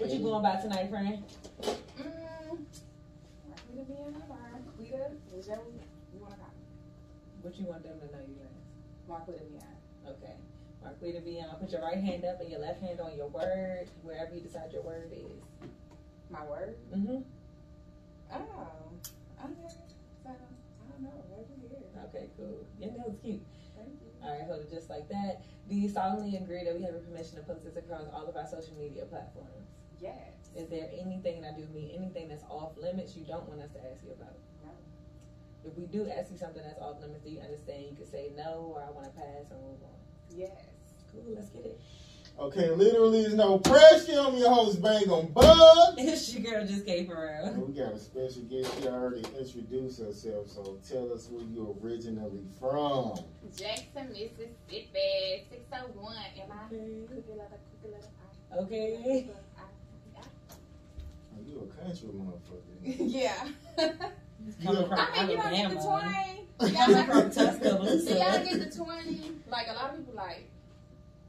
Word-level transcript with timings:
What 0.00 0.08
you 0.08 0.20
going 0.20 0.42
by 0.42 0.56
tonight, 0.56 0.88
friend? 0.88 1.22
Mm, 1.60 2.64
Marquita 3.52 3.84
Bianca 3.84 4.32
or 4.32 4.56
Marquita, 4.56 5.12
whichever 5.28 5.60
you 5.68 6.20
want 6.24 6.32
to 6.32 6.40
call. 6.40 6.56
What 7.42 7.54
you 7.60 7.66
want 7.66 7.82
them 7.84 8.00
to 8.00 8.06
know 8.08 8.24
you 8.24 8.40
as? 8.40 8.64
Marquita 9.04 9.44
Bianca. 9.44 9.76
Okay. 10.08 10.40
Marquita 10.80 11.22
Veon, 11.22 11.54
put 11.60 11.70
your 11.70 11.82
right 11.82 11.98
hand 12.00 12.24
up 12.24 12.40
and 12.40 12.48
your 12.48 12.60
left 12.60 12.80
hand 12.80 12.98
on 12.98 13.14
your 13.14 13.28
word, 13.28 13.90
wherever 14.00 14.34
you 14.34 14.40
decide 14.40 14.72
your 14.72 14.80
word 14.80 15.12
is. 15.12 15.68
My 16.30 16.46
word? 16.46 16.76
Mm-hmm. 16.96 17.20
Oh, 18.32 18.40
okay. 19.44 19.68
So, 20.24 20.30
I 20.30 20.32
don't 20.32 21.02
know. 21.02 21.12
Maybe 21.28 21.60
here. 21.68 21.84
Okay, 22.08 22.30
cool. 22.38 22.64
Yeah, 22.78 22.88
that 22.96 23.06
was 23.06 23.18
cute. 23.22 23.44
Thank 23.76 24.00
you. 24.00 24.08
All 24.24 24.32
right, 24.32 24.48
hold 24.48 24.60
it 24.60 24.70
just 24.72 24.88
like 24.88 25.10
that. 25.10 25.44
Do 25.68 25.76
you 25.76 25.90
solemnly 25.90 26.38
agree 26.38 26.64
that 26.64 26.74
we 26.74 26.80
have 26.84 26.96
permission 27.04 27.36
to 27.36 27.42
post 27.42 27.64
this 27.64 27.76
across 27.76 28.08
all 28.14 28.26
of 28.26 28.34
our 28.34 28.46
social 28.46 28.72
media 28.80 29.04
platforms? 29.04 29.68
Yes. 30.00 30.16
Is 30.56 30.68
there 30.68 30.88
anything, 30.98 31.36
and 31.38 31.46
I 31.46 31.52
do 31.58 31.66
mean 31.72 31.90
anything 31.96 32.28
that's 32.28 32.44
off 32.48 32.72
limits 32.76 33.14
you 33.16 33.24
don't 33.24 33.48
want 33.48 33.60
us 33.60 33.70
to 33.72 33.78
ask 33.78 34.02
you 34.04 34.12
about? 34.12 34.34
No. 34.64 34.72
If 35.64 35.76
we 35.76 35.86
do 35.86 36.08
ask 36.10 36.30
you 36.32 36.38
something 36.38 36.62
that's 36.62 36.80
off 36.80 37.00
limits, 37.00 37.22
do 37.22 37.30
you 37.30 37.40
understand 37.40 37.84
you 37.90 37.96
can 37.96 38.06
say 38.06 38.30
no 38.36 38.72
or 38.74 38.82
I 38.82 38.90
want 38.90 39.04
to 39.04 39.12
pass 39.12 39.50
or 39.50 39.58
move 39.58 39.78
on? 39.84 40.00
Yes. 40.34 40.50
Cool, 41.12 41.34
let's 41.34 41.50
get 41.50 41.64
it. 41.66 41.80
Okay, 42.38 42.70
literally 42.70 43.20
is 43.20 43.34
no 43.34 43.58
pressure. 43.58 44.18
I'm 44.18 44.36
your 44.38 44.50
host, 44.50 44.80
Bang 44.80 45.02
Em 45.12 45.26
Bugg. 45.32 45.94
It's 45.98 46.32
your 46.34 46.50
girl 46.50 46.66
just 46.66 46.86
came 46.86 47.10
around. 47.12 47.60
We 47.60 47.74
got 47.74 47.92
a 47.92 47.98
special 47.98 48.42
guest. 48.42 48.72
She 48.80 48.88
already 48.88 49.22
introduced 49.38 50.00
herself, 50.00 50.48
so 50.48 50.78
tell 50.88 51.12
us 51.12 51.28
where 51.30 51.44
you 51.44 51.76
originally 51.84 52.44
from. 52.58 53.18
Jackson, 53.54 54.08
Mississippi, 54.08 55.44
601. 55.50 56.16
Am 56.42 56.50
I? 56.50 56.68
Cookie 56.68 57.36
letter, 57.36 57.58
cookie 57.82 57.92
letter. 57.92 58.06
I- 58.52 58.56
Okay. 58.62 59.28
I- 61.50 61.52
you 61.52 61.70
a 61.70 61.84
country 61.84 62.08
motherfucker. 62.08 62.60
Yeah. 63.10 63.48
Coming 64.64 64.88
from 64.88 64.98
I 64.98 65.26
mean, 65.26 65.30
you 65.30 65.36
don't 65.36 65.52
get 65.52 65.68
the 65.70 65.76
20. 65.76 66.46
You 66.60 66.76
Coming 66.76 67.06
gotta- 67.06 67.12
from 67.12 67.30
Tuscaloosa. 67.30 68.06
See, 68.06 68.18
y'all 68.18 68.44
get 68.44 68.70
the 68.70 68.76
20. 68.84 69.32
Like, 69.50 69.66
a 69.68 69.72
lot 69.74 69.90
of 69.90 69.96
people, 69.98 70.14
like, 70.14 70.50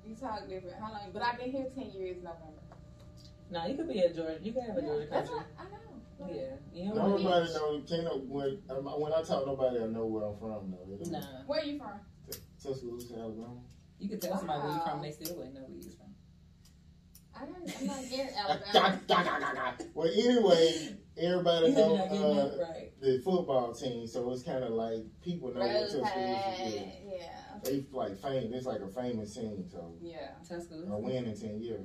you 0.05 0.15
talk 0.15 0.47
different. 0.47 0.75
How 0.79 0.91
long? 0.91 1.09
But 1.13 1.23
I've 1.23 1.37
been 1.37 1.51
here 1.51 1.65
10 1.75 1.91
years 1.91 2.17
November. 2.17 2.61
No, 3.51 3.65
you 3.67 3.75
could 3.75 3.87
be 3.89 3.99
a 3.99 4.13
Georgia. 4.13 4.39
You 4.41 4.53
can 4.53 4.61
have 4.63 4.77
a 4.77 4.81
Yeah, 4.81 4.87
Georgia 4.87 5.07
that's 5.11 5.29
country. 5.29 5.45
what 5.55 5.59
I 5.59 5.63
know. 5.63 6.33
Yeah, 6.33 6.43
you 6.73 6.93
don't 6.93 6.97
Nobody 7.21 7.23
know. 7.53 7.81
Can't 7.87 8.03
know 8.03 8.17
when 8.29 8.61
um, 8.69 8.85
when 9.01 9.11
I 9.11 9.23
talk. 9.23 9.45
Nobody 9.45 9.79
I 9.81 9.87
know 9.87 10.05
where 10.05 10.23
I'm 10.23 10.37
from 10.37 10.71
though. 10.71 11.03
to 11.03 11.11
Nah, 11.11 11.19
don't- 11.19 11.47
Where 11.47 11.63
you 11.65 11.77
from? 11.79 11.99
Tuscaloosa, 12.63 13.15
Alabama. 13.15 13.59
you 13.99 14.07
could 14.07 14.21
tell 14.21 14.37
somebody 14.37 14.61
where 14.61 14.71
you 14.71 14.77
Wow. 14.77 14.85
from. 14.91 15.01
They 15.01 15.11
still 15.11 15.35
wouldn't 15.35 15.55
know 15.55 15.61
where 15.61 15.77
you 15.77 15.89
from. 15.89 16.00
I 17.41 17.45
don't, 17.45 17.81
I'm 17.81 17.87
not 17.87 18.09
getting 18.09 18.35
Alabama. 19.15 19.75
well, 19.95 20.07
anyway, 20.13 20.95
everybody 21.17 21.67
You're 21.67 21.75
know 21.75 21.95
uh, 21.97 22.63
right. 22.63 22.91
the 23.01 23.19
football 23.23 23.73
team, 23.73 24.05
so 24.05 24.31
it's 24.31 24.43
kind 24.43 24.63
of 24.63 24.71
like 24.71 25.03
people 25.23 25.51
know 25.53 25.61
what 25.61 25.71
Tuscaloosa 25.89 26.65
is. 26.65 26.73
Yeah. 26.73 27.27
They 27.63 27.85
like 27.91 28.17
fame. 28.21 28.51
It's 28.53 28.65
like 28.65 28.81
a 28.81 28.87
famous 28.87 29.33
team, 29.35 29.65
so 29.71 29.95
Yeah. 30.01 30.29
Tuscaloosa. 30.47 30.53
a 30.53 30.57
Tuscaloosa. 30.59 30.97
winning 30.99 31.35
team, 31.35 31.59
yeah. 31.61 31.75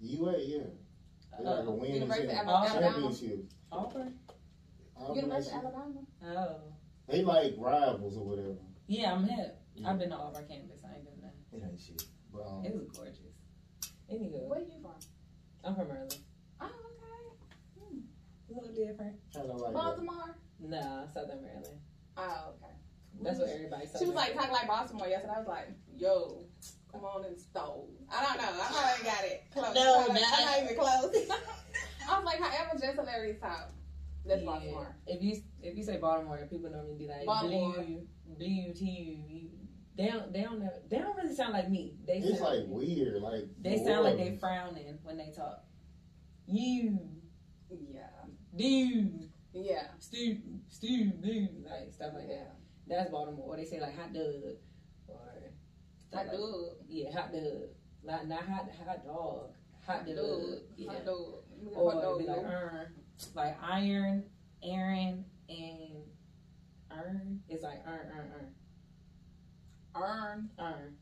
UA, 0.00 0.38
yeah. 0.40 0.58
they're 1.38 1.56
like 1.56 1.66
a 1.66 1.70
winning 1.70 1.94
University 1.94 2.28
team. 2.28 2.36
of 2.38 2.46
Alabama. 2.48 2.80
Championship. 2.80 3.44
Auburn. 3.72 4.14
All 4.96 5.14
University 5.16 5.56
of 5.56 5.62
that 5.62 5.72
shit. 5.72 5.74
Alabama. 5.74 6.00
Oh, 6.26 6.60
They 7.08 7.22
like 7.22 7.54
rivals 7.58 8.16
or 8.16 8.24
whatever. 8.26 8.56
yeah, 8.88 9.12
I'm 9.12 9.24
hip. 9.24 9.60
Yeah. 9.76 9.90
I've 9.90 9.98
been 9.98 10.10
to 10.10 10.16
Auburn 10.16 10.46
campus. 10.48 10.80
I 10.84 10.96
ain't 10.96 11.04
been 11.04 11.20
there. 11.20 11.32
It 11.52 11.62
ain't 11.70 11.80
shit. 11.80 12.02
But 12.32 12.42
um, 12.46 12.64
It 12.64 12.74
was 12.74 12.86
gorgeous. 12.96 13.18
Anywho, 14.12 14.48
Where 14.48 14.60
you 14.60 14.66
from? 14.82 14.92
I'm 15.64 15.74
from 15.74 15.88
Maryland. 15.88 16.16
Oh, 16.60 16.66
okay. 16.66 17.80
Hmm. 17.80 17.98
A 18.50 18.52
little 18.60 18.74
different. 18.74 19.16
kind 19.34 19.50
of 19.50 19.56
like 19.60 19.72
that. 19.72 19.74
Baltimore. 19.74 20.36
Nah, 20.60 21.06
Southern 21.12 21.42
Maryland. 21.42 21.80
Oh, 22.16 22.54
okay. 22.56 22.72
That's 23.22 23.38
what 23.38 23.48
everybody. 23.48 23.86
Said. 23.86 23.98
She 24.00 24.06
was 24.06 24.14
like 24.14 24.34
talking 24.34 24.52
like 24.52 24.66
Baltimore 24.68 25.08
yesterday. 25.08 25.32
I 25.36 25.38
was 25.38 25.48
like, 25.48 25.68
yo, 25.96 26.44
come 26.92 27.04
on 27.04 27.24
and 27.24 27.38
stole. 27.40 27.88
I 28.12 28.24
don't 28.24 28.36
know. 28.36 28.60
I 28.60 28.66
probably 28.72 29.04
got 29.04 29.24
it 29.24 29.44
close. 29.52 29.74
No, 29.74 30.00
I'm 30.00 30.08
not, 30.08 30.20
not- 30.20 30.38
I'm 30.38 30.44
not 30.44 30.62
even 30.64 30.76
close. 30.76 31.30
I 32.10 32.16
was 32.18 32.24
like, 32.24 32.38
however, 32.40 32.78
just 32.78 32.98
hilarious 32.98 33.40
talk. 33.40 33.70
That's 34.26 34.40
Yeah. 34.42 34.46
Baltimore. 34.46 34.96
If 35.06 35.22
you 35.22 35.42
if 35.62 35.76
you 35.76 35.82
say 35.82 35.96
Baltimore, 35.98 36.38
people 36.50 36.70
normally 36.70 36.96
be 36.98 37.06
like 37.06 37.24
Baltimore. 37.26 37.74
blue, 37.74 38.06
blue 38.36 38.72
to 38.74 38.84
you. 38.84 39.50
They 39.96 40.06
don't 40.08 40.32
they 40.32 40.42
don't 40.42 40.58
know, 40.60 40.70
they 40.88 40.98
don't 40.98 41.16
really 41.16 41.34
sound 41.34 41.52
like 41.52 41.70
me. 41.70 41.94
They 42.06 42.14
It's 42.18 42.38
sound, 42.40 42.54
like 42.58 42.64
weird. 42.68 43.22
Like 43.22 43.44
they 43.60 43.76
New 43.76 43.84
sound 43.86 44.04
like 44.04 44.16
they 44.16 44.22
Orleans. 44.24 44.40
frowning 44.40 44.98
when 45.02 45.16
they 45.16 45.30
talk. 45.30 45.64
You, 46.46 46.98
Yeah. 47.70 48.08
dude, 48.56 49.30
Yeah. 49.52 49.86
Steve, 50.00 50.42
Steve, 50.68 51.20
dude, 51.22 51.64
like 51.64 51.92
stuff 51.92 52.12
like 52.14 52.28
Yeah. 52.28 52.38
that. 52.44 52.56
That's 52.86 53.10
Baltimore. 53.10 53.46
Or 53.54 53.56
they 53.56 53.64
say 53.64 53.80
like 53.80 53.96
hot 53.96 54.12
dog, 54.12 54.24
or 55.08 55.16
Hot 56.12 56.26
like- 56.26 56.30
dog. 56.32 56.76
Yeah, 56.88 57.10
hot 57.12 57.32
dog. 57.32 57.68
Like 58.02 58.26
not 58.26 58.42
hot 58.42 58.68
hot 58.84 59.04
dog. 59.06 59.50
Hot 59.86 60.06
dog. 60.06 60.42
Yeah. 60.76 60.92
Hot 60.92 61.04
dog. 61.06 61.44
Or 61.74 61.92
Hot 61.92 62.02
dog. 62.02 62.20
like 62.26 62.36
iron, 62.38 62.94
like 63.34 63.56
iron, 63.62 64.24
Aaron, 64.62 65.24
and 65.48 66.04
iron. 66.90 67.42
It's 67.48 67.62
like 67.62 67.86
iron, 67.86 68.10
iron, 68.14 68.32
iron, 68.34 68.54
Earn. 69.94 70.48
iron. 70.58 70.96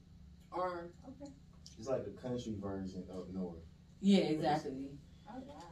Earn. 0.57 0.91
Okay. 1.09 1.31
It's 1.79 1.89
like 1.89 2.05
the 2.05 2.11
country 2.11 2.55
version 2.61 3.05
of 3.11 3.33
north. 3.33 3.63
Yeah, 4.01 4.19
exactly. 4.19 4.91
Oh, 5.29 5.43
wow. 5.47 5.63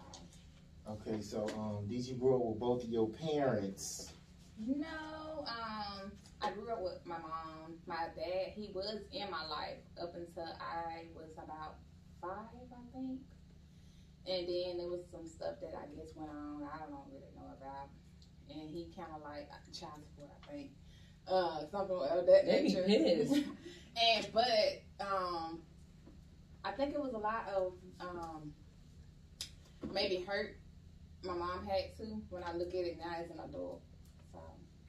Okay, 0.89 1.21
so 1.21 1.47
um, 1.57 1.87
did 1.89 2.07
you 2.07 2.15
grow 2.15 2.37
up 2.37 2.47
with 2.47 2.61
both 2.61 2.85
of 2.85 2.91
your 2.91 3.09
parents? 3.09 4.13
No, 4.59 5.45
um, 5.47 6.13
I 6.41 6.51
grew 6.51 6.71
up 6.71 6.83
with 6.83 7.01
my 7.05 7.19
mom. 7.19 7.77
My 7.87 8.09
dad, 8.17 8.53
he 8.55 8.71
was 8.75 9.01
in 9.13 9.31
my 9.31 9.47
life 9.47 9.81
up 10.01 10.15
until 10.15 10.53
I 10.61 11.07
was 11.15 11.31
about 11.37 11.77
five, 12.21 12.49
I 12.73 12.83
think. 12.93 13.21
And 14.27 14.49
then 14.49 14.79
there 14.79 14.89
was 14.89 15.05
some 15.11 15.27
stuff 15.27 15.57
that 15.63 15.73
I 15.77 15.89
guess 15.97 16.13
went 16.15 16.31
on 16.31 16.63
I 16.63 16.79
don't 16.85 17.09
really 17.09 17.33
know 17.37 17.57
about. 17.57 17.89
And 18.51 18.69
he 18.69 18.89
kind 18.97 19.09
of 19.15 19.23
like 19.23 19.49
child 19.73 20.01
support, 20.05 20.37
I 20.49 20.53
think. 20.53 20.71
Uh, 21.29 21.61
something 21.71 21.97
of 21.97 22.27
that 22.27 22.47
They 22.47 22.63
be 22.63 22.69
nature. 22.69 22.83
pissed. 22.85 23.33
and 24.03 24.27
but 24.33 24.83
um, 25.01 25.61
I 26.65 26.73
think 26.73 26.95
it 26.95 27.01
was 27.01 27.13
a 27.15 27.19
lot 27.19 27.47
of 27.55 27.73
um, 28.01 28.53
maybe 29.93 30.25
hurt. 30.27 30.57
My 31.23 31.35
mom 31.35 31.67
had 31.67 31.97
to. 31.99 32.05
When 32.31 32.43
I 32.43 32.53
look 32.55 32.69
at 32.69 32.75
it 32.75 32.99
now 32.99 33.15
as 33.19 33.31
an 33.31 33.39
adult, 33.49 33.83
so. 34.33 34.39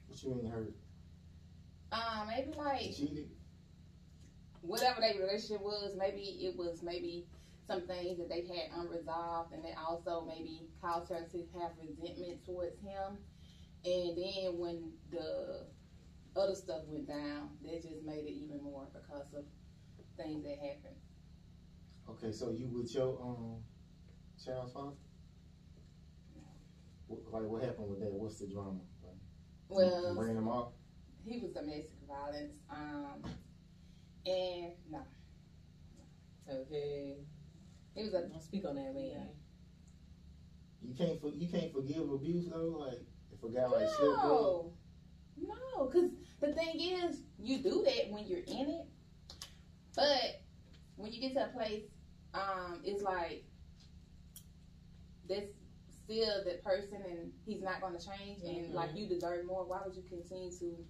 What 0.08 0.22
you 0.22 0.30
mean 0.34 0.50
hurt? 0.50 0.74
Um, 1.92 2.26
maybe 2.28 2.52
like 2.56 2.94
Cheated? 2.96 3.28
whatever 4.62 5.00
their 5.00 5.14
relationship 5.20 5.60
was, 5.60 5.94
maybe 5.96 6.22
it 6.46 6.56
was 6.56 6.82
maybe 6.82 7.26
some 7.66 7.82
things 7.82 8.18
that 8.18 8.28
they 8.28 8.40
had 8.42 8.70
unresolved, 8.78 9.52
and 9.52 9.64
it 9.64 9.74
also 9.86 10.24
maybe 10.26 10.62
caused 10.80 11.10
her 11.10 11.26
to 11.30 11.38
have 11.60 11.72
resentment 11.80 12.44
towards 12.46 12.78
him. 12.80 13.18
And 13.84 14.16
then 14.16 14.58
when 14.58 14.92
the 15.10 15.66
other 16.36 16.54
stuff 16.54 16.82
went 16.86 17.06
down, 17.08 17.50
that 17.64 17.82
just 17.82 18.02
made 18.04 18.24
it 18.24 18.32
even 18.32 18.62
more 18.62 18.88
because 18.92 19.32
of 19.34 19.44
things 20.16 20.42
that 20.44 20.56
happened. 20.58 20.96
Okay, 22.08 22.32
so 22.32 22.50
you 22.50 22.68
with 22.68 22.92
your 22.94 23.20
um 23.20 23.62
child's 24.42 24.72
father? 24.72 24.96
What, 27.06 27.20
like 27.32 27.50
what 27.50 27.62
happened 27.62 27.90
with 27.90 28.00
that? 28.00 28.12
What's 28.12 28.38
the 28.38 28.46
drama? 28.46 28.80
Like, 29.02 29.14
Well, 29.68 30.14
ran 30.16 30.36
him 30.36 30.48
off. 30.48 30.72
he 31.24 31.38
was 31.40 31.52
domestic 31.52 31.98
violence. 32.08 32.58
Um, 32.70 33.22
and 34.26 34.72
no, 34.90 35.00
Okay. 36.48 37.18
he 37.94 38.02
was 38.02 38.14
a 38.14 38.28
Don't 38.28 38.42
speak 38.42 38.64
on 38.64 38.76
that, 38.76 38.94
man. 38.94 39.28
You 40.80 40.94
can't 40.94 41.20
for, 41.20 41.30
you 41.30 41.48
can't 41.48 41.72
forgive 41.72 42.10
abuse 42.10 42.48
though. 42.48 42.86
Like 42.88 42.98
if 43.32 43.42
a 43.42 43.48
guy 43.54 43.66
like 43.66 43.88
slipped 43.88 44.18
up. 44.24 44.64
No, 45.36 45.54
no, 45.76 45.86
because 45.86 46.10
the 46.40 46.52
thing 46.52 46.80
is, 46.80 47.22
you 47.38 47.58
do 47.58 47.82
that 47.84 48.10
when 48.10 48.26
you're 48.26 48.40
in 48.40 48.68
it, 48.68 48.86
but 49.94 50.42
when 50.96 51.12
you 51.12 51.20
get 51.20 51.34
to 51.34 51.44
a 51.44 51.48
place, 51.48 51.84
um, 52.34 52.80
it's 52.84 53.02
like 53.02 53.44
that's 55.28 55.52
still 56.04 56.44
that 56.44 56.62
person, 56.64 57.02
and 57.08 57.32
he's 57.46 57.62
not 57.62 57.80
going 57.80 57.96
to 57.98 58.04
change, 58.06 58.42
and 58.42 58.70
Mhm. 58.70 58.74
like 58.74 58.94
you 58.94 59.06
deserve 59.06 59.44
more. 59.46 59.64
Why 59.64 59.82
would 59.84 59.96
you 59.96 60.02
continue 60.02 60.50
to 60.50 60.84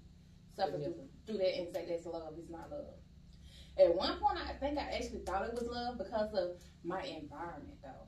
suffer 0.55 0.73
Forgive 0.73 0.95
through, 0.95 1.09
through 1.27 1.39
that 1.39 1.59
and 1.59 1.75
say 1.75 1.87
that's 1.87 2.07
love? 2.07 2.35
It's 2.39 2.51
not 2.51 2.71
love. 2.71 2.95
At 3.79 3.95
one 3.95 4.19
point, 4.21 4.39
I 4.39 4.53
think 4.55 4.79
I 4.79 4.83
actually 4.83 5.21
thought 5.21 5.49
it 5.49 5.55
was 5.55 5.67
love 5.69 5.99
because 5.99 6.35
of 6.35 6.63
my 6.85 7.03
environment, 7.05 7.79
though. 7.83 8.07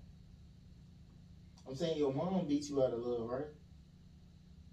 I'm 1.66 1.74
saying 1.74 1.96
your 1.96 2.12
mom 2.12 2.46
beat 2.46 2.68
you 2.68 2.82
out 2.82 2.92
of 2.92 3.00
love, 3.00 3.28
right? 3.28 3.46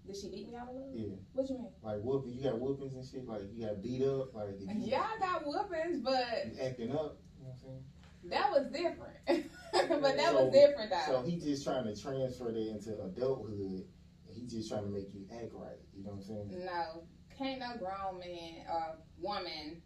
Did 0.06 0.16
she 0.16 0.28
beat 0.30 0.48
me 0.48 0.56
out 0.56 0.68
of 0.68 0.74
love? 0.74 0.90
Yeah. 0.94 1.14
What 1.32 1.48
you 1.48 1.56
mean? 1.56 1.68
Like 1.82 2.00
whooping, 2.02 2.32
you 2.34 2.42
got 2.42 2.58
whoopings 2.58 2.94
and 2.94 3.06
shit. 3.06 3.26
Like 3.26 3.42
you 3.52 3.66
got 3.66 3.82
beat 3.82 4.02
up. 4.02 4.34
Like 4.34 4.48
if 4.54 4.60
you, 4.60 4.68
Yeah, 4.90 5.04
I 5.04 5.18
got 5.18 5.46
whoopings, 5.46 6.00
but 6.02 6.46
you 6.46 6.60
acting 6.60 6.90
up. 6.92 7.18
You 7.38 7.44
know 7.46 7.50
what 7.50 7.54
I'm 7.54 7.58
saying? 7.62 7.84
That 8.30 8.50
was 8.50 8.66
different. 8.72 9.50
but 10.02 10.16
that 10.16 10.30
So- 10.32 10.44
was 10.44 10.52
different 10.52 10.90
though. 10.90 11.06
So 11.06 11.22
he 11.22 11.36
just 11.36 11.64
trying 11.64 11.84
to 11.84 11.94
transfer 12.00 12.50
that 12.52 12.68
into 12.70 12.90
adulthood, 13.02 13.84
and 14.26 14.34
he 14.34 14.46
just 14.46 14.68
trying 14.68 14.84
to 14.84 14.90
make 14.90 15.12
you 15.14 15.26
act 15.32 15.52
right. 15.54 15.78
You 15.96 16.04
know 16.04 16.10
what 16.10 16.26
I'm 16.28 16.50
saying? 16.50 16.64
No, 16.64 17.04
can't 17.38 17.60
no 17.60 17.76
grown 17.78 18.18
man 18.20 18.66
or 18.68 18.96
woman 19.18 19.82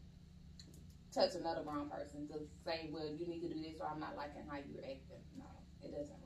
touch 1.12 1.34
another 1.34 1.62
grown 1.62 1.88
person 1.88 2.28
to 2.28 2.40
say, 2.64 2.90
well, 2.92 3.06
you 3.08 3.26
need 3.26 3.40
to 3.40 3.48
do 3.54 3.62
this 3.62 3.80
or 3.80 3.88
I'm 3.88 4.00
not 4.00 4.16
liking 4.16 4.42
how 4.50 4.56
you're 4.56 4.84
acting. 4.84 5.24
No, 5.38 5.44
it 5.82 5.92
doesn't 5.92 6.12
work 6.12 6.20
that 6.24 6.25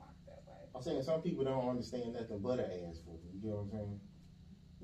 I'm 0.75 0.81
saying 0.81 1.03
some 1.03 1.21
people 1.21 1.43
don't 1.43 1.69
understand 1.69 2.13
nothing 2.13 2.39
but 2.39 2.59
an 2.59 2.65
ass 2.89 2.99
for 3.05 3.15
you. 3.21 3.29
You 3.43 3.49
know 3.49 3.55
what 3.55 3.61
I'm 3.63 3.69
saying? 3.71 3.99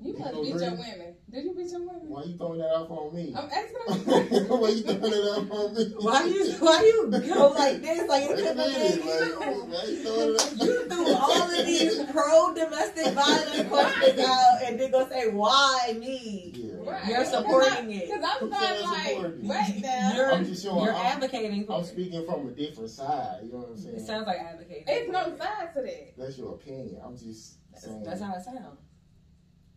You 0.00 0.12
You 0.12 0.18
must 0.18 0.34
beat 0.34 0.48
your 0.62 0.70
women. 0.78 1.16
Did 1.30 1.44
you 1.44 1.54
beat 1.56 1.70
your 1.72 1.80
women? 1.80 2.06
Why 2.08 2.22
you 2.24 2.36
throwing 2.36 2.58
that 2.60 2.70
off 2.70 2.90
on 2.90 3.14
me? 3.14 3.34
I'm 3.36 3.50
asking 3.50 4.46
Why 4.48 4.68
you 4.68 4.82
throwing 4.82 5.00
that 5.00 5.26
off 5.34 5.50
on 5.50 5.74
me? 5.74 5.84
Why 5.98 6.24
you 6.24 6.52
why 6.60 6.80
you 6.80 7.10
go 7.34 7.48
like 7.48 7.82
this? 7.82 8.08
Like 8.08 8.28
Wait 8.30 8.38
it 8.38 8.44
a 8.44 8.48
could 8.48 8.56
minute, 8.56 9.02
be 9.02 9.10
like, 9.10 9.40
why 9.40 9.84
you 9.88 10.02
throwing 10.04 10.34
it 10.34 10.40
off? 10.40 10.56
You 10.62 10.88
threw 10.88 11.14
all 11.14 11.42
of 11.50 11.66
these 11.66 12.04
pro 12.12 12.54
domestic 12.54 13.12
violence 13.14 13.68
questions 13.68 14.20
out 14.20 14.62
and 14.64 14.78
then 14.78 14.90
go 14.92 15.08
say 15.08 15.30
why 15.30 15.96
me? 15.98 16.52
Yeah. 16.54 16.67
Right. 16.90 17.06
You're 17.08 17.24
supporting 17.24 17.90
it. 17.92 18.06
Because 18.06 18.24
I'm 18.24 18.50
not 18.50 18.80
like, 18.82 19.08
supporting? 19.08 19.48
wait 19.48 19.74
now. 19.82 20.12
You're 20.14 20.32
I'm 20.32 20.44
just 20.44 20.62
showing. 20.64 20.84
you're 20.84 20.94
I'm, 20.94 21.06
advocating 21.06 21.66
for 21.66 21.72
I'm 21.74 21.80
it. 21.82 21.86
speaking 21.86 22.24
from 22.26 22.46
a 22.48 22.50
different 22.50 22.90
side. 22.90 23.40
You 23.44 23.52
know 23.52 23.58
what 23.58 23.68
I'm 23.70 23.78
saying? 23.78 23.96
It 23.96 24.06
sounds 24.06 24.26
like 24.26 24.38
advocating. 24.40 24.84
It's 24.86 25.06
for 25.06 25.12
no 25.12 25.20
it. 25.26 25.38
side 25.38 25.74
to 25.74 25.82
that. 25.82 26.14
That's 26.18 26.38
your 26.38 26.54
opinion. 26.54 27.00
I'm 27.04 27.16
just 27.16 27.56
That's, 27.72 27.84
saying. 27.84 28.02
that's 28.04 28.20
how 28.22 28.34
it 28.34 28.44
sounds. 28.44 28.78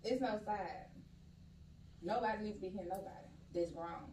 It's 0.04 0.22
no 0.22 0.40
side. 0.46 0.86
Nobody 2.02 2.44
needs 2.44 2.56
to 2.58 2.62
be 2.62 2.70
hitting 2.70 2.90
nobody 2.90 3.28
that's 3.54 3.72
wrong. 3.74 4.10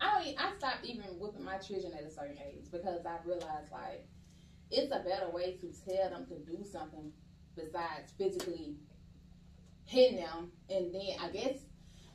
I 0.00 0.18
don't, 0.18 0.26
e- 0.28 0.36
I 0.38 0.52
stopped 0.58 0.84
even 0.84 1.04
whipping 1.18 1.44
my 1.44 1.58
children 1.58 1.92
at 1.94 2.04
a 2.04 2.10
certain 2.10 2.36
age 2.38 2.66
because 2.70 3.04
I 3.06 3.16
realized 3.24 3.72
like 3.72 4.06
it's 4.70 4.92
a 4.92 4.98
better 5.00 5.30
way 5.30 5.56
to 5.60 5.72
tell 5.86 6.10
them 6.10 6.26
to 6.26 6.38
do 6.38 6.64
something 6.64 7.12
besides 7.56 8.12
physically 8.16 8.76
hitting 9.84 10.18
them. 10.18 10.52
And 10.70 10.94
then 10.94 11.16
I 11.20 11.28
guess 11.30 11.58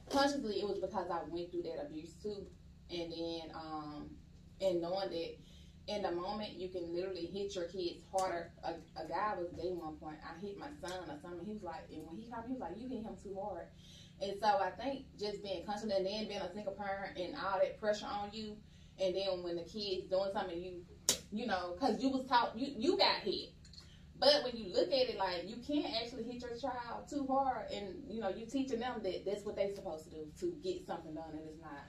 consciously 0.10 0.60
it 0.60 0.68
was 0.68 0.80
because 0.80 1.10
I 1.12 1.20
went 1.30 1.52
through 1.52 1.64
that 1.64 1.86
abuse 1.86 2.14
too. 2.22 2.46
And 2.90 3.12
then 3.12 3.56
um 3.56 4.10
and 4.62 4.82
knowing 4.82 5.10
that 5.10 5.38
in 5.88 6.02
the 6.02 6.12
moment 6.12 6.54
you 6.54 6.70
can 6.70 6.94
literally 6.94 7.26
hit 7.26 7.56
your 7.56 7.66
kids 7.66 8.04
harder. 8.12 8.52
A, 8.64 8.72
a 9.02 9.08
guy 9.08 9.36
was 9.38 9.48
dating 9.56 9.80
one 9.80 9.96
point. 9.96 10.18
I 10.24 10.40
hit 10.40 10.58
my 10.58 10.68
son 10.82 11.10
or 11.10 11.18
something. 11.22 11.46
He 11.46 11.54
was 11.54 11.64
like, 11.64 11.88
and 11.92 12.06
when 12.06 12.18
he 12.18 12.30
called 12.30 12.50
me, 12.50 12.56
he 12.56 12.60
was 12.60 12.62
like, 12.62 12.78
"You 12.78 12.90
hit 12.90 13.04
him 13.04 13.16
too 13.24 13.38
hard." 13.40 13.68
And 14.22 14.34
so 14.42 14.48
I 14.48 14.72
think 14.72 15.06
just 15.20 15.44
being 15.44 15.66
conscious 15.66 15.84
and 15.84 16.06
then 16.06 16.28
being 16.28 16.42
a 16.42 16.54
single 16.54 16.74
parent 16.74 17.18
and 17.18 17.36
all 17.36 17.60
that 17.60 17.80
pressure 17.80 18.08
on 18.08 18.30
you, 18.34 18.58
and 19.00 19.16
then 19.16 19.44
when 19.44 19.56
the 19.56 19.64
kids 19.64 20.08
doing 20.10 20.32
something, 20.34 20.60
you, 20.60 20.82
you 21.32 21.46
know, 21.46 21.76
because 21.76 22.02
you 22.02 22.10
was 22.10 22.26
taught 22.28 22.58
you 22.58 22.74
you 22.78 22.98
got 22.98 23.22
hit. 23.24 23.52
But 24.20 24.44
when 24.44 24.58
you 24.58 24.74
look 24.74 24.88
at 24.88 25.10
it 25.10 25.18
like 25.18 25.48
you 25.48 25.58
can't 25.58 25.94
actually 26.02 26.24
hit 26.24 26.42
your 26.42 26.58
child 26.58 27.08
too 27.10 27.28
hard, 27.30 27.70
and 27.72 28.04
you 28.10 28.20
know 28.20 28.30
you're 28.30 28.48
teaching 28.48 28.80
them 28.80 29.00
that 29.04 29.26
that's 29.26 29.46
what 29.46 29.56
they're 29.56 29.74
supposed 29.76 30.06
to 30.06 30.10
do 30.12 30.28
to 30.40 30.52
get 30.64 30.86
something 30.88 31.14
done, 31.14 31.30
and 31.34 31.42
it's 31.48 31.62
not. 31.62 31.84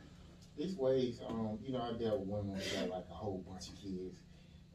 These 0.57 0.77
ways, 0.77 1.21
um, 1.27 1.59
you 1.63 1.73
know, 1.73 1.81
I 1.81 1.93
dealt 1.97 2.21
with 2.21 2.29
women 2.29 2.59
that 2.59 2.73
got 2.75 2.91
like 2.91 3.05
a 3.11 3.15
whole 3.15 3.45
bunch 3.49 3.69
of 3.69 3.77
kids. 3.77 4.19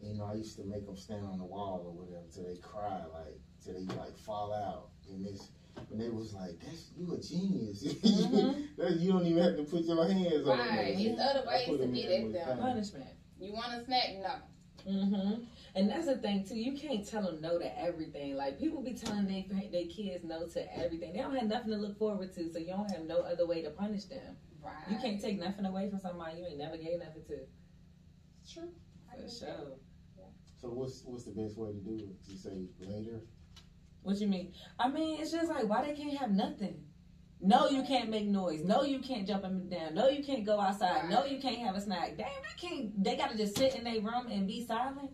And, 0.02 0.14
you 0.14 0.18
know, 0.18 0.26
I 0.26 0.34
used 0.36 0.56
to 0.58 0.64
make 0.64 0.86
them 0.86 0.96
stand 0.98 1.26
on 1.26 1.38
the 1.38 1.44
wall 1.44 1.84
or 1.86 1.92
whatever 1.92 2.24
till 2.34 2.44
they 2.46 2.56
cry, 2.60 3.02
like 3.14 3.38
till 3.64 3.74
they 3.74 3.94
like 3.96 4.18
fall 4.18 4.54
out. 4.54 4.90
And 5.12 5.26
this, 5.26 5.50
when 5.90 6.00
they 6.00 6.10
was 6.10 6.34
like, 6.34 6.58
"That's 6.66 6.90
you 6.98 7.14
a 7.14 7.20
genius. 7.20 7.84
Mhm. 8.02 8.76
That- 8.78 8.98
you 9.00 9.12
don't 9.12 9.26
even 9.28 9.44
have 9.44 9.58
to 9.58 9.64
put 9.64 9.84
your 9.84 10.06
hands 10.08 10.48
on 10.48 10.58
Right. 10.58 10.96
it." 10.98 11.02
It's 11.02 11.22
other 11.22 11.46
ways 11.48 11.68
to 11.68 11.78
them 11.78 11.94
get 11.94 12.10
in 12.10 12.36
at 12.36 12.46
them. 12.48 12.60
Punishment. 12.60 13.10
You 13.40 13.54
want 13.54 13.74
a 13.74 13.84
snack? 13.86 14.16
No. 14.22 14.92
Mm-hmm. 14.92 15.44
And 15.76 15.90
that's 15.90 16.06
the 16.06 16.18
thing 16.18 16.46
too. 16.46 16.56
You 16.56 16.78
can't 16.78 17.08
tell 17.08 17.24
them 17.24 17.42
no 17.42 17.58
to 17.58 17.80
everything. 17.80 18.36
Like 18.36 18.60
people 18.60 18.84
be 18.84 18.94
telling 18.94 19.26
they 19.26 19.48
their 19.72 19.86
kids 19.86 20.24
no 20.24 20.48
to 20.48 20.78
everything. 20.78 21.14
They 21.14 21.20
don't 21.20 21.36
have 21.36 21.48
nothing 21.48 21.72
to 21.72 21.78
look 21.78 21.98
forward 21.98 22.34
to, 22.36 22.52
so 22.52 22.60
you 22.60 22.68
don't 22.68 22.92
have 22.92 23.06
no 23.06 23.22
other 23.22 23.48
way 23.48 23.64
to 23.64 23.72
punish 23.72 24.06
them. 24.06 24.38
Right. 24.64 24.74
You 24.90 24.98
can't 24.98 25.20
take 25.20 25.40
nothing 25.40 25.66
away 25.66 25.90
from 25.90 26.00
somebody 26.00 26.38
you 26.38 26.46
ain't 26.46 26.60
never 26.60 26.78
gave 26.78 27.00
nothing 27.00 27.24
to. 27.28 28.54
True. 28.54 28.70
For 29.12 29.30
sure. 29.30 29.48
that. 30.18 30.32
So 30.62 30.70
what's 30.70 31.02
what's 31.06 31.26
the 31.26 31.32
best 31.32 31.58
way 31.58 31.72
to 31.72 31.80
do 31.80 31.98
it? 31.98 32.24
To 32.26 32.38
say 32.38 32.68
later. 32.80 33.22
What 34.04 34.18
you 34.18 34.28
mean? 34.28 34.54
I 34.80 34.90
mean, 34.90 35.20
it's 35.22 35.32
just 35.32 35.50
like 35.50 35.68
why 35.68 35.86
they 35.86 35.94
can't 35.94 36.18
have 36.18 36.32
nothing. 36.32 36.84
No, 37.42 37.68
you 37.68 37.84
can't 37.84 38.10
make 38.10 38.26
noise. 38.26 38.64
No, 38.64 38.84
you 38.84 39.00
can't 39.00 39.28
jump 39.28 39.44
up 39.44 39.52
and 39.52 39.70
down. 39.70 39.96
No, 39.96 40.08
you 40.08 40.24
can't 40.24 40.46
go 40.46 40.60
outside. 40.60 41.10
No, 41.10 41.26
you 41.26 41.42
can't 41.42 41.58
have 41.58 41.76
a 41.76 41.82
snack. 41.82 42.16
Damn, 42.18 42.28
they 42.28 42.68
can't. 42.68 43.04
They 43.04 43.18
gotta 43.18 43.36
just 43.36 43.58
sit 43.58 43.76
in 43.76 43.84
their 43.84 44.00
room 44.00 44.28
and 44.30 44.48
be 44.48 44.66
silent. 44.66 45.12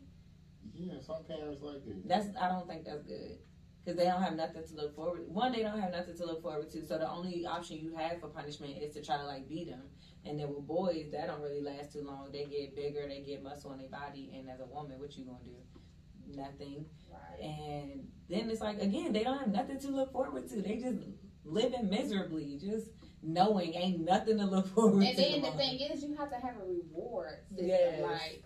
Yeah, 0.80 1.02
some 1.02 1.24
parents 1.26 1.62
like 1.62 1.84
that. 1.86 2.08
That's 2.08 2.28
I 2.40 2.48
don't 2.48 2.68
think 2.68 2.86
that's 2.86 3.04
good 3.04 3.38
because 3.84 3.98
they 3.98 4.06
don't 4.06 4.22
have 4.22 4.36
nothing 4.36 4.64
to 4.66 4.76
look 4.76 4.96
forward. 4.96 5.26
To. 5.26 5.32
One, 5.32 5.52
they 5.52 5.62
don't 5.62 5.80
have 5.80 5.92
nothing 5.92 6.16
to 6.18 6.26
look 6.26 6.42
forward 6.42 6.70
to. 6.72 6.86
So 6.86 6.98
the 6.98 7.10
only 7.10 7.46
option 7.46 7.78
you 7.78 7.96
have 7.96 8.20
for 8.20 8.28
punishment 8.28 8.82
is 8.82 8.94
to 8.94 9.04
try 9.04 9.18
to 9.18 9.26
like 9.26 9.50
beat 9.50 9.68
them. 9.70 9.84
And 10.26 10.40
then 10.40 10.50
with 10.50 10.68
boys, 10.68 11.08
that 11.12 11.28
don't 11.28 11.42
really 11.42 11.62
last 11.62 11.92
too 11.92 12.02
long. 12.02 12.30
They 12.32 12.46
get 12.46 12.76
bigger, 12.76 13.06
they 13.08 13.22
get 13.22 13.44
muscle 13.44 13.72
on 13.72 13.78
their 13.80 13.90
body, 13.90 14.32
and 14.38 14.50
as 14.50 14.60
a 14.60 14.66
woman, 14.66 15.00
what 15.00 15.18
you 15.18 15.26
gonna 15.26 15.40
do? 15.44 16.38
Nothing. 16.38 16.86
Right. 17.12 17.44
And 17.44 18.08
then 18.30 18.50
it's 18.50 18.62
like 18.62 18.82
again, 18.82 19.12
they 19.12 19.24
don't 19.24 19.40
have 19.40 19.52
nothing 19.52 19.80
to 19.80 19.90
look 19.90 20.12
forward 20.14 20.48
to. 20.50 20.62
They 20.62 20.78
just 20.78 21.00
living 21.44 21.90
miserably, 21.90 22.58
just 22.62 22.88
knowing 23.22 23.74
ain't 23.74 24.02
nothing 24.02 24.38
to 24.38 24.46
look 24.46 24.68
forward 24.76 25.04
And 25.04 25.18
to. 25.18 25.24
And 25.24 25.44
then 25.44 25.52
the 25.52 25.58
thing 25.58 25.80
is, 25.80 26.04
you 26.04 26.16
have 26.16 26.30
to 26.30 26.36
have 26.36 26.56
a 26.58 26.66
reward 26.66 27.40
system. 27.50 27.68
Yes. 27.68 28.02
Like, 28.02 28.44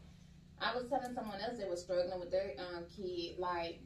I 0.64 0.76
was 0.76 0.88
telling 0.90 1.14
someone 1.14 1.40
else 1.42 1.58
that 1.60 1.70
was 1.70 1.82
struggling 1.82 2.20
with 2.20 2.32
their 2.32 2.54
um, 2.60 2.86
kid, 2.96 3.38
like, 3.38 3.82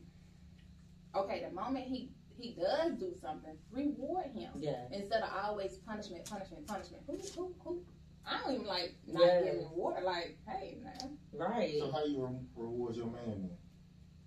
okay, 1.16 1.44
the 1.48 1.54
moment 1.54 1.86
he 1.86 2.12
he 2.38 2.54
does 2.54 2.94
do 3.00 3.12
something, 3.20 3.58
reward 3.72 4.28
him 4.28 4.52
yeah, 4.60 4.86
instead 4.92 5.24
of 5.24 5.30
always 5.44 5.78
punishment, 5.78 6.30
punishment, 6.30 6.68
punishment. 6.68 7.02
Who 7.08 7.18
who 7.36 7.56
who? 7.64 7.82
I 8.26 8.40
don't 8.44 8.54
even 8.56 8.68
like 8.68 8.96
not 9.08 9.26
Yeah. 9.26 9.42
getting 9.44 9.62
reward. 9.64 10.04
Like, 10.04 10.38
hey 10.48 10.78
man. 10.84 11.18
right. 11.34 11.80
So 11.80 11.92
how 11.92 12.06
you 12.06 12.26
re- 12.26 12.40
reward 12.56 12.96
your 12.96 13.07
man 13.07 13.26
then? 13.26 13.57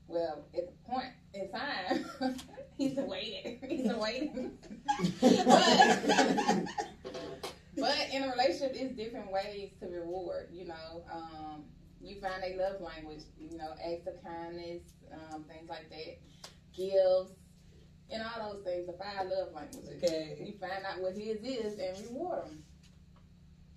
Well, 0.09 0.45
at 0.57 0.67
the 0.67 0.91
point 0.91 1.13
in 1.35 1.51
time, 1.53 2.35
he's 2.77 2.97
waiting. 2.97 3.61
He's 3.69 3.93
waiting. 3.95 4.59
But 7.77 7.97
in 8.13 8.25
a 8.25 8.31
relationship, 8.31 8.73
it's 8.75 8.95
different 8.95 9.33
ways 9.33 9.71
to 9.81 9.87
reward. 9.87 10.49
You 10.53 10.67
know, 10.67 11.05
um, 11.11 11.65
you 12.01 12.21
find 12.21 12.43
a 12.45 12.57
love 12.57 12.81
language. 12.81 13.23
You 13.39 13.57
know, 13.59 13.73
acts 13.85 14.07
of 14.07 14.23
kindness, 14.25 14.83
um, 15.13 15.45
things 15.45 15.69
like 15.69 15.91
that, 15.91 16.19
gifts, 16.75 17.35
and 18.11 18.23
all 18.23 18.53
those 18.53 18.65
things. 18.65 18.87
The 18.87 18.95
five 18.95 19.27
love 19.27 19.53
languages. 19.55 19.91
Okay. 20.03 20.37
You 20.41 20.55
find 20.59 20.85
out 20.85 21.01
what 21.01 21.15
his 21.15 21.43
is 21.43 21.79
and 21.79 22.09
reward 22.09 22.47
him. 22.47 22.63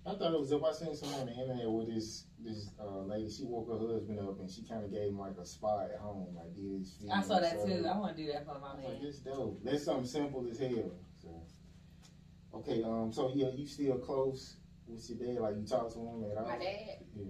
I 0.06 0.10
thought 0.10 0.34
it 0.34 0.38
was 0.38 0.52
if 0.52 0.62
I 0.62 0.72
seen 0.72 0.94
something 0.94 1.20
on 1.20 1.26
the 1.26 1.32
internet 1.32 1.70
with 1.70 1.88
this 1.88 2.26
this 2.38 2.70
uh, 2.78 3.00
lady. 3.00 3.30
She 3.30 3.44
woke 3.44 3.68
her 3.68 3.78
husband 3.94 4.20
up 4.20 4.38
and 4.38 4.50
she 4.50 4.62
kind 4.62 4.84
of 4.84 4.90
gave 4.92 5.08
him 5.08 5.18
like 5.18 5.36
a 5.40 5.46
spa 5.46 5.84
at 5.84 5.98
home, 5.98 6.36
like 6.36 6.54
did 6.54 6.78
his 6.78 6.92
feet. 6.92 7.08
I 7.10 7.22
saw 7.22 7.40
that 7.40 7.58
so- 7.60 7.66
too. 7.66 7.86
I 7.86 7.96
want 7.96 8.16
to 8.16 8.22
do 8.22 8.30
that 8.32 8.44
for 8.44 8.58
my 8.58 8.72
I 8.72 8.76
man. 8.76 8.84
like, 8.84 9.00
this 9.00 9.20
dope. 9.20 9.64
That's 9.64 9.84
something 9.84 10.04
simple 10.06 10.46
as 10.50 10.58
hell. 10.58 10.92
So, 11.22 11.42
okay, 12.54 12.82
um, 12.82 13.12
so 13.12 13.32
yeah, 13.34 13.48
you 13.56 13.66
still 13.66 13.96
close 13.98 14.56
with 14.86 15.08
your 15.08 15.18
dad? 15.18 15.40
Like 15.40 15.56
you 15.56 15.66
talk 15.66 15.90
to 15.94 15.98
him 15.98 16.24
at 16.30 16.36
all? 16.36 16.48
My 16.48 16.58
dad. 16.58 16.98
Yeah. 17.16 17.24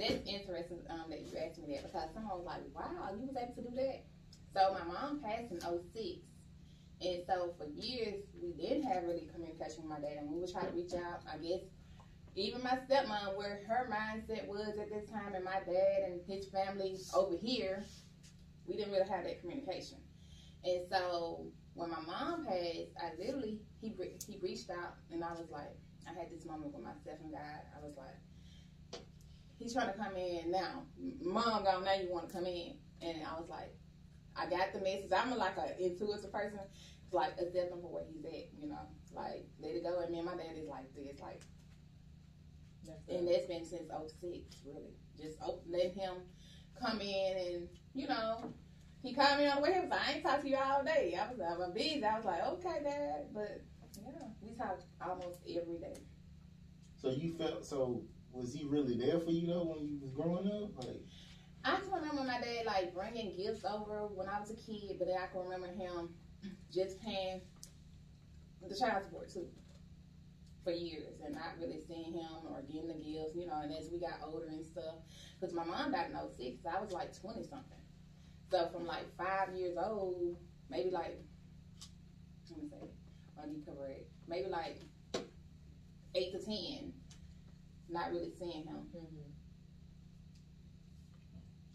That's 0.00 0.24
interesting 0.24 0.80
um, 0.88 1.12
that 1.12 1.20
you 1.20 1.36
asked 1.36 1.60
me 1.60 1.76
that 1.76 1.92
because 1.92 2.08
someone 2.14 2.40
was 2.40 2.46
like, 2.48 2.64
wow, 2.72 3.12
you 3.12 3.28
was 3.28 3.36
able 3.36 3.52
to 3.52 3.68
do 3.68 3.76
that. 3.76 4.08
So 4.56 4.72
my 4.72 4.84
mom 4.88 5.20
passed 5.20 5.52
in 5.52 5.60
06. 5.60 6.24
And 7.04 7.20
so 7.28 7.52
for 7.60 7.68
years, 7.68 8.24
we 8.40 8.56
didn't 8.56 8.88
have 8.88 9.04
really 9.04 9.28
communication 9.28 9.84
with 9.84 9.92
my 9.92 10.00
dad. 10.00 10.24
And 10.24 10.32
we 10.32 10.40
would 10.40 10.50
try 10.50 10.64
to 10.64 10.72
reach 10.72 10.94
out, 10.96 11.20
I 11.28 11.36
guess, 11.36 11.60
even 12.34 12.62
my 12.62 12.80
stepmom, 12.88 13.36
where 13.36 13.60
her 13.68 13.92
mindset 13.92 14.48
was 14.48 14.78
at 14.80 14.88
this 14.88 15.10
time, 15.10 15.34
and 15.34 15.44
my 15.44 15.60
dad 15.68 16.08
and 16.08 16.20
his 16.26 16.48
family 16.48 16.96
over 17.14 17.36
here, 17.36 17.84
we 18.66 18.76
didn't 18.76 18.92
really 18.92 19.08
have 19.08 19.24
that 19.24 19.40
communication. 19.40 19.98
And 20.64 20.80
so 20.90 21.44
when 21.74 21.90
my 21.90 22.00
mom 22.00 22.46
passed, 22.46 22.96
I 22.96 23.12
literally, 23.18 23.60
he, 23.82 23.92
he 24.26 24.38
reached 24.40 24.70
out, 24.70 24.94
and 25.12 25.22
I 25.22 25.32
was 25.32 25.50
like, 25.50 25.76
I 26.08 26.18
had 26.18 26.30
this 26.32 26.46
moment 26.46 26.72
with 26.72 26.84
myself 26.84 27.20
and 27.22 27.32
God. 27.32 27.60
I 27.76 27.84
was 27.84 27.92
like, 27.98 28.16
he's 29.60 29.74
trying 29.74 29.92
to 29.92 29.98
come 29.98 30.16
in 30.16 30.50
now. 30.50 30.82
Mom 31.22 31.64
gone 31.64 31.84
now. 31.84 31.94
You 31.94 32.10
want 32.10 32.28
to 32.28 32.34
come 32.34 32.46
in? 32.46 32.74
And 33.02 33.18
I 33.22 33.38
was 33.38 33.48
like, 33.48 33.76
I 34.34 34.46
got 34.46 34.72
the 34.72 34.80
message. 34.80 35.12
I'm 35.14 35.36
like 35.36 35.56
an 35.58 35.74
intuitive 35.78 36.32
person. 36.32 36.60
It's 37.04 37.12
like 37.14 37.34
accept 37.34 37.72
him 37.72 37.80
for 37.80 37.92
where 37.92 38.04
he's 38.10 38.24
at. 38.24 38.48
You 38.58 38.70
know, 38.70 38.88
like 39.14 39.46
let 39.60 39.76
it 39.76 39.84
go. 39.84 40.00
And 40.00 40.10
me 40.10 40.18
and 40.18 40.26
my 40.26 40.34
dad 40.34 40.56
is 40.56 40.68
like 40.68 40.92
this, 40.94 41.20
like, 41.20 41.42
and 43.08 43.28
that's 43.28 43.46
been 43.46 43.64
since 43.64 43.88
06, 43.90 44.62
really. 44.66 44.96
Just 45.20 45.38
oh, 45.42 45.50
op- 45.50 45.64
letting 45.68 45.94
him 45.94 46.14
come 46.80 47.00
in 47.00 47.36
and 47.36 47.68
you 47.94 48.08
know. 48.08 48.52
He 49.02 49.14
called 49.14 49.38
me 49.38 49.46
on 49.46 49.56
the 49.56 49.62
way. 49.62 49.72
He 49.72 49.80
was 49.80 49.88
like, 49.88 50.08
I 50.08 50.12
ain't 50.12 50.22
talked 50.22 50.42
to 50.42 50.48
you 50.50 50.58
all 50.58 50.84
day. 50.84 51.18
I 51.18 51.30
was, 51.30 51.40
I 51.40 51.56
was 51.56 51.72
busy. 51.74 52.04
I 52.04 52.16
was 52.16 52.24
like, 52.26 52.46
okay, 52.46 52.84
Dad. 52.84 53.28
But, 53.32 53.62
yeah, 53.96 54.28
we 54.42 54.54
talk 54.54 54.78
almost 55.00 55.38
every 55.48 55.78
day. 55.78 56.02
So 57.00 57.08
you 57.08 57.32
felt 57.32 57.64
so? 57.64 58.02
Was 58.32 58.54
he 58.54 58.64
really 58.64 58.96
there 58.96 59.20
for 59.20 59.30
you 59.30 59.46
though 59.46 59.64
when 59.64 59.88
you 59.88 59.98
was 60.00 60.12
growing 60.12 60.46
up? 60.46 60.84
Like, 60.84 61.02
I 61.64 61.76
can 61.80 61.92
remember 61.92 62.22
my 62.24 62.40
dad 62.40 62.66
like 62.66 62.94
bringing 62.94 63.36
gifts 63.36 63.64
over 63.64 64.06
when 64.14 64.28
I 64.28 64.40
was 64.40 64.50
a 64.50 64.54
kid, 64.54 64.96
but 64.98 65.06
then 65.06 65.16
I 65.20 65.26
can 65.26 65.42
remember 65.42 65.68
him 65.68 66.10
just 66.72 67.00
paying 67.02 67.40
the 68.66 68.76
child 68.76 69.04
support 69.04 69.32
too 69.32 69.46
for 70.62 70.72
years 70.72 71.20
and 71.24 71.34
not 71.34 71.56
really 71.58 71.80
seeing 71.86 72.12
him 72.12 72.46
or 72.48 72.62
getting 72.62 72.88
the 72.88 72.94
gifts, 72.94 73.34
you 73.34 73.46
know. 73.46 73.60
And 73.62 73.72
as 73.72 73.90
we 73.90 73.98
got 73.98 74.20
older 74.24 74.46
and 74.46 74.64
stuff, 74.64 74.96
because 75.38 75.54
my 75.54 75.64
mom 75.64 75.92
died 75.92 76.10
in 76.10 76.16
06, 76.16 76.66
I 76.66 76.80
was 76.80 76.92
like 76.92 77.18
20 77.18 77.42
something. 77.44 77.78
So 78.50 78.68
from 78.72 78.86
like 78.86 79.06
five 79.16 79.54
years 79.54 79.76
old, 79.78 80.36
maybe 80.70 80.90
like, 80.90 81.18
let 82.50 82.58
me 82.58 82.68
say, 82.68 82.76
I'll 83.38 83.48
be 83.48 83.62
correct, 83.64 84.08
maybe 84.28 84.48
like 84.48 84.78
eight 86.14 86.32
to 86.32 86.44
10, 86.44 86.92
not 87.90 88.10
really 88.12 88.30
seeing 88.38 88.64
him. 88.64 88.86
Mm-hmm. 88.94 89.30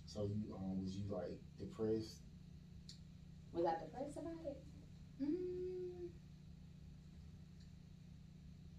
So 0.06 0.24
you 0.24 0.56
um 0.56 0.82
was 0.82 0.96
you 0.96 1.04
like 1.10 1.38
depressed? 1.60 2.22
Was 3.54 3.66
I 3.66 3.84
depressed 3.86 4.18
about 4.18 4.34
it? 4.46 4.58
Mm, 5.22 6.10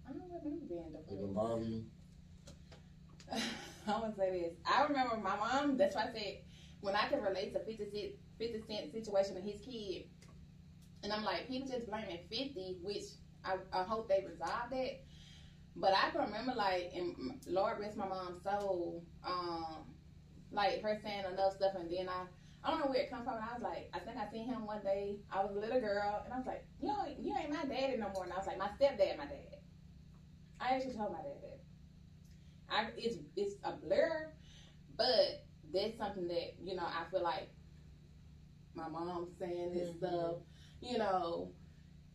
I 0.06 0.12
don't 0.12 0.22
remember 0.22 0.66
being 0.68 0.94
It 0.94 1.08
depressed. 1.08 1.34
bother 1.34 1.62
you? 1.62 1.84
I'm 3.88 4.00
gonna 4.00 4.14
say 4.16 4.30
this. 4.30 4.54
I 4.66 4.84
remember 4.84 5.16
my 5.16 5.36
mom. 5.36 5.76
That's 5.76 5.94
why 5.94 6.02
I 6.08 6.12
said 6.12 6.38
when 6.80 6.94
I 6.96 7.08
can 7.08 7.20
relate 7.22 7.52
to 7.54 7.60
50 7.60 7.76
cent, 7.90 8.12
50 8.38 8.62
cent 8.66 8.92
situation 8.92 9.34
with 9.34 9.44
his 9.44 9.60
kid, 9.60 10.04
and 11.02 11.12
I'm 11.12 11.24
like, 11.24 11.48
people 11.48 11.68
just 11.68 11.86
blaming 11.86 12.18
50, 12.30 12.78
which 12.82 13.02
I, 13.44 13.56
I 13.72 13.82
hope 13.84 14.08
they 14.08 14.24
resolve 14.28 14.70
that. 14.70 15.00
But 15.76 15.92
I 15.94 16.10
can 16.10 16.22
remember 16.22 16.54
like, 16.54 16.90
and 16.94 17.14
Lord 17.46 17.78
rest 17.78 17.96
my 17.96 18.06
mom's 18.06 18.42
soul, 18.42 19.04
um, 19.24 19.84
like 20.50 20.80
her 20.82 20.98
saying 21.02 21.24
enough 21.30 21.54
stuff, 21.54 21.74
and 21.76 21.90
then 21.90 22.08
I. 22.08 22.26
I 22.64 22.70
don't 22.70 22.80
know 22.80 22.86
where 22.86 22.98
it 23.00 23.10
come 23.10 23.22
from. 23.24 23.34
And 23.36 23.44
I 23.44 23.52
was 23.54 23.62
like, 23.62 23.88
I 23.94 24.00
think 24.00 24.16
I 24.18 24.26
seen 24.30 24.44
him 24.44 24.66
one 24.66 24.82
day. 24.82 25.20
I 25.30 25.40
was 25.40 25.52
a 25.52 25.58
little 25.58 25.78
girl, 25.78 26.20
and 26.24 26.32
I 26.32 26.36
was 26.36 26.46
like, 26.46 26.64
you 26.80 26.88
know, 26.88 27.04
you 27.18 27.32
ain't 27.36 27.50
my 27.50 27.64
daddy 27.64 27.96
no 27.96 28.08
more. 28.08 28.24
And 28.24 28.32
I 28.32 28.36
was 28.36 28.46
like, 28.46 28.58
my 28.58 28.68
stepdad, 28.68 29.16
my 29.16 29.26
dad. 29.26 29.58
I 30.60 30.74
actually 30.74 30.94
told 30.94 31.12
my 31.12 31.22
dad 31.22 31.40
that. 31.42 31.58
I 32.68 32.88
it's 32.96 33.16
it's 33.36 33.54
a 33.64 33.72
blur, 33.72 34.28
but 34.96 35.40
that's 35.72 35.96
something 35.96 36.26
that 36.28 36.54
you 36.62 36.74
know 36.74 36.84
I 36.84 37.04
feel 37.10 37.22
like 37.22 37.48
my 38.74 38.88
mom 38.88 39.26
saying 39.38 39.72
this 39.72 39.90
Mhm. 39.90 39.96
stuff, 39.98 40.36
you 40.80 40.98
know, 40.98 41.52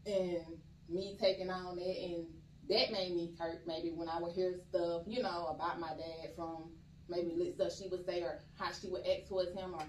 and 0.06 0.60
me 0.90 1.16
taking 1.20 1.50
on 1.50 1.78
it, 1.80 1.98
and 2.12 2.41
that 2.72 2.92
made 2.92 3.14
me 3.14 3.34
hurt. 3.38 3.62
Maybe 3.68 3.92
when 3.92 4.08
I 4.08 4.20
would 4.20 4.34
hear 4.34 4.56
stuff, 4.70 5.04
you 5.06 5.22
know, 5.22 5.48
about 5.54 5.80
my 5.80 5.90
dad 5.90 6.32
from 6.36 6.72
maybe 7.10 7.52
stuff 7.54 7.74
she 7.76 7.90
would 7.90 8.06
say 8.06 8.22
or 8.22 8.40
how 8.58 8.72
she 8.72 8.88
would 8.88 9.06
act 9.06 9.28
towards 9.28 9.54
him, 9.54 9.76
or 9.76 9.84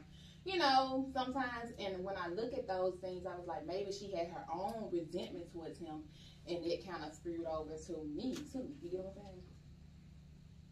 you 0.45 0.59
know, 0.59 1.09
sometimes. 1.15 1.71
And 1.79 2.03
when 2.03 2.17
I 2.17 2.29
look 2.29 2.53
at 2.53 2.67
those 2.67 2.99
things, 3.01 3.25
I 3.25 3.37
was 3.37 3.47
like, 3.47 3.65
maybe 3.67 3.93
she 3.93 4.11
had 4.11 4.27
her 4.29 4.45
own 4.53 4.91
resentment 4.93 5.53
towards 5.53 5.79
him, 5.79 6.03
and 6.49 6.59
it 6.65 6.87
kind 6.87 7.05
of 7.05 7.15
spewed 7.15 7.47
over 7.47 7.77
to 7.87 7.93
me 8.15 8.35
too. 8.53 8.75
You 8.83 8.91
get 8.91 9.01
what 9.01 9.15
I'm 9.17 9.23
saying? 9.23 9.43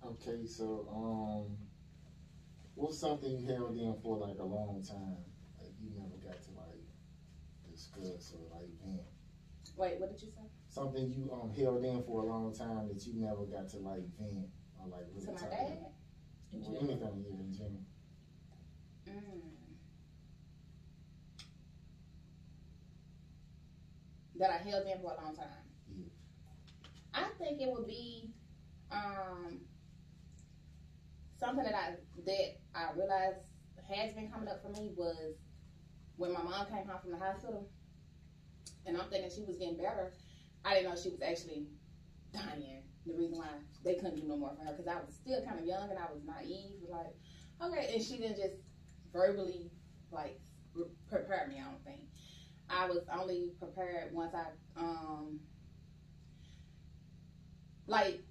Okay, 0.02 0.46
so 0.46 0.88
um, 0.90 1.56
what's 2.74 2.98
something 2.98 3.30
you 3.30 3.46
held 3.46 3.76
in 3.76 3.94
for 4.02 4.16
like 4.16 4.38
a 4.40 4.44
long 4.44 4.82
time, 4.82 5.22
like 5.60 5.72
you 5.80 5.90
never 5.94 6.16
got 6.16 6.42
to 6.42 6.50
like 6.58 6.82
discuss 7.70 8.34
or 8.34 8.58
like 8.58 8.68
vent? 8.82 9.09
Wait, 9.80 9.98
what 9.98 10.10
did 10.10 10.20
you 10.20 10.28
say? 10.28 10.44
Something 10.68 11.10
you 11.10 11.32
um 11.32 11.50
held 11.56 11.82
in 11.82 12.02
for 12.02 12.20
a 12.20 12.26
long 12.26 12.52
time 12.54 12.86
that 12.88 13.00
you 13.06 13.14
never 13.16 13.46
got 13.46 13.66
to 13.70 13.78
like 13.78 14.04
vent 14.20 14.44
or 14.78 14.88
like 14.88 15.06
really 15.14 15.24
To 15.24 15.32
my 15.32 15.38
talk 15.40 15.50
dad? 15.50 15.72
about? 15.72 15.92
Or 16.52 16.76
anything, 16.76 17.00
yeah, 17.00 17.40
in 17.40 17.52
general. 17.56 17.80
Mm. 19.08 19.40
That 24.38 24.50
I 24.50 24.58
held 24.68 24.86
in 24.86 25.00
for 25.00 25.12
a 25.12 25.24
long 25.24 25.34
time. 25.34 25.64
Yeah. 25.88 26.04
I 27.14 27.24
think 27.38 27.62
it 27.62 27.70
would 27.72 27.86
be 27.86 28.34
um, 28.90 29.60
something 31.38 31.64
that 31.64 31.74
I 31.74 31.94
that 32.26 32.58
I 32.74 32.92
realized 32.92 33.38
has 33.88 34.12
been 34.12 34.30
coming 34.30 34.48
up 34.48 34.62
for 34.62 34.68
me 34.78 34.92
was 34.94 35.36
when 36.16 36.34
my 36.34 36.42
mom 36.42 36.66
came 36.66 36.86
home 36.86 37.00
from 37.00 37.12
the 37.12 37.18
hospital, 37.18 37.70
and 38.86 38.96
I'm 38.96 39.08
thinking 39.08 39.30
she 39.30 39.44
was 39.44 39.56
getting 39.56 39.76
better. 39.76 40.12
I 40.64 40.74
didn't 40.74 40.90
know 40.90 40.96
she 41.00 41.10
was 41.10 41.22
actually 41.22 41.66
dying. 42.32 42.82
The 43.06 43.14
reason 43.14 43.38
why 43.38 43.48
they 43.84 43.94
couldn't 43.94 44.16
do 44.16 44.26
no 44.26 44.36
more 44.36 44.52
for 44.56 44.64
her 44.64 44.72
because 44.72 44.86
I 44.86 44.96
was 44.96 45.14
still 45.14 45.42
kind 45.42 45.58
of 45.58 45.64
young 45.64 45.90
and 45.90 45.98
I 45.98 46.06
was 46.12 46.22
naive, 46.24 46.82
like 46.88 47.14
okay, 47.62 47.92
and 47.94 48.02
she 48.02 48.18
didn't 48.18 48.36
just 48.36 48.56
verbally 49.12 49.70
like 50.10 50.40
re- 50.74 50.86
prepare 51.08 51.46
me. 51.48 51.58
I 51.60 51.64
don't 51.70 51.84
think 51.84 52.00
I 52.68 52.86
was 52.86 53.02
only 53.12 53.52
prepared 53.58 54.12
once 54.12 54.34
I 54.34 54.46
um 54.80 55.40
like 57.86 58.22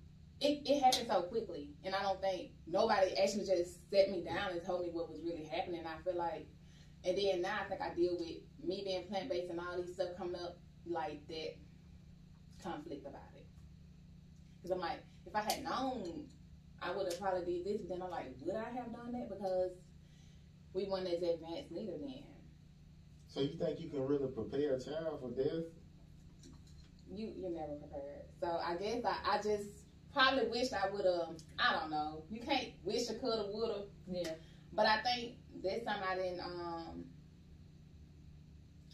it, 0.42 0.62
it 0.66 0.82
happened 0.84 1.08
so 1.08 1.24
quickly 1.24 1.70
and 1.84 1.94
I 1.94 2.02
don't 2.02 2.22
think 2.22 2.52
nobody 2.66 3.18
actually 3.18 3.46
just 3.46 3.90
set 3.90 4.10
me 4.10 4.24
down 4.24 4.52
and 4.52 4.64
told 4.64 4.82
me 4.82 4.90
what 4.92 5.10
was 5.10 5.20
really 5.24 5.44
happening. 5.44 5.84
I 5.86 6.02
feel 6.04 6.18
like 6.18 6.48
and 7.06 7.18
then 7.18 7.42
now 7.42 7.60
I 7.64 7.70
think 7.70 7.82
I 7.82 7.94
deal 7.94 8.18
with 8.20 8.38
me 8.68 8.84
being 8.84 9.08
plant 9.08 9.30
based 9.30 9.50
and 9.50 9.60
all 9.60 9.82
these 9.82 9.94
stuff 9.94 10.10
coming 10.18 10.36
up 10.36 10.58
like 10.86 11.26
that 11.28 11.56
conflict 12.62 13.06
about 13.06 13.22
it. 13.36 13.46
Because 14.58 14.72
I'm 14.72 14.82
like, 14.82 15.04
if 15.26 15.36
I 15.36 15.42
had 15.42 15.64
known, 15.64 16.26
I 16.82 16.92
would 16.92 17.06
have 17.12 17.20
probably 17.20 17.46
did 17.46 17.66
this. 17.66 17.82
But 17.82 17.90
then 17.90 18.02
I'm 18.02 18.12
like, 18.12 18.28
would 18.42 18.56
I 18.56 18.70
have 18.72 18.92
done 18.92 19.12
that? 19.14 19.30
Because 19.30 19.72
we 20.74 20.86
weren't 20.86 21.08
as 21.08 21.22
advanced 21.22 21.72
neither 21.72 21.98
then. 22.00 22.24
So 23.28 23.42
you 23.42 23.58
think 23.58 23.80
you 23.80 23.90
can 23.90 24.06
really 24.06 24.28
prepare 24.28 24.76
a 24.76 24.80
child 24.80 25.20
for 25.22 25.30
death? 25.30 25.66
You 27.12 27.32
you're 27.38 27.52
never 27.52 27.74
prepared. 27.76 28.26
So 28.42 28.48
I 28.48 28.76
guess 28.76 29.04
I, 29.06 29.36
I 29.36 29.38
just 29.38 29.70
probably 30.14 30.48
wished 30.48 30.74
I 30.74 30.90
would 30.92 31.06
have. 31.06 31.36
I 31.58 31.80
don't 31.80 31.92
know. 31.92 32.24
You 32.30 32.42
can't 32.42 32.70
wish 32.84 33.10
I 33.10 33.14
could 33.14 33.38
have, 33.38 33.48
would 33.52 33.76
have. 33.76 33.86
Yeah. 34.08 34.34
But 34.74 34.86
I 34.86 35.02
think 35.02 35.36
this 35.62 35.84
time 35.84 36.02
I 36.08 36.16
didn't. 36.16 36.40
Um. 36.40 37.06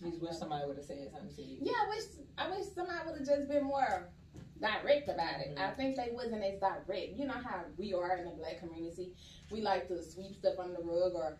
You 0.01 0.11
just 0.11 0.21
wish 0.21 0.35
somebody 0.35 0.67
would 0.67 0.75
have 0.77 0.85
said 0.85 1.09
something 1.11 1.33
to 1.35 1.41
you. 1.41 1.57
Yeah, 1.61 1.73
I 1.85 1.89
wish 1.89 2.03
I 2.37 2.49
wish 2.49 2.65
somebody 2.75 2.99
would 3.05 3.19
have 3.19 3.27
just 3.27 3.47
been 3.49 3.63
more 3.63 4.09
direct 4.59 5.09
about 5.09 5.39
it. 5.39 5.57
I 5.57 5.71
think 5.71 5.95
they 5.95 6.09
wasn't 6.11 6.43
as 6.43 6.59
direct. 6.59 7.17
You 7.17 7.27
know 7.27 7.33
how 7.33 7.61
we 7.77 7.93
are 7.93 8.17
in 8.17 8.25
the 8.25 8.31
black 8.31 8.59
community. 8.59 9.13
We 9.51 9.61
like 9.61 9.87
to 9.87 10.03
sweep 10.03 10.35
stuff 10.35 10.59
under 10.59 10.75
the 10.75 10.83
rug 10.83 11.13
or 11.15 11.37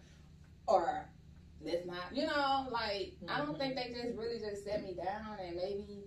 or 0.67 1.05
let's 1.61 1.85
not 1.85 2.13
you 2.13 2.25
know, 2.27 2.67
like 2.71 3.13
I 3.27 3.39
don't 3.39 3.57
think 3.57 3.75
they 3.75 3.93
just 3.93 4.17
really 4.17 4.39
just 4.39 4.63
set 4.63 4.83
me 4.83 4.93
down 4.93 5.37
and 5.39 5.55
maybe 5.55 6.05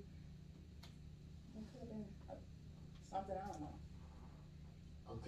it 1.57 1.65
could 1.73 1.81
have 1.81 1.89
been 1.89 2.05
something 3.11 3.37
I 3.37 3.53
don't 3.53 3.61
know. 3.61 3.68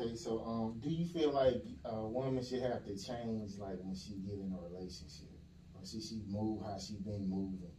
Okay, 0.01 0.17
so 0.17 0.43
um, 0.47 0.81
do 0.83 0.89
you 0.89 1.05
feel 1.05 1.33
like 1.33 1.63
a 1.85 2.07
woman 2.07 2.43
should 2.43 2.63
have 2.63 2.85
to 2.85 2.97
change 2.97 3.59
like 3.59 3.77
when 3.83 3.95
she 3.95 4.15
get 4.15 4.35
in 4.35 4.57
a 4.57 4.73
relationship, 4.73 5.29
or 5.75 5.85
should 5.85 6.03
she 6.03 6.23
move 6.27 6.63
how 6.65 6.79
she 6.79 6.95
been 6.95 7.29
moving 7.29 7.73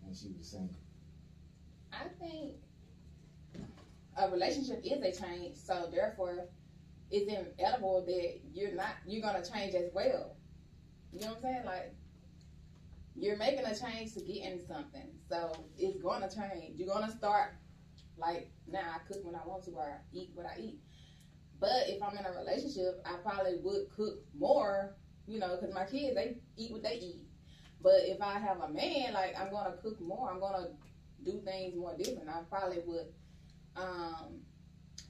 when 0.00 0.14
she 0.14 0.32
was 0.36 0.50
single? 0.50 0.80
I 1.92 2.08
think 2.18 2.54
a 4.16 4.30
relationship 4.30 4.80
is 4.84 5.02
a 5.02 5.22
change, 5.22 5.56
so 5.56 5.88
therefore 5.92 6.48
it's 7.10 7.30
inevitable 7.30 8.04
that 8.06 8.40
you're 8.54 8.74
not 8.74 8.94
you're 9.06 9.22
gonna 9.22 9.44
change 9.44 9.74
as 9.74 9.90
well. 9.92 10.36
You 11.12 11.20
know 11.20 11.28
what 11.28 11.36
I'm 11.36 11.42
saying? 11.42 11.64
Like 11.66 11.94
you're 13.14 13.36
making 13.36 13.66
a 13.66 13.78
change 13.78 14.14
to 14.14 14.20
get 14.20 14.50
into 14.50 14.66
something, 14.66 15.10
so 15.28 15.52
it's 15.76 15.98
gonna 16.02 16.30
change. 16.30 16.78
You're 16.78 16.88
gonna 16.88 17.14
start 17.14 17.52
like 18.16 18.50
now. 18.66 18.94
I 18.94 18.98
cook 19.06 19.22
when 19.24 19.34
I 19.34 19.46
want 19.46 19.64
to, 19.64 19.72
or 19.72 19.82
I 19.82 20.16
eat 20.16 20.30
what 20.34 20.46
I 20.46 20.58
eat. 20.58 20.80
But 21.60 21.88
if 21.88 22.02
I'm 22.02 22.16
in 22.16 22.24
a 22.24 22.32
relationship, 22.32 23.02
I 23.04 23.14
probably 23.22 23.56
would 23.62 23.90
cook 23.94 24.18
more, 24.38 24.96
you 25.26 25.38
know, 25.38 25.56
because 25.56 25.74
my 25.74 25.84
kids 25.84 26.14
they 26.16 26.38
eat 26.56 26.72
what 26.72 26.82
they 26.82 26.94
eat. 26.94 27.26
But 27.82 28.00
if 28.04 28.20
I 28.20 28.38
have 28.38 28.60
a 28.60 28.68
man, 28.68 29.12
like 29.14 29.34
I'm 29.38 29.50
gonna 29.50 29.74
cook 29.82 30.00
more. 30.00 30.30
I'm 30.30 30.40
gonna 30.40 30.68
do 31.24 31.40
things 31.44 31.76
more 31.76 31.94
different. 31.96 32.28
I 32.28 32.40
probably 32.48 32.78
would 32.86 33.06
um, 33.76 34.40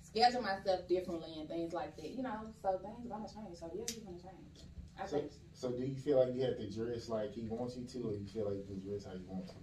schedule 0.02 0.42
myself 0.42 0.86
differently 0.88 1.34
and 1.38 1.48
things 1.48 1.72
like 1.72 1.96
that. 1.96 2.10
You 2.10 2.22
know, 2.22 2.52
so 2.62 2.78
things 2.82 3.06
gonna 3.08 3.26
change. 3.28 3.58
So 3.58 3.70
yeah, 3.74 3.84
you're 3.96 4.04
gonna 4.04 4.18
change. 4.18 4.66
I 5.00 5.06
So, 5.06 5.18
think. 5.18 5.32
so 5.52 5.70
do 5.70 5.82
you 5.84 5.94
feel 5.94 6.18
like 6.24 6.34
you 6.34 6.42
have 6.42 6.58
to 6.58 6.70
dress 6.70 7.08
like 7.08 7.32
he 7.32 7.42
wants 7.48 7.76
you 7.76 7.84
to, 7.86 8.08
or 8.08 8.12
you 8.12 8.26
feel 8.26 8.46
like 8.50 8.58
you 8.58 8.64
can 8.64 8.80
dress 8.80 9.04
how 9.04 9.12
you 9.12 9.24
want 9.26 9.46
to? 9.48 9.54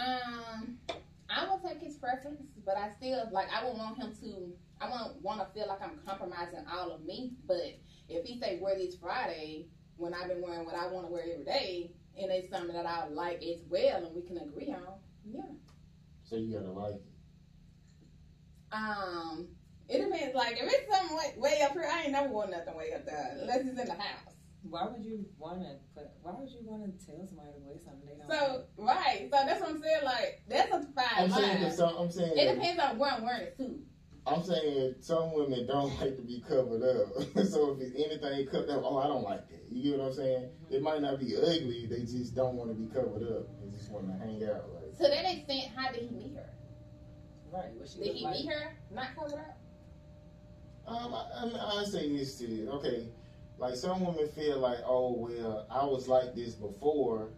Um, 0.00 0.78
I 1.28 1.44
will 1.46 1.58
take 1.58 1.80
his 1.80 1.96
preference, 1.96 2.40
but 2.64 2.76
I 2.76 2.90
still 2.96 3.28
like. 3.32 3.48
I 3.52 3.64
would 3.64 3.76
want 3.76 3.98
him 3.98 4.12
to. 4.22 4.52
I 4.80 4.88
don't 4.88 5.20
want 5.22 5.40
to 5.40 5.46
feel 5.52 5.68
like 5.68 5.82
I'm 5.82 6.00
compromising 6.06 6.64
all 6.72 6.92
of 6.92 7.04
me. 7.04 7.34
But 7.46 7.78
if 8.08 8.24
he 8.24 8.40
say 8.40 8.58
wear 8.60 8.76
this 8.76 8.96
Friday 8.96 9.66
when 9.96 10.14
I've 10.14 10.28
been 10.28 10.40
wearing 10.40 10.64
what 10.64 10.74
I 10.74 10.86
want 10.88 11.06
to 11.06 11.12
wear 11.12 11.22
every 11.22 11.44
day, 11.44 11.90
and 12.20 12.30
it's 12.30 12.50
something 12.50 12.74
that 12.74 12.86
I 12.86 13.08
like 13.08 13.42
as 13.42 13.60
well, 13.68 14.04
and 14.04 14.14
we 14.14 14.22
can 14.22 14.38
agree 14.38 14.72
on, 14.72 14.94
yeah. 15.24 15.42
So 16.24 16.36
you 16.36 16.54
gotta 16.58 16.72
like 16.72 16.94
it. 16.94 17.02
Um, 18.72 19.48
it 19.88 19.98
depends. 20.04 20.34
Like 20.34 20.52
if 20.52 20.72
it's 20.72 20.96
something 20.96 21.16
way, 21.16 21.34
way 21.36 21.60
up 21.62 21.72
here, 21.72 21.88
I 21.92 22.04
ain't 22.04 22.12
never 22.12 22.28
worn 22.28 22.50
nothing 22.50 22.76
way 22.76 22.92
up 22.94 23.04
there 23.04 23.36
unless 23.40 23.60
it's 23.60 23.80
in 23.80 23.86
the 23.86 23.92
house. 23.92 24.34
Why 24.62 24.86
would 24.86 25.04
you 25.04 25.24
want 25.38 25.62
to? 25.62 25.76
Put, 25.94 26.10
why 26.22 26.32
would 26.38 26.50
you 26.50 26.60
want 26.62 26.84
to 26.84 27.06
tell 27.06 27.26
somebody 27.26 27.48
to 27.52 27.60
wear 27.60 27.76
something 27.84 28.06
they 28.06 28.16
don't? 28.16 28.30
So 28.30 28.64
right, 28.76 29.28
so 29.30 29.38
that's 29.44 29.60
what 29.60 29.70
I'm 29.70 29.82
saying. 29.82 30.04
Like 30.04 30.42
that's 30.48 30.72
a 30.72 30.86
fine 30.94 31.06
I'm 31.18 31.30
saying, 31.30 31.48
line. 31.48 31.62
that 31.62 31.74
some, 31.74 31.96
I'm 31.96 32.10
saying, 32.10 32.32
It 32.36 32.54
depends 32.54 32.80
on 32.80 32.98
where 32.98 33.12
I'm 33.12 33.24
wearing 33.24 33.42
it 33.42 33.56
too. 33.56 33.80
I'm 34.30 34.42
saying 34.44 34.94
some 35.00 35.32
women 35.34 35.66
don't 35.66 35.98
like 36.00 36.16
to 36.16 36.22
be 36.22 36.42
covered 36.48 36.82
up. 36.82 37.14
so 37.46 37.72
if 37.72 37.80
it's 37.80 37.94
anything 37.96 38.46
covered 38.46 38.70
up, 38.70 38.82
oh, 38.84 38.98
I 38.98 39.06
don't 39.08 39.22
like 39.24 39.48
that. 39.48 39.60
You 39.70 39.90
get 39.90 39.98
what 40.00 40.08
I'm 40.08 40.14
saying? 40.14 40.50
It 40.70 40.82
might 40.82 41.02
not 41.02 41.18
be 41.20 41.36
ugly. 41.36 41.86
They 41.90 42.00
just 42.00 42.34
don't 42.34 42.54
want 42.56 42.70
to 42.70 42.74
be 42.74 42.86
covered 42.92 43.22
up. 43.22 43.46
They 43.60 43.76
just 43.76 43.90
want 43.90 44.06
to 44.06 44.12
hang 44.24 44.42
out. 44.44 44.68
Like 44.74 44.96
To 44.98 45.02
that 45.02 45.32
extent, 45.36 45.72
how 45.76 45.92
did 45.92 46.08
he 46.08 46.14
meet 46.16 46.34
her? 46.36 46.50
right? 47.52 47.72
What 47.74 47.88
Did 48.02 48.14
he 48.14 48.24
like. 48.24 48.34
meet 48.34 48.48
her 48.48 48.76
not 48.92 49.06
covered 49.16 49.34
up? 49.40 49.56
Um, 50.86 51.14
I, 51.14 51.76
I, 51.76 51.80
I 51.80 51.84
say 51.84 52.08
this 52.16 52.38
to 52.38 52.46
you. 52.46 52.70
Okay, 52.70 53.08
like 53.58 53.76
some 53.76 54.04
women 54.04 54.28
feel 54.28 54.58
like, 54.58 54.78
oh 54.84 55.12
well, 55.16 55.66
I 55.70 55.84
was 55.84 56.08
like 56.08 56.34
this 56.34 56.54
before, 56.54 57.28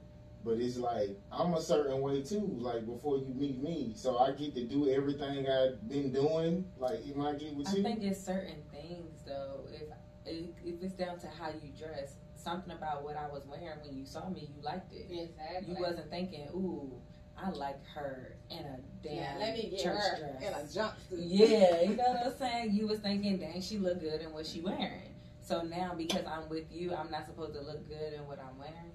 but 0.44 0.58
it's 0.58 0.76
like 0.76 1.11
I'm 1.30 1.54
a 1.54 1.61
certain 1.62 2.00
way 2.00 2.22
too. 2.22 2.49
Like 2.58 2.87
before 2.87 3.18
you 3.18 3.32
meet 3.34 3.62
me, 3.62 3.92
so 3.94 4.18
I 4.18 4.32
get 4.32 4.54
to 4.54 4.64
do 4.64 4.88
everything 4.90 5.46
I've 5.49 5.88
been 5.88 6.12
doing. 6.12 6.64
Like 6.78 7.06
you 7.06 7.14
might 7.14 7.38
get 7.38 7.54
with 7.54 7.68
I 7.68 7.76
you. 7.76 7.82
think 7.82 8.02
it's 8.02 8.25
certain 8.25 8.62
things 8.72 9.22
though. 9.26 9.66
If 9.72 9.82
if 10.26 10.50
if 10.64 10.82
it's 10.82 10.94
down 10.94 11.18
to 11.20 11.26
how 11.28 11.49
you 11.50 11.70
dress, 11.78 12.14
something 12.34 12.72
about 12.72 13.04
what 13.04 13.16
I 13.16 13.28
was 13.28 13.42
wearing 13.46 13.78
when 13.84 13.96
you 13.96 14.04
saw 14.04 14.28
me, 14.28 14.49
you 14.54 14.62
liked 14.62 14.92
it. 14.92 15.06
Exactly. 15.11 15.75
You 15.75 15.80
wasn't 15.80 16.11
thinking, 16.11 16.49
ooh, 16.54 16.92
I 17.37 17.50
like 17.50 17.84
her 17.94 18.37
in 18.50 18.58
a 18.58 18.78
damn 19.02 19.14
Yeah, 19.16 19.34
let 19.38 19.54
me 19.54 19.68
get 19.70 19.80
church 19.82 19.99
her 19.99 20.18
dress. 20.38 20.42
in 20.42 20.80
a 20.82 20.84
jumpsuit. 20.84 21.25
Yeah, 21.26 21.82
you 21.82 21.96
know 21.96 22.04
what 22.04 22.26
I'm 22.26 22.38
saying? 22.38 22.72
You 22.75 22.87
was 22.87 23.00
thinking, 23.00 23.38
dang, 23.38 23.61
she 23.61 23.78
look 23.78 24.00
good 24.00 24.20
in 24.20 24.32
what 24.32 24.46
she 24.46 24.61
wearing. 24.61 25.14
So 25.40 25.62
now 25.62 25.94
because 25.96 26.25
I'm 26.25 26.49
with 26.49 26.70
you, 26.70 26.94
I'm 26.94 27.11
not 27.11 27.26
supposed 27.26 27.54
to 27.54 27.61
look 27.62 27.88
good 27.88 28.12
in 28.14 28.26
what 28.26 28.38
I'm 28.38 28.56
wearing. 28.58 28.92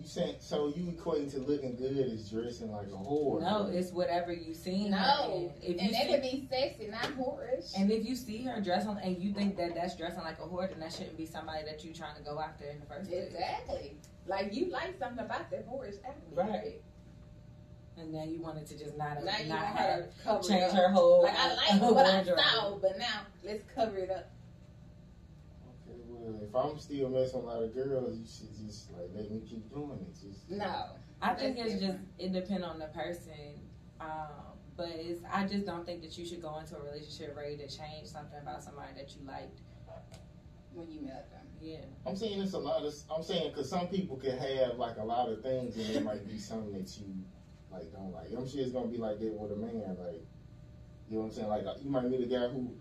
You 0.00 0.06
saying 0.06 0.36
so 0.38 0.68
you 0.68 0.84
equating 0.92 1.28
to 1.32 1.38
looking 1.40 1.74
good 1.74 1.96
is 1.96 2.30
dressing 2.30 2.70
like 2.70 2.86
a 2.86 2.90
whore? 2.90 3.40
No, 3.40 3.66
it's 3.66 3.90
whatever 3.90 4.32
you 4.32 4.54
seen 4.54 4.92
No, 4.92 5.32
in. 5.34 5.50
If 5.60 5.68
you 5.68 5.86
and 5.86 5.94
that 5.94 6.02
see, 6.06 6.12
could 6.12 6.22
be 6.22 6.48
sexy, 6.48 6.86
not 6.86 7.02
whorish. 7.18 7.72
and 7.76 7.90
if 7.90 8.06
you 8.06 8.14
see 8.14 8.42
her 8.44 8.60
dressing 8.60 8.96
and 9.02 9.18
you 9.18 9.32
think 9.32 9.56
that 9.56 9.74
that's 9.74 9.96
dressing 9.96 10.20
like 10.20 10.38
a 10.38 10.42
whore, 10.42 10.68
then 10.70 10.78
that 10.80 10.92
shouldn't 10.92 11.16
be 11.16 11.26
somebody 11.26 11.64
that 11.64 11.82
you 11.84 11.92
trying 11.92 12.14
to 12.16 12.22
go 12.22 12.38
after 12.40 12.64
in 12.66 12.78
the 12.78 12.86
first 12.86 13.10
place. 13.10 13.24
exactly. 13.32 13.96
Like 14.26 14.54
you 14.54 14.70
like 14.70 14.96
something 15.00 15.24
about 15.24 15.50
that 15.50 15.68
whorish 15.68 15.96
outfit. 16.06 16.22
Right. 16.32 16.80
And 17.96 18.12
now 18.12 18.22
you 18.22 18.40
wanted 18.40 18.66
to 18.68 18.78
just 18.78 18.96
not, 18.96 19.24
Now 19.24 19.32
not 19.48 19.58
have 19.66 19.76
her 19.76 20.02
to 20.02 20.22
cover 20.22 20.38
it 20.38 20.46
change 20.48 20.62
up. 20.62 20.72
her 20.76 20.88
whole 20.90 21.22
Like 21.24 21.34
I 21.36 21.48
like 21.72 21.82
what 21.92 22.06
I 22.06 22.14
wardrobe. 22.18 22.38
saw, 22.38 22.78
but 22.80 22.98
now 22.98 23.20
let's 23.42 23.64
cover 23.74 23.96
it 23.96 24.10
up. 24.12 24.30
Okay, 26.28 26.44
if 26.44 26.54
I'm 26.54 26.78
still 26.78 27.08
messing 27.08 27.42
with 27.42 27.44
a 27.44 27.56
lot 27.56 27.62
of 27.62 27.74
girls, 27.74 28.18
you 28.18 28.26
should 28.26 28.66
just 28.66 28.90
like 28.92 29.08
let 29.14 29.30
me 29.30 29.40
keep 29.48 29.72
doing 29.72 29.98
it. 30.00 30.14
Just 30.14 30.50
No. 30.50 30.86
I 31.20 31.34
think 31.34 31.56
That's 31.56 31.72
it's 31.72 31.80
just 31.80 31.92
different. 31.98 32.08
it 32.18 32.32
depends 32.32 32.64
on 32.64 32.78
the 32.78 32.86
person. 32.86 33.60
Um, 34.00 34.54
but 34.76 34.90
it's 34.90 35.22
I 35.32 35.46
just 35.46 35.66
don't 35.66 35.84
think 35.84 36.02
that 36.02 36.16
you 36.16 36.24
should 36.24 36.40
go 36.40 36.58
into 36.58 36.76
a 36.76 36.82
relationship 36.82 37.36
ready 37.36 37.56
to 37.56 37.68
change 37.68 38.06
something 38.06 38.38
about 38.40 38.62
somebody 38.62 38.92
that 38.96 39.10
you 39.16 39.26
liked. 39.26 39.60
When 40.74 40.90
you 40.92 41.00
met 41.00 41.28
them. 41.30 41.46
Yeah. 41.60 41.78
I'm 42.06 42.14
saying 42.14 42.40
it's 42.40 42.52
a 42.52 42.58
lot 42.58 42.84
of. 42.84 42.94
I'm 43.10 43.22
saying 43.22 43.50
because 43.50 43.68
some 43.68 43.88
people 43.88 44.16
can 44.16 44.38
have 44.38 44.76
like 44.78 44.96
a 44.98 45.04
lot 45.04 45.28
of 45.28 45.42
things, 45.42 45.76
and 45.76 45.90
it 45.90 46.04
might 46.04 46.28
be 46.28 46.38
something 46.38 46.72
that 46.72 46.96
you 46.98 47.06
like 47.72 47.90
don't 47.92 48.12
like. 48.12 48.28
I'm 48.36 48.48
sure 48.48 48.60
it's 48.60 48.70
gonna 48.70 48.86
be 48.86 48.98
like 48.98 49.18
that 49.18 49.32
with 49.32 49.50
a 49.50 49.56
man. 49.56 49.96
Like 49.98 50.22
you 51.08 51.16
know 51.16 51.22
what 51.22 51.24
I'm 51.24 51.32
saying? 51.32 51.48
Like 51.48 51.64
you 51.82 51.90
might 51.90 52.04
meet 52.04 52.22
a 52.22 52.26
guy 52.26 52.46
who. 52.48 52.76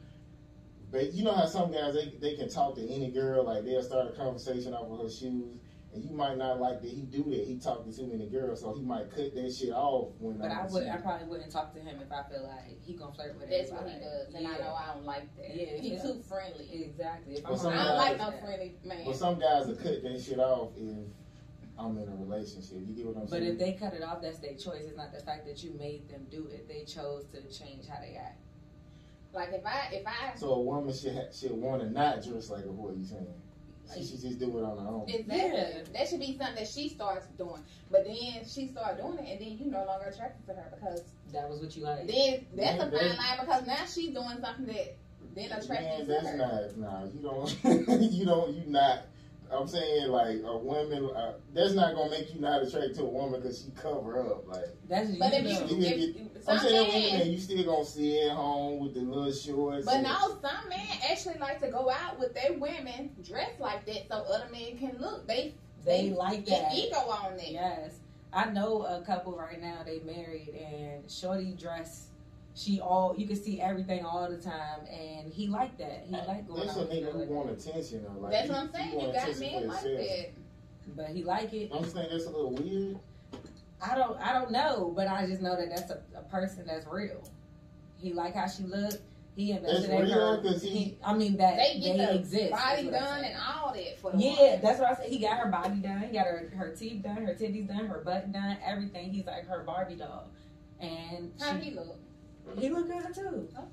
But 0.91 1.13
you 1.13 1.23
know 1.23 1.33
how 1.33 1.45
some 1.45 1.71
guys 1.71 1.93
they, 1.95 2.13
they 2.21 2.35
can 2.35 2.49
talk 2.49 2.75
to 2.75 2.87
any 2.89 3.11
girl 3.11 3.43
like 3.45 3.65
they'll 3.65 3.83
start 3.83 4.07
a 4.13 4.15
conversation 4.17 4.73
off 4.73 4.89
of 4.89 5.03
her 5.03 5.09
shoes 5.09 5.57
and 5.93 6.03
you 6.03 6.11
might 6.11 6.37
not 6.37 6.59
like 6.59 6.81
that 6.81 6.89
he 6.91 7.01
do 7.01 7.23
that 7.23 7.45
he 7.47 7.57
talk 7.59 7.83
to 7.85 7.91
too 7.95 8.07
many 8.07 8.27
girls 8.29 8.61
so 8.61 8.73
he 8.73 8.81
might 8.83 9.09
cut 9.09 9.33
that 9.35 9.53
shit 9.53 9.71
off 9.71 10.09
when 10.19 10.37
But 10.37 10.51
I'm 10.51 10.57
I 10.59 10.63
with 10.63 10.73
would 10.73 10.83
you. 10.85 10.91
I 10.91 10.97
probably 10.97 11.27
wouldn't 11.27 11.51
talk 11.51 11.73
to 11.73 11.79
him 11.81 11.99
if 12.01 12.11
I 12.11 12.23
feel 12.29 12.43
like 12.43 12.79
he 12.85 12.93
gonna 12.93 13.13
flirt 13.13 13.35
with 13.39 13.49
That's 13.49 13.71
what 13.71 13.87
he 13.87 13.99
does, 13.99 14.33
and 14.33 14.47
I 14.47 14.57
know 14.57 14.75
I 14.75 14.93
don't 14.93 15.05
like 15.05 15.35
that. 15.37 15.55
Yeah, 15.55 15.77
He's 15.77 15.91
yeah. 15.93 16.01
too 16.03 16.21
friendly. 16.27 16.67
Exactly. 16.85 17.35
If 17.35 17.43
Well, 17.43 17.53
I'm 17.53 17.59
some 17.59 17.73
I 17.73 17.83
don't 17.83 17.97
like 17.97 18.17
guys- 18.17 18.31
no 18.31 18.45
friendly 18.45 18.75
man. 18.85 19.03
But 19.05 19.15
some 19.15 19.39
guys 19.39 19.67
will 19.67 19.75
cut 19.75 20.03
that 20.03 20.21
shit 20.21 20.39
off 20.39 20.71
if 20.77 21.07
I'm 21.79 21.97
in 21.97 22.07
a 22.07 22.15
relationship. 22.15 22.77
You 22.87 22.93
get 22.95 23.05
what 23.07 23.17
I'm 23.21 23.27
saying? 23.27 23.43
But 23.43 23.51
if 23.53 23.59
they 23.59 23.73
cut 23.73 23.93
it 23.93 24.03
off, 24.03 24.21
that's 24.21 24.39
their 24.39 24.55
choice. 24.55 24.83
It's 24.87 24.97
not 24.97 25.11
the 25.13 25.19
fact 25.19 25.45
that 25.47 25.63
you 25.63 25.73
made 25.77 26.07
them 26.09 26.27
do 26.31 26.47
it. 26.51 26.67
They 26.67 26.83
chose 26.85 27.25
to 27.33 27.41
change 27.51 27.87
how 27.87 27.99
they 27.99 28.15
act. 28.15 28.39
Like 29.33 29.49
if 29.53 29.65
I 29.65 29.89
if 29.91 30.05
I 30.07 30.35
so 30.35 30.49
a 30.53 30.61
woman 30.61 30.93
should 30.93 31.13
ha- 31.13 31.31
should 31.33 31.51
want 31.51 31.81
to 31.81 31.89
not 31.89 32.23
dress 32.23 32.49
like 32.49 32.63
a 32.65 32.67
whore. 32.69 32.97
You 32.97 33.05
saying? 33.05 33.27
She 33.95 34.03
should 34.03 34.19
just 34.21 34.39
do 34.39 34.57
it 34.57 34.63
on 34.63 34.77
her 34.79 34.87
own. 34.89 35.05
exactly 35.07 35.37
Yeah. 35.37 35.79
that 35.93 36.09
should 36.09 36.19
be 36.19 36.37
something 36.37 36.55
that 36.55 36.67
she 36.67 36.89
starts 36.89 37.25
doing. 37.37 37.61
But 37.89 38.03
then 38.05 38.43
she 38.45 38.67
start 38.67 38.97
doing 38.97 39.17
it, 39.19 39.31
and 39.31 39.39
then 39.41 39.57
you 39.57 39.71
no 39.71 39.85
longer 39.85 40.07
attracted 40.07 40.45
to 40.47 40.53
her 40.53 40.73
because 40.75 41.03
That 41.31 41.49
was 41.49 41.61
what 41.61 41.75
you 41.77 41.83
like. 41.83 42.05
then 42.07 42.45
that's 42.55 42.77
Man, 42.79 42.93
a 42.93 42.97
fine 42.97 43.17
line 43.17 43.37
because 43.39 43.65
now 43.67 43.85
she's 43.85 44.13
doing 44.13 44.37
something 44.41 44.65
that 44.65 44.95
then 45.35 45.45
attracts 45.51 45.69
Man, 45.69 45.99
you 45.99 46.05
to 46.05 46.11
that's 46.11 46.27
her. 46.27 46.37
not. 46.37 46.77
Nah, 46.77 47.03
you 47.05 47.21
don't. 47.21 48.01
you 48.11 48.25
don't. 48.25 48.53
You 48.53 48.63
not. 48.67 49.03
I'm 49.51 49.67
saying 49.67 50.09
like 50.09 50.37
a 50.45 50.57
woman. 50.57 51.09
Uh, 51.15 51.33
that's 51.53 51.73
not 51.73 51.95
gonna 51.95 52.09
make 52.09 52.33
you 52.33 52.41
not 52.41 52.63
attracted 52.63 52.95
to 52.95 53.03
a 53.03 53.05
woman 53.05 53.41
because 53.41 53.61
she 53.63 53.71
cover 53.71 54.19
up. 54.19 54.47
Like 54.47 54.65
That's 54.87 55.11
But 55.11 55.33
you 55.33 55.49
if 55.49 55.71
you, 55.71 55.77
You 55.77 55.85
if, 55.85 56.15
get- 56.15 56.25
if 56.35 56.49
I'm 56.49 56.59
saying, 56.59 56.87
men, 56.91 57.11
women, 57.19 57.31
you 57.31 57.37
still 57.39 57.63
gonna 57.65 57.85
sit 57.85 58.23
at 58.29 58.35
home 58.35 58.79
with 58.79 58.93
the 58.93 59.01
little 59.01 59.31
shorts. 59.33 59.85
but 59.85 60.01
no, 60.01 60.37
some 60.41 60.69
men 60.69 60.87
actually 61.09 61.37
like 61.39 61.59
to 61.61 61.69
go 61.69 61.89
out 61.89 62.19
with 62.19 62.33
their 62.33 62.53
women 62.53 63.11
dressed 63.27 63.59
like 63.59 63.85
that 63.85 64.07
so 64.09 64.15
other 64.33 64.47
men 64.51 64.77
can 64.77 64.97
look. 64.99 65.27
They 65.27 65.55
they 65.85 66.09
like 66.11 66.45
that. 66.47 66.73
ego 66.73 66.97
on 66.97 67.39
it. 67.39 67.49
Yes. 67.51 67.99
I 68.33 68.49
know 68.51 68.83
a 68.83 69.01
couple 69.05 69.37
right 69.37 69.59
now, 69.61 69.79
they 69.85 69.99
married 69.99 70.49
and 70.49 71.09
Shorty 71.09 71.53
dress 71.53 72.07
she 72.57 72.79
all 72.81 73.13
you 73.15 73.27
can 73.27 73.35
see 73.35 73.61
everything 73.61 74.03
all 74.03 74.27
the 74.29 74.37
time 74.37 74.79
and 74.91 75.31
he 75.31 75.47
like 75.47 75.77
that. 75.77 76.05
He 76.09 76.15
like 76.15 76.47
going 76.47 76.65
That's 76.65 76.77
out 76.77 76.85
a 76.85 76.87
nigga 76.87 77.11
who 77.11 77.19
girls. 77.25 77.29
want 77.29 77.49
attention 77.51 78.03
though. 78.03 78.19
Like, 78.19 78.31
That's 78.31 78.45
he- 78.47 78.49
what 78.51 78.59
I'm 78.59 78.67
he 78.69 78.73
saying. 78.73 78.91
You 78.93 78.99
got 78.99 79.09
attention 79.09 79.33
for 79.35 79.59
men 79.59 79.67
like 79.67 79.83
that. 79.83 80.29
But 80.95 81.07
he 81.09 81.23
like 81.23 81.53
it. 81.53 81.71
I'm 81.73 81.85
saying 81.87 82.07
that's 82.11 82.25
a 82.25 82.29
little 82.29 82.51
weird. 82.53 82.97
I 83.79 83.95
don't 83.95 84.19
I 84.19 84.33
don't 84.33 84.51
know, 84.51 84.91
but 84.95 85.07
I 85.07 85.27
just 85.27 85.41
know 85.41 85.55
that 85.55 85.69
that's 85.69 85.91
a, 85.91 86.01
a 86.17 86.23
person 86.23 86.65
that's 86.65 86.87
real. 86.87 87.21
He 87.99 88.11
like 88.13 88.33
how 88.33 88.47
she 88.47 88.63
look. 88.63 88.99
He 89.35 89.51
invested 89.51 89.91
in 89.91 90.07
her. 90.09 90.17
real 90.17 90.41
'cause 90.41 90.63
he- 90.63 90.97
I 91.05 91.13
mean 91.13 91.37
that 91.37 91.57
They 91.57 91.79
they, 91.79 91.95
get 91.95 91.97
the 91.97 92.15
exist. 92.15 92.51
body 92.53 92.81
is 92.81 92.85
what 92.91 92.95
I'm 92.95 93.03
done 93.03 93.23
and 93.25 93.35
all 93.37 93.71
that 93.71 93.99
for 93.99 94.11
the 94.13 94.17
Yeah, 94.17 94.31
woman. 94.41 94.59
that's 94.63 94.79
what 94.79 94.91
I 94.91 94.95
said. 94.95 95.09
He 95.09 95.19
got 95.19 95.37
her 95.37 95.51
body 95.51 95.75
done. 95.75 95.99
He 96.01 96.13
got 96.13 96.25
her 96.25 96.51
her 96.55 96.75
teeth 96.75 97.03
done, 97.03 97.17
her 97.17 97.35
titties 97.35 97.67
done, 97.67 97.85
her 97.85 97.99
butt 98.03 98.31
done, 98.31 98.57
everything. 98.65 99.11
He's 99.11 99.27
like 99.27 99.45
her 99.45 99.61
Barbie 99.63 99.95
doll, 99.95 100.25
and 100.79 101.31
How 101.39 101.53
she, 101.59 101.65
he 101.65 101.75
look? 101.75 101.99
He 102.57 102.69
look 102.69 102.87
good 102.87 103.13
too. 103.15 103.47
Okay. 103.57 103.67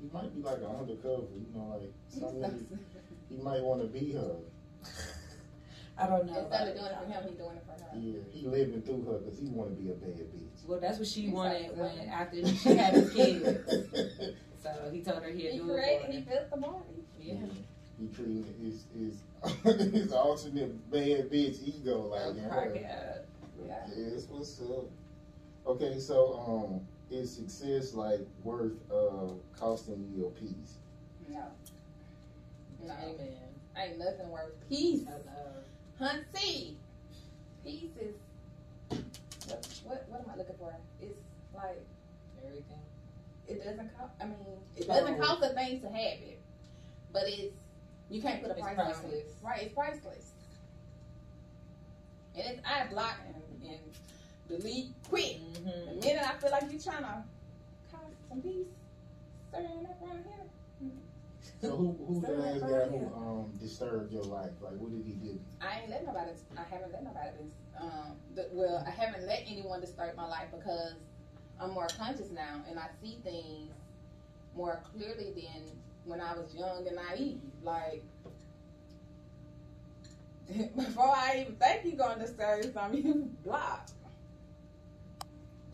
He 0.00 0.08
might 0.12 0.34
be 0.34 0.42
like 0.42 0.58
an 0.58 0.66
undercover. 0.66 1.22
You 1.34 1.46
know, 1.54 1.78
like 1.80 1.92
some 2.08 2.34
niggas, 2.36 2.78
he 3.28 3.36
might 3.38 3.62
want 3.62 3.80
to 3.82 3.88
be 3.88 4.12
her. 4.12 4.36
I 5.98 6.06
don't 6.06 6.26
know. 6.26 6.38
Instead 6.40 6.68
about 6.68 6.68
of 6.68 6.74
doing 6.74 6.86
it 6.86 6.92
it. 6.92 6.98
for 6.98 7.12
him, 7.12 7.22
he 7.28 7.34
doing 7.36 7.56
it 7.56 7.64
for 7.66 7.84
her. 7.84 7.98
Yeah, 7.98 8.20
he 8.30 8.46
living 8.46 8.82
through 8.82 9.04
her 9.04 9.18
because 9.18 9.38
he 9.38 9.46
want 9.46 9.70
to 9.70 9.82
be 9.82 9.90
a 9.90 9.94
bad 9.94 10.16
bitch. 10.18 10.66
Well, 10.68 10.78
that's 10.80 10.98
what 10.98 11.08
she 11.08 11.22
He's 11.22 11.32
wanted 11.32 11.62
like, 11.62 11.76
when 11.98 12.08
after 12.08 12.46
she 12.46 12.74
had 12.76 12.94
his 12.94 13.12
kids. 13.12 13.58
So 14.62 14.90
he 14.90 15.00
told 15.00 15.22
her 15.22 15.28
he'd 15.30 15.52
He 15.52 15.58
do 15.58 15.70
it 15.70 15.74
created, 15.74 16.06
for 16.06 16.10
he 16.12 16.18
her. 16.18 16.24
built 16.24 16.50
the 16.50 16.56
body. 16.56 17.04
Yeah. 17.20 17.34
He 18.00 18.08
treating 18.08 18.44
his 18.60 18.84
his 18.98 19.92
his 19.92 20.12
alternate 20.12 20.90
bad 20.90 21.30
bitch 21.30 21.62
ego 21.62 22.08
like 22.08 22.22
oh 22.24 22.30
in 22.30 22.48
Crack 22.48 22.68
her. 22.70 22.74
it. 22.74 23.28
Yeah. 23.64 23.86
Yes, 23.96 24.26
what's 24.28 24.60
up? 24.62 24.86
Okay, 25.66 25.98
so 25.98 26.40
um, 26.46 26.80
is 27.10 27.34
success 27.34 27.94
like 27.94 28.20
worth 28.44 28.74
uh 28.90 29.32
costing 29.58 30.08
you 30.12 30.22
your 30.22 30.30
peace? 30.30 30.76
No. 31.28 31.42
No. 32.84 32.94
Amen. 33.02 33.32
Ain't 33.76 33.98
nothing 33.98 34.30
worth 34.30 34.52
peace. 34.68 35.02
Hello. 35.04 35.52
Hunty. 36.00 36.74
Peace 37.64 37.90
is 38.00 38.14
what, 39.46 39.66
what 39.84 40.04
what 40.08 40.20
am 40.20 40.30
I 40.32 40.36
looking 40.36 40.54
for? 40.58 40.72
It's 41.00 41.18
like 41.54 41.82
Everything. 42.44 42.78
it 43.48 43.64
doesn't 43.64 43.98
cost 43.98 44.12
I 44.20 44.26
mean 44.26 44.36
it 44.76 44.86
doesn't 44.86 45.20
cost 45.20 45.42
a 45.42 45.48
thing 45.48 45.80
to 45.80 45.88
have 45.88 45.96
it. 45.96 46.40
But 47.12 47.24
it's 47.26 47.54
you 48.08 48.22
can't 48.22 48.40
put 48.40 48.52
a 48.52 48.54
It's 48.54 48.62
price 48.62 48.78
on 48.78 49.10
it. 49.10 49.34
Right, 49.42 49.62
it's 49.62 49.74
priceless. 49.74 50.30
And 52.36 52.46
it's 52.46 52.60
I 52.64 52.86
block 52.86 53.16
and, 53.64 53.80
and 54.48 54.58
delete 54.60 54.88
quick. 55.08 55.38
The 55.64 55.70
Mm-hmm. 55.70 56.00
minute 56.00 56.22
I 56.22 56.36
feel 56.38 56.50
like 56.50 56.70
you're 56.70 56.80
trying 56.80 57.02
to 57.02 57.24
cause 57.90 58.00
some 58.28 58.40
peace, 58.42 58.66
stirring 59.48 59.86
up 59.88 60.02
around 60.02 60.24
here. 60.24 60.90
So 61.62 61.74
who 61.74 61.96
who 62.06 62.20
the 62.20 62.32
last 62.32 62.60
guy 62.60 62.84
who 62.86 63.06
um 63.14 63.50
disturbed 63.58 64.12
your 64.12 64.24
life? 64.24 64.50
Like 64.60 64.74
what 64.74 64.90
did 64.90 65.04
he 65.06 65.12
do? 65.12 65.40
I 65.60 65.80
ain't 65.80 65.90
let 65.90 66.04
nobody. 66.04 66.32
I 66.56 66.62
haven't 66.64 66.92
let 66.92 67.02
nobody. 67.02 67.50
Um, 67.80 68.16
the, 68.34 68.48
well, 68.52 68.84
I 68.86 68.90
haven't 68.90 69.26
let 69.26 69.42
anyone 69.46 69.80
disturb 69.80 70.16
my 70.16 70.26
life 70.26 70.48
because 70.54 70.94
I'm 71.58 71.70
more 71.70 71.86
conscious 71.96 72.30
now 72.30 72.62
and 72.68 72.78
I 72.78 72.88
see 73.00 73.18
things 73.24 73.72
more 74.54 74.82
clearly 74.92 75.32
than 75.34 75.62
when 76.04 76.20
I 76.20 76.34
was 76.34 76.54
young 76.54 76.86
and 76.86 76.96
naive. 76.96 77.40
Like 77.62 78.02
before 80.76 81.04
I 81.10 81.38
even 81.40 81.54
think 81.56 81.84
you're 81.84 81.96
gonna 81.96 82.20
disturb 82.24 82.72
something, 82.72 83.02
you 83.06 83.30
block. 83.44 83.88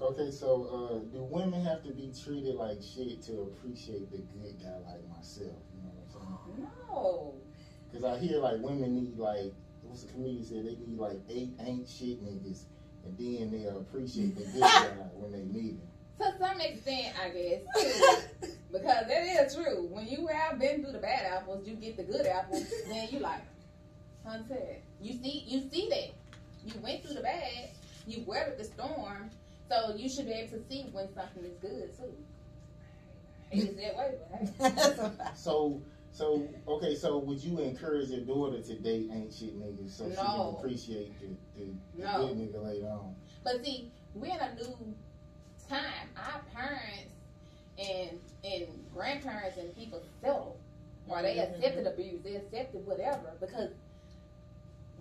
Okay, 0.03 0.33
so 0.33 0.67
uh, 0.67 1.15
do 1.15 1.23
women 1.23 1.65
have 1.65 1.85
to 1.85 1.93
be 1.93 2.13
treated 2.25 2.57
like 2.57 2.83
shit 2.83 3.23
to 3.23 3.43
appreciate 3.43 4.11
the 4.11 4.19
good 4.19 4.61
guy 4.61 4.75
like 4.85 5.09
myself? 5.09 5.55
You 5.73 5.83
know 5.85 5.93
what 5.95 6.21
I'm 6.21 6.57
saying? 6.57 6.69
No. 6.91 7.35
Because 7.89 8.05
I 8.05 8.19
hear 8.19 8.39
like 8.39 8.61
women 8.61 8.97
need 8.97 9.17
like 9.17 9.55
what's 9.83 10.03
the 10.03 10.13
comedian 10.13 10.45
said 10.45 10.67
they 10.67 10.75
need 10.75 10.99
like 10.99 11.21
eight 11.31 11.53
ain't 11.61 11.89
shit 11.89 12.21
niggas, 12.25 12.65
and 13.05 13.17
then 13.17 13.53
they'll 13.53 13.79
appreciate 13.79 14.35
the 14.37 14.43
good 14.43 14.61
guy 14.61 15.07
when 15.15 15.31
they 15.31 15.45
meet 15.45 15.75
him. 15.75 15.89
To 16.19 16.35
some 16.37 16.61
extent, 16.61 17.15
I 17.23 17.29
guess. 17.29 17.61
because 18.73 19.07
that 19.07 19.47
is 19.47 19.55
true. 19.55 19.87
When 19.89 20.09
you 20.09 20.27
have 20.27 20.59
been 20.59 20.83
through 20.83 20.93
the 20.93 20.99
bad 20.99 21.27
apples, 21.27 21.67
you 21.67 21.75
get 21.75 21.97
the 21.97 22.03
good 22.03 22.27
apples. 22.27 22.65
then 22.89 23.07
you 23.13 23.21
like, 23.21 23.43
hunted. 24.27 24.83
You 25.01 25.13
see, 25.13 25.45
you 25.47 25.71
see 25.71 25.89
that. 25.91 26.11
You 26.67 26.81
went 26.81 27.05
through 27.05 27.15
the 27.15 27.23
bad. 27.23 27.71
You 28.09 28.25
weathered 28.27 28.59
the 28.59 28.65
storm. 28.65 29.31
So 29.73 29.95
you 29.97 30.09
should 30.09 30.27
be 30.27 30.33
able 30.33 30.59
to 30.59 30.63
see 30.69 30.87
when 30.93 31.09
something 31.15 31.45
is 31.45 31.57
good 31.63 31.97
too. 31.97 32.13
It's 33.51 33.75
that 33.77 33.97
way, 33.97 34.15
but 34.61 34.73
hey. 34.73 35.11
So, 35.35 35.81
so 36.13 36.47
okay, 36.69 36.95
so 36.95 37.19
would 37.19 37.43
you 37.43 37.59
encourage 37.61 38.11
your 38.11 38.21
daughter 38.21 38.61
to 38.61 38.75
date 38.81 39.09
ain't 39.11 39.33
shit 39.33 39.59
niggas 39.59 39.91
so 39.97 40.11
she 40.11 40.17
can 40.17 40.55
appreciate 40.59 41.19
the, 41.21 41.29
the, 41.59 41.71
the 41.97 42.03
No. 42.03 42.27
good 42.27 42.37
nigga 42.37 42.63
later 42.63 42.87
on? 42.89 43.15
But 43.45 43.65
see, 43.65 43.91
we're 44.15 44.27
in 44.35 44.41
a 44.41 44.55
new 44.57 44.95
time. 45.69 46.09
Our 46.19 46.43
parents 46.55 47.15
and 47.79 48.19
and 48.45 48.67
grandparents 48.93 49.57
and 49.57 49.75
people 49.75 50.03
settled. 50.21 50.59
Or 51.09 51.23
they 51.23 51.37
Mhm. 51.37 51.57
accepted 51.57 51.87
abuse, 51.87 52.21
they 52.23 52.37
accepted 52.37 52.87
whatever 52.87 53.33
because 53.41 53.71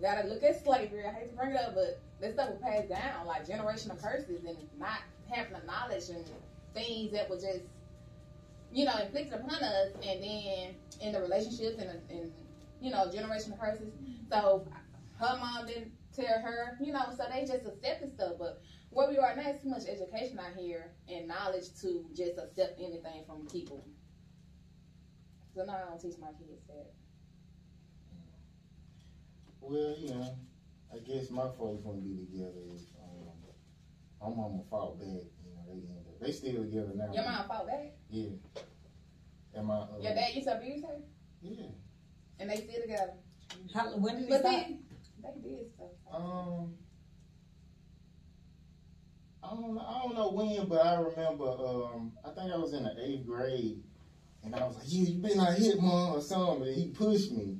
gotta 0.01 0.27
look 0.27 0.43
at 0.43 0.63
slavery. 0.63 1.05
I 1.05 1.11
hate 1.11 1.29
to 1.31 1.35
bring 1.35 1.51
it 1.51 1.57
up, 1.57 1.75
but 1.75 2.01
this 2.19 2.33
stuff 2.33 2.49
was 2.49 2.59
passed 2.59 2.89
down 2.89 3.25
like 3.25 3.47
generational 3.47 4.01
curses 4.01 4.43
and 4.45 4.57
not 4.77 4.99
having 5.29 5.53
the 5.53 5.65
knowledge 5.65 6.09
and 6.09 6.25
things 6.73 7.11
that 7.11 7.29
were 7.29 7.37
just 7.37 7.61
you 8.73 8.85
know 8.85 8.97
inflicted 9.03 9.33
upon 9.33 9.63
us, 9.63 9.91
and 10.03 10.23
then 10.23 10.75
in 11.01 11.13
the 11.13 11.21
relationships 11.21 11.79
and, 11.79 11.89
and 12.09 12.31
you 12.81 12.91
know 12.91 13.07
generational 13.07 13.59
curses. 13.59 13.93
So 14.29 14.67
her 15.19 15.37
mom 15.39 15.67
didn't 15.67 15.91
tell 16.15 16.41
her, 16.41 16.77
you 16.81 16.91
know, 16.91 17.05
so 17.15 17.23
they 17.31 17.41
just 17.41 17.65
accepted 17.65 18.13
stuff. 18.13 18.33
But 18.39 18.61
where 18.89 19.09
we 19.09 19.17
are 19.17 19.35
now 19.35 19.49
is 19.49 19.61
too 19.61 19.69
much 19.69 19.83
education 19.87 20.39
out 20.39 20.55
here 20.57 20.91
and 21.07 21.27
knowledge 21.27 21.65
to 21.81 22.05
just 22.15 22.37
accept 22.37 22.79
anything 22.79 23.23
from 23.25 23.47
people. 23.47 23.85
So 25.55 25.63
now 25.65 25.75
I 25.75 25.89
don't 25.89 25.99
teach 25.99 26.17
my 26.19 26.27
kids 26.27 26.61
that. 26.67 26.91
Well, 29.61 29.95
you 29.97 30.09
know, 30.09 30.35
I 30.93 30.97
guess 30.99 31.29
my 31.29 31.43
folks 31.57 31.83
wouldn't 31.83 32.03
be 32.03 32.25
together 32.25 32.59
if 32.75 32.81
um, 32.99 33.37
my 34.21 34.29
mama 34.35 34.61
fought 34.69 34.99
back. 34.99 35.07
You 35.07 35.53
know, 35.55 35.61
they 35.67 35.73
ended 35.73 36.05
up, 36.09 36.19
they 36.19 36.31
still 36.31 36.63
together 36.63 36.91
now. 36.95 37.13
Your 37.13 37.23
mom 37.23 37.47
fought 37.47 37.67
back. 37.67 37.93
Yeah. 38.09 38.29
And 39.53 39.67
my 39.67 39.75
uh, 39.75 39.87
Your 40.01 40.13
dad 40.15 40.33
used 40.33 40.47
to 40.47 40.57
abuse 40.57 40.83
her, 40.83 40.97
Yeah. 41.41 41.67
and 42.39 42.49
they 42.49 42.55
still 42.57 42.81
together. 42.81 43.13
How, 43.73 43.97
when 43.97 44.15
did 44.15 44.23
he 44.25 44.29
But 44.29 44.39
stop? 44.41 44.53
they 44.53 45.49
did 45.49 45.71
stuff. 45.75 45.89
Um. 46.11 46.73
I 49.43 49.49
don't 49.55 49.73
know. 49.75 49.81
I 49.81 50.01
don't 50.03 50.15
know 50.15 50.31
when, 50.31 50.67
but 50.67 50.85
I 50.85 50.95
remember. 51.01 51.45
Um, 51.49 52.13
I 52.23 52.29
think 52.29 52.53
I 52.53 52.57
was 52.57 52.73
in 52.73 52.83
the 52.83 52.95
eighth 53.03 53.25
grade, 53.25 53.83
and 54.43 54.55
I 54.55 54.65
was 54.65 54.75
like, 54.77 54.85
"Yeah, 54.87 55.09
you 55.09 55.19
been 55.19 55.39
out 55.39 55.55
hit 55.57 55.81
mom 55.81 56.13
or 56.15 56.21
something." 56.21 56.67
And 56.67 56.75
he 56.75 56.87
pushed 56.89 57.31
me. 57.31 57.57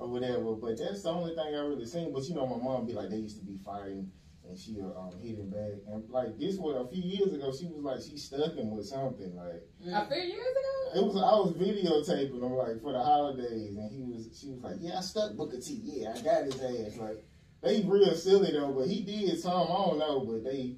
Or 0.00 0.08
whatever. 0.08 0.54
But 0.54 0.78
that's 0.78 1.02
the 1.02 1.10
only 1.10 1.34
thing 1.34 1.54
I 1.54 1.58
really 1.60 1.86
seen. 1.86 2.12
But 2.12 2.24
you 2.24 2.34
know, 2.34 2.46
my 2.46 2.56
mom 2.56 2.86
be 2.86 2.92
like, 2.94 3.10
they 3.10 3.16
used 3.16 3.38
to 3.38 3.44
be 3.44 3.58
fighting, 3.64 4.10
and 4.48 4.58
she 4.58 4.80
uh, 4.80 4.98
um 4.98 5.12
hit 5.22 5.38
him 5.38 5.50
back. 5.50 5.78
And 5.88 6.08
like 6.10 6.38
this 6.38 6.56
was 6.56 6.74
a 6.76 6.88
few 6.92 7.02
years 7.02 7.32
ago. 7.32 7.52
She 7.56 7.66
was 7.66 7.84
like, 7.84 8.00
she 8.02 8.16
stuck 8.16 8.54
him 8.56 8.70
with 8.74 8.86
something. 8.86 9.36
Like 9.36 9.62
A 9.86 10.06
few 10.08 10.16
years 10.22 10.56
ago. 10.56 11.00
it 11.00 11.04
was. 11.06 11.16
I 11.16 11.34
was 11.38 11.52
videotaping 11.54 12.42
him 12.42 12.52
like 12.56 12.82
for 12.82 12.92
the 12.92 13.02
holidays, 13.02 13.76
and 13.76 13.90
he 13.92 14.02
was. 14.02 14.36
She 14.38 14.48
was 14.50 14.60
like, 14.62 14.76
yeah, 14.80 14.98
I 14.98 15.00
stuck 15.02 15.36
Booker 15.36 15.60
T. 15.60 15.80
Yeah, 15.84 16.14
I 16.16 16.20
got 16.22 16.44
his 16.44 16.54
ass. 16.60 16.98
Like 16.98 17.24
they 17.62 17.82
real 17.82 18.14
silly 18.14 18.52
though, 18.52 18.72
but 18.72 18.88
he 18.88 19.02
did 19.02 19.38
some. 19.38 19.52
I 19.52 19.66
don't 19.66 19.98
know, 19.98 20.20
but 20.24 20.44
they 20.44 20.76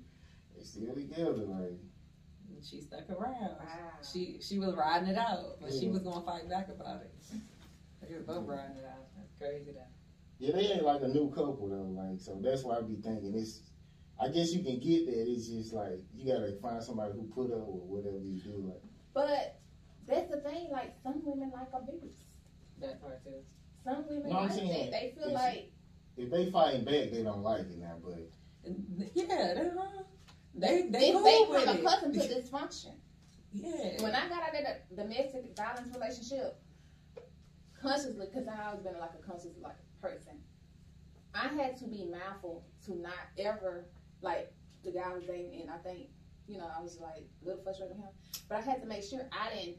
they 0.56 0.64
still 0.64 0.94
together. 0.94 1.46
Like 1.46 1.78
She 2.62 2.80
stuck 2.80 3.08
around. 3.10 3.56
Wow. 3.58 3.92
She 4.02 4.38
she 4.40 4.58
was 4.58 4.74
riding 4.74 5.08
it 5.08 5.16
out, 5.18 5.58
but 5.60 5.72
she 5.72 5.88
was 5.88 6.02
gonna 6.02 6.24
fight 6.26 6.48
back 6.50 6.68
about 6.68 7.02
it. 7.02 7.12
They 8.02 8.16
was 8.16 8.26
both 8.26 8.48
riding 8.48 8.76
it 8.76 8.84
out. 8.84 9.06
That's 9.42 9.54
crazy 9.54 9.72
though. 9.72 9.80
yeah, 10.38 10.52
they 10.54 10.72
ain't 10.74 10.84
like 10.84 11.02
a 11.02 11.08
new 11.08 11.28
couple 11.30 11.68
though. 11.68 12.00
Like 12.00 12.20
so 12.20 12.38
that's 12.42 12.62
why 12.62 12.76
I 12.78 12.82
be 12.82 12.96
thinking 12.96 13.34
it's. 13.36 13.60
I 14.20 14.28
guess 14.28 14.52
you 14.52 14.62
can 14.62 14.78
get 14.78 15.06
that. 15.06 15.30
It's 15.30 15.48
just 15.48 15.72
like 15.72 16.00
you 16.14 16.32
gotta 16.32 16.52
find 16.62 16.82
somebody 16.82 17.12
who 17.12 17.24
put 17.34 17.52
up 17.52 17.66
with 17.66 17.82
whatever 18.04 18.18
you 18.22 18.38
do. 18.40 18.70
Like 18.70 18.82
But 19.14 19.60
that's 20.06 20.30
the 20.30 20.40
thing. 20.40 20.68
Like 20.70 20.94
some 21.02 21.22
women 21.24 21.50
like 21.52 21.68
abuse. 21.74 22.24
That 22.80 23.00
part 23.00 23.22
too. 23.24 23.42
Some 23.84 24.04
women 24.08 24.30
No, 24.30 24.42
like 24.42 24.52
saying 24.52 24.70
it. 24.70 24.90
They 24.92 25.12
feel 25.16 25.28
it's- 25.28 25.42
like 25.42 25.72
if 26.16 26.30
they 26.30 26.50
fighting 26.50 26.84
back, 26.84 27.10
they 27.10 27.22
don't 27.22 27.42
like 27.42 27.62
it 27.62 27.78
now. 27.78 27.96
But 28.04 28.28
Yeah, 29.14 29.54
they 29.54 29.70
uh, 29.70 30.02
they 30.54 30.82
they 30.82 30.88
they, 30.90 31.12
cool 31.12 31.22
they 31.24 31.46
with 31.48 31.60
become 31.60 31.76
it. 31.76 31.80
accustomed 31.80 32.14
to 32.14 32.20
dysfunction. 32.34 32.94
Yeah. 33.54 34.02
when 34.02 34.14
I 34.14 34.28
got 34.28 34.42
out 34.42 34.54
of 34.54 34.64
that 34.64 34.94
domestic 34.96 35.56
violence 35.56 35.88
relationship, 35.94 36.58
consciously, 37.82 38.26
because 38.32 38.48
I 38.48 38.68
always 38.68 38.82
been 38.82 38.98
like 38.98 39.10
a 39.18 39.26
conscious 39.26 39.52
like 39.60 39.76
person, 40.00 40.38
I 41.34 41.48
had 41.48 41.76
to 41.78 41.86
be 41.86 42.06
mindful 42.10 42.64
to 42.86 42.94
not 42.96 43.28
ever 43.38 43.86
like 44.20 44.52
the 44.84 44.92
guy 44.92 45.10
I 45.10 45.14
was 45.14 45.24
dating, 45.24 45.60
and 45.62 45.70
I 45.70 45.78
think 45.78 46.08
you 46.48 46.58
know 46.58 46.66
I 46.66 46.80
was 46.80 46.98
like 47.00 47.24
a 47.42 47.46
little 47.46 47.62
frustrated 47.62 47.96
with 47.96 48.04
him, 48.04 48.12
but 48.48 48.58
I 48.58 48.60
had 48.60 48.80
to 48.82 48.86
make 48.86 49.02
sure 49.02 49.20
I 49.32 49.54
didn't 49.54 49.78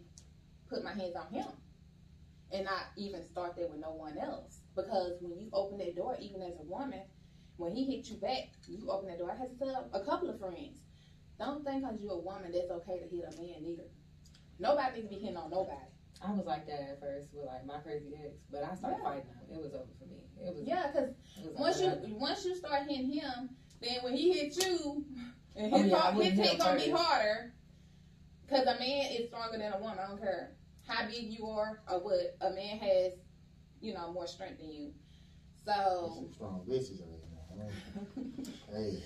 put 0.70 0.84
my 0.84 0.94
hands 0.94 1.16
on 1.16 1.34
him, 1.34 1.48
and 2.52 2.66
not 2.66 2.92
even 2.98 3.24
start 3.24 3.56
there 3.56 3.68
with 3.68 3.80
no 3.80 3.92
one 3.92 4.18
else, 4.18 4.60
because 4.76 5.14
when 5.22 5.40
you 5.40 5.50
open 5.54 5.78
that 5.80 5.96
door, 5.96 6.18
even 6.20 6.42
as 6.42 6.54
a 6.60 6.64
woman. 6.64 7.02
When 7.56 7.76
he 7.76 7.86
hit 7.86 8.10
you 8.10 8.16
back, 8.18 8.50
you 8.68 8.90
open 8.90 9.10
that 9.10 9.20
door. 9.20 9.32
I 9.32 9.38
had 9.38 9.52
to 9.52 9.64
tell 9.64 9.88
a 9.94 10.04
couple 10.04 10.28
of 10.28 10.40
friends, 10.40 10.80
don't 11.38 11.64
think 11.64 11.84
because 11.84 12.00
you're 12.02 12.14
a 12.14 12.18
woman 12.18 12.52
that's 12.52 12.72
okay 12.72 12.98
to 12.98 13.16
hit 13.16 13.26
a 13.32 13.38
man 13.40 13.64
either. 13.64 13.84
Nobody 14.60 14.96
needs 14.96 15.10
to 15.10 15.16
be 15.16 15.22
hitting 15.22 15.38
on 15.38 15.52
nobody. 15.52 15.93
I 16.26 16.32
was 16.32 16.46
like 16.46 16.66
that 16.68 16.82
at 16.82 17.00
first 17.02 17.28
with 17.34 17.46
like 17.46 17.66
my 17.66 17.78
crazy 17.80 18.14
ex, 18.24 18.38
but 18.50 18.64
I 18.64 18.76
started 18.76 18.98
Yeah. 19.00 19.10
fighting 19.10 19.26
him. 19.28 19.56
It 19.58 19.62
was 19.62 19.74
over 19.74 19.92
for 20.00 20.06
me. 20.06 20.24
It 20.42 20.56
was 20.56 20.64
Yeah, 20.66 20.88
because 20.88 21.10
It 21.38 21.54
was 21.54 21.56
once 21.56 21.82
you 21.82 22.16
once 22.16 22.46
you 22.46 22.56
start 22.56 22.84
hitting 22.88 23.12
him, 23.12 23.50
then 23.82 23.98
when 24.04 24.14
he 24.14 24.32
hits 24.32 24.58
you, 24.66 25.06
and 25.56 25.74
Oh, 25.74 25.78
his, 25.78 25.88
yeah, 25.92 26.08
his 26.12 26.16
wouldn't 26.16 26.36
hit 26.36 26.48
hit 26.50 26.60
gonna 26.60 26.80
be 26.80 26.90
harder. 26.90 27.54
Because 28.46 28.68
a 28.68 28.80
man 28.80 29.12
is 29.12 29.28
stronger 29.28 29.58
than 29.58 29.74
a 29.74 29.78
woman. 29.80 29.98
I 30.00 30.08
don't 30.08 30.20
care 30.20 30.56
how 30.88 31.06
big 31.08 31.32
you 31.32 31.48
are 31.48 31.82
or 31.90 32.00
what. 32.00 32.38
A 32.42 32.52
man 32.52 32.78
has, 32.80 33.14
you 33.82 33.94
know, 33.94 34.12
more 34.12 34.28
strength 34.28 34.60
than 34.60 34.72
you. 34.72 34.94
there's 35.66 35.78
So 35.78 36.12
some 36.16 36.34
strong 36.34 36.66
bitches 36.68 37.02
right 37.02 37.58
now. 37.58 38.78
Hey. 38.78 39.02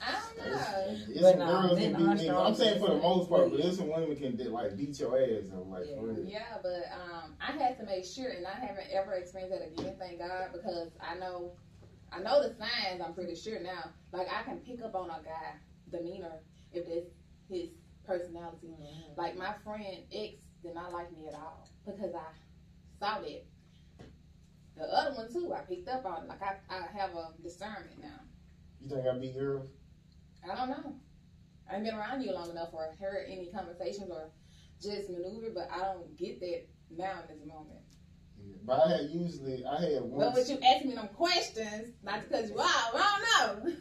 I 0.00 0.12
don't 0.12 0.38
know. 0.38 0.96
It's 1.08 1.20
But 1.20 1.30
some 1.30 1.38
nah, 1.40 1.62
girls 1.62 1.78
men 1.78 1.92
that 1.92 1.98
beat 1.98 2.06
are 2.06 2.10
niggas. 2.14 2.20
strong 2.22 2.46
I'm 2.46 2.54
saying 2.54 2.80
for 2.80 2.88
the 2.88 2.96
most 3.00 3.28
part, 3.28 3.50
but 3.50 3.62
there's 3.62 3.76
some 3.76 3.88
women 3.88 4.16
can 4.16 4.36
that, 4.38 4.50
like 4.50 4.76
beat 4.76 4.98
your 4.98 5.18
ass 5.20 5.48
though, 5.52 5.66
like 5.68 5.86
Yeah. 5.88 6.40
Yeah, 6.40 6.56
but 6.62 6.84
um, 6.92 7.34
I 7.40 7.52
had 7.52 7.78
to 7.78 7.84
make 7.84 8.04
sure, 8.04 8.30
and 8.30 8.46
I 8.46 8.54
haven't 8.54 8.86
ever 8.92 9.12
experienced 9.12 9.58
that 9.58 9.66
again. 9.66 9.96
Thank 9.98 10.18
God, 10.18 10.48
because 10.52 10.88
I 11.00 11.18
know, 11.18 11.52
I 12.12 12.20
know 12.20 12.42
the 12.42 12.54
signs. 12.54 13.02
I'm 13.04 13.12
pretty 13.14 13.34
sure 13.34 13.60
now. 13.60 13.90
Like 14.12 14.28
I 14.32 14.42
can 14.44 14.58
pick 14.58 14.82
up 14.82 14.94
on 14.94 15.10
a 15.10 15.20
guy 15.22 15.54
demeanor 15.92 16.40
if 16.72 16.86
that's 16.86 17.10
his 17.50 17.68
personality. 18.06 18.68
Mhm. 18.68 19.16
Like 19.16 19.36
my 19.36 19.52
friend 19.64 19.98
X 20.12 20.34
did 20.62 20.74
not 20.74 20.92
like 20.92 21.12
me 21.12 21.28
at 21.28 21.34
all 21.34 21.68
because 21.84 22.14
I 22.14 22.32
saw 22.98 23.20
that. 23.20 23.44
The 24.76 24.84
other 24.84 25.14
one 25.14 25.30
too, 25.32 25.52
I 25.52 25.60
picked 25.60 25.88
up 25.88 26.06
on. 26.06 26.26
Like 26.26 26.40
I, 26.42 26.54
I 26.70 26.86
have 26.98 27.10
a 27.14 27.34
discernment 27.42 28.00
now. 28.00 28.20
You 28.80 28.88
think 28.88 29.06
I 29.06 29.18
beat 29.18 29.36
girls? 29.36 29.68
I 30.48 30.54
don't 30.56 30.70
know. 30.70 30.94
I 31.70 31.76
ain't 31.76 31.84
been 31.84 31.94
around 31.94 32.22
you 32.22 32.32
long 32.32 32.50
enough 32.50 32.70
or 32.72 32.94
heard 33.00 33.26
any 33.28 33.50
conversations 33.54 34.10
or 34.10 34.30
just 34.82 35.10
maneuver, 35.10 35.50
but 35.54 35.68
I 35.72 35.78
don't 35.92 36.16
get 36.18 36.40
that 36.40 36.66
now 36.96 37.20
in 37.28 37.36
this 37.38 37.46
moment. 37.46 37.78
Yeah. 38.42 38.56
But 38.64 38.80
I 38.86 38.90
had 38.90 39.10
usually 39.10 39.64
I 39.64 39.80
had 39.80 40.02
Well, 40.02 40.28
one. 40.28 40.34
with 40.34 40.48
you 40.50 40.58
asking 40.64 40.88
me 40.90 40.94
them 40.96 41.08
questions, 41.08 41.94
not 42.02 42.22
because 42.28 42.50
you 42.50 42.60
out, 42.60 42.94
I 42.94 43.18
don't 43.54 43.64
know. 43.64 43.72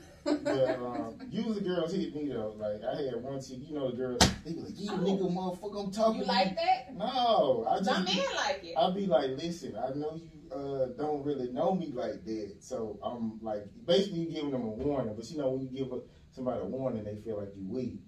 But 0.43 0.69
um, 0.81 1.15
usually 1.31 1.61
girls 1.61 1.93
hit 1.93 2.13
me 2.13 2.27
though. 2.27 2.53
Like 2.59 2.81
I 2.83 3.01
had 3.03 3.23
one 3.23 3.41
chick, 3.41 3.59
you 3.67 3.73
know 3.73 3.89
the 3.89 3.97
girls, 3.97 4.19
they 4.45 4.51
be 4.53 4.59
like, 4.59 4.73
"Yeah, 4.75 4.91
Oh. 4.93 4.97
nigga, 4.97 5.33
motherfucker, 5.33 5.85
I'm 5.85 5.91
talking." 5.91 6.19
you 6.21 6.27
like 6.27 6.55
that? 6.57 6.93
No, 6.95 7.65
I 7.67 7.81
Some 7.81 8.05
just 8.05 8.15
men 8.17 8.35
like 8.35 8.61
it. 8.63 8.73
I'll 8.77 8.93
be 8.93 9.07
like, 9.07 9.31
listen, 9.31 9.75
I 9.77 9.89
know 9.95 10.15
you 10.21 10.29
uh, 10.55 10.87
don't 10.97 11.23
really 11.23 11.51
know 11.51 11.73
me 11.73 11.91
like 11.95 12.25
that, 12.25 12.55
so 12.59 12.99
I'm 13.01 13.39
like, 13.41 13.63
basically 13.85 14.19
you 14.19 14.31
giving 14.31 14.51
them 14.51 14.63
a 14.63 14.69
warning. 14.69 15.13
But 15.15 15.29
you 15.31 15.37
know, 15.37 15.51
when 15.51 15.61
you 15.61 15.69
give 15.69 15.91
a, 15.93 16.01
somebody 16.31 16.63
warning, 16.63 17.03
they 17.03 17.15
feel 17.23 17.39
like 17.39 17.49
you 17.55 17.67
weak. 17.67 17.99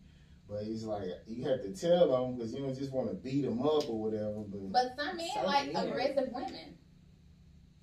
But 0.50 0.64
it's 0.64 0.84
like 0.84 1.08
you 1.28 1.48
have 1.48 1.62
to 1.62 1.74
tell 1.74 2.12
them 2.12 2.36
because 2.36 2.54
you 2.54 2.60
don't 2.60 2.78
just 2.78 2.92
want 2.92 3.10
to 3.10 3.16
beat 3.16 3.44
them 3.44 3.62
up 3.62 3.88
or 3.90 4.02
whatever. 4.02 4.44
But 4.48 4.72
But 4.72 4.96
some 4.98 5.16
men 5.18 5.28
So 5.34 5.44
like 5.46 5.74
weird. 5.74 5.88
aggressive 5.88 6.30
women. 6.34 6.76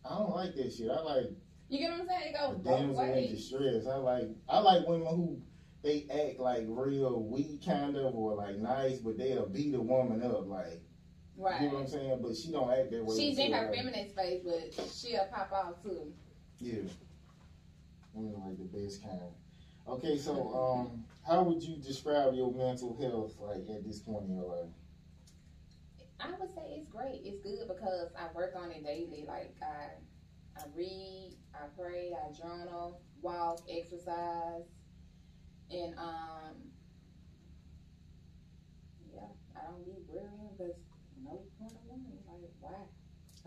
I 0.04 0.18
don't 0.18 0.34
like 0.36 0.54
that 0.54 0.72
shit. 0.72 0.90
I 0.90 1.00
like 1.02 1.26
You 1.68 1.78
get 1.78 1.90
what 1.92 2.00
I'm 2.02 2.06
saying? 2.08 2.34
It 2.34 2.36
goes 2.38 2.56
both 2.56 2.64
damsel 2.64 3.00
in 3.04 3.10
ways. 3.12 3.30
distress. 3.30 3.86
I 3.86 3.96
like 3.96 4.28
I 4.48 4.58
like 4.58 4.86
women 4.86 5.06
who 5.06 5.40
they 5.82 6.06
act 6.12 6.40
like 6.40 6.64
real 6.68 7.22
weak 7.22 7.64
kind 7.64 7.96
of 7.96 8.14
or 8.14 8.34
like 8.34 8.56
nice, 8.58 8.98
but 8.98 9.16
they'll 9.16 9.48
beat 9.48 9.74
a 9.74 9.80
woman 9.80 10.22
up. 10.22 10.46
Like 10.46 10.82
Right. 11.38 11.62
you 11.62 11.68
know 11.68 11.74
what 11.74 11.80
I'm 11.82 11.88
saying? 11.88 12.18
But 12.20 12.36
she 12.36 12.50
don't 12.52 12.70
act 12.70 12.90
that 12.90 13.04
way. 13.04 13.16
She's 13.16 13.38
in 13.38 13.52
her 13.52 13.68
uh, 13.68 13.72
feminine 13.72 14.10
space, 14.10 14.42
but 14.44 14.74
she'll 14.92 15.24
pop 15.32 15.52
out 15.54 15.82
too. 15.82 16.12
Yeah. 16.58 16.82
Women 18.12 18.42
like 18.44 18.58
the 18.58 18.64
best 18.78 19.02
kind. 19.02 19.20
Okay, 19.88 20.18
so 20.18 20.52
um, 20.54 21.04
how 21.26 21.42
would 21.42 21.62
you 21.62 21.76
describe 21.76 22.34
your 22.34 22.52
mental 22.52 22.94
health 23.00 23.32
like 23.40 23.68
at 23.74 23.86
this 23.86 24.00
point 24.00 24.28
in 24.28 24.36
your 24.36 24.44
life? 24.44 24.68
I 26.20 26.28
would 26.38 26.54
say 26.54 26.76
it's 26.76 26.88
great. 26.88 27.22
It's 27.24 27.40
good 27.42 27.66
because 27.66 28.10
I 28.18 28.30
work 28.34 28.52
on 28.54 28.70
it 28.70 28.84
daily. 28.84 29.24
Like 29.26 29.54
I, 29.62 30.60
I 30.60 30.64
read, 30.76 31.36
I 31.54 31.68
pray, 31.74 32.12
I 32.12 32.32
journal, 32.32 33.00
walk, 33.22 33.60
exercise, 33.70 34.68
and 35.70 35.94
um, 35.98 36.52
yeah, 39.10 39.20
I 39.56 39.70
don't 39.70 39.84
be 39.86 40.02
worrying 40.06 40.50
because 40.52 40.74
no 41.24 41.40
point 41.58 41.72
of 41.72 41.84
worrying. 41.88 42.20
Like 42.28 42.50
why? 42.60 42.74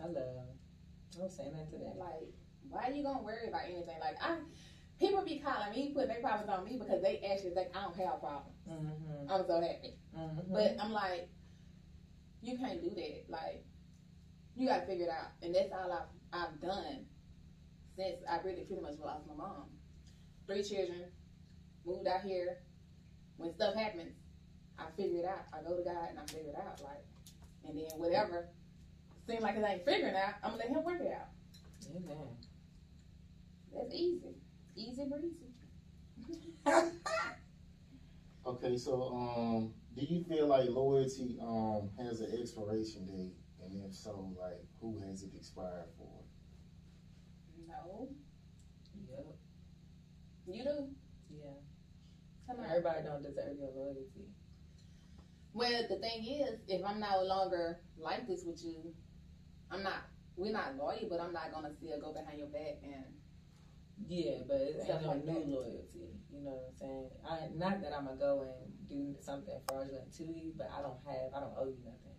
I 0.02 0.08
love. 0.08 1.22
I'm 1.22 1.30
saying 1.30 1.52
that 1.52 1.70
today. 1.70 1.92
Like 1.96 2.34
why 2.72 2.88
are 2.88 2.92
you 2.92 3.02
gonna 3.02 3.22
worry 3.22 3.48
about 3.48 3.64
anything? 3.64 4.00
Like 4.00 4.16
I, 4.20 4.36
people 5.02 5.24
be 5.24 5.42
calling 5.44 5.72
me, 5.74 5.92
put 5.94 6.06
their 6.06 6.20
problems 6.20 6.48
on 6.48 6.64
me 6.64 6.78
because 6.78 7.02
they 7.02 7.18
actually 7.26 7.50
think 7.50 7.74
I 7.74 7.82
don't 7.82 7.96
have 7.96 8.20
problems. 8.20 8.56
Mm-hmm. 8.70 9.30
I'm 9.30 9.44
so 9.46 9.60
happy. 9.60 9.98
Mm-hmm. 10.16 10.52
But 10.54 10.76
I'm 10.80 10.92
like, 10.92 11.28
you 12.40 12.56
can't 12.56 12.80
do 12.80 12.90
that. 12.90 13.24
Like, 13.28 13.64
you 14.56 14.68
gotta 14.68 14.86
figure 14.86 15.06
it 15.06 15.10
out. 15.10 15.34
And 15.42 15.54
that's 15.54 15.72
all 15.72 15.90
I've, 15.90 16.10
I've 16.32 16.60
done 16.60 17.06
since 17.96 18.22
I 18.30 18.38
really 18.46 18.62
pretty 18.62 18.82
much 18.82 18.94
lost 19.02 19.26
my 19.26 19.34
mom. 19.34 19.66
Three 20.46 20.62
children, 20.62 21.10
moved 21.84 22.06
out 22.06 22.22
here. 22.22 22.58
When 23.36 23.52
stuff 23.54 23.74
happens, 23.74 24.14
I 24.78 24.84
figure 24.96 25.20
it 25.20 25.26
out. 25.26 25.46
I 25.52 25.62
go 25.66 25.76
to 25.76 25.82
God 25.82 26.10
and 26.10 26.18
I 26.18 26.26
figure 26.26 26.50
it 26.50 26.56
out. 26.56 26.80
Like, 26.80 27.04
and 27.66 27.76
then 27.76 27.98
whatever 27.98 28.48
seems 29.26 29.42
like 29.42 29.56
it 29.56 29.64
ain't 29.66 29.84
figuring 29.84 30.14
out, 30.14 30.34
I'm 30.44 30.52
gonna 30.52 30.62
let 30.62 30.68
Him 30.68 30.84
work 30.84 31.00
it 31.00 31.12
out. 31.12 31.28
Amen. 31.90 32.36
That's 33.74 33.94
easy, 33.94 34.36
easy 34.76 35.04
breezy. 35.08 35.52
Okay, 38.44 38.76
so 38.76 39.04
um, 39.14 39.72
do 39.94 40.02
you 40.02 40.24
feel 40.24 40.48
like 40.48 40.68
loyalty 40.68 41.38
um 41.40 41.90
has 41.96 42.20
an 42.20 42.30
expiration 42.40 43.06
date, 43.06 43.36
and 43.64 43.80
if 43.88 43.94
so, 43.94 44.34
like 44.36 44.58
who 44.80 44.98
has 45.06 45.22
it 45.22 45.30
expired 45.36 45.90
for? 45.96 46.10
no, 47.68 48.08
Yep. 49.08 49.26
you 50.48 50.64
do. 50.64 50.88
Yeah. 51.30 51.54
Come 52.48 52.58
on. 52.60 52.66
Everybody 52.68 53.04
don't 53.04 53.22
deserve 53.22 53.56
your 53.58 53.70
loyalty. 53.70 54.26
Well, 55.54 55.82
the 55.88 55.98
thing 56.00 56.24
is, 56.24 56.58
if 56.66 56.84
I'm 56.84 56.98
no 56.98 57.22
longer 57.22 57.78
like 57.96 58.26
this 58.26 58.42
with 58.44 58.62
you, 58.64 58.92
I'm 59.70 59.84
not. 59.84 60.02
We're 60.36 60.52
not 60.52 60.76
loyal, 60.76 61.06
but 61.08 61.20
I'm 61.20 61.32
not 61.32 61.52
gonna 61.52 61.72
still 61.76 62.00
go 62.00 62.12
behind 62.12 62.38
your 62.40 62.48
back 62.48 62.82
and. 62.82 63.04
Yeah, 64.08 64.44
but 64.48 64.60
it's 64.60 64.88
no 64.88 64.94
like 65.08 65.24
new 65.24 65.44
loyalty. 65.46 66.12
You 66.32 66.44
know 66.44 66.58
what 66.58 66.72
I'm 66.72 66.76
saying? 66.76 67.10
I 67.24 67.36
not 67.54 67.80
that 67.82 67.92
I'm 67.94 68.06
gonna 68.06 68.16
go 68.18 68.42
and 68.42 68.88
do 68.88 69.14
something 69.20 69.54
fraudulent 69.68 70.12
to 70.16 70.24
you, 70.24 70.52
but 70.56 70.70
I 70.72 70.82
don't 70.82 70.98
have. 71.06 71.30
I 71.36 71.40
don't 71.40 71.54
owe 71.56 71.68
you 71.68 71.78
nothing. 71.84 72.16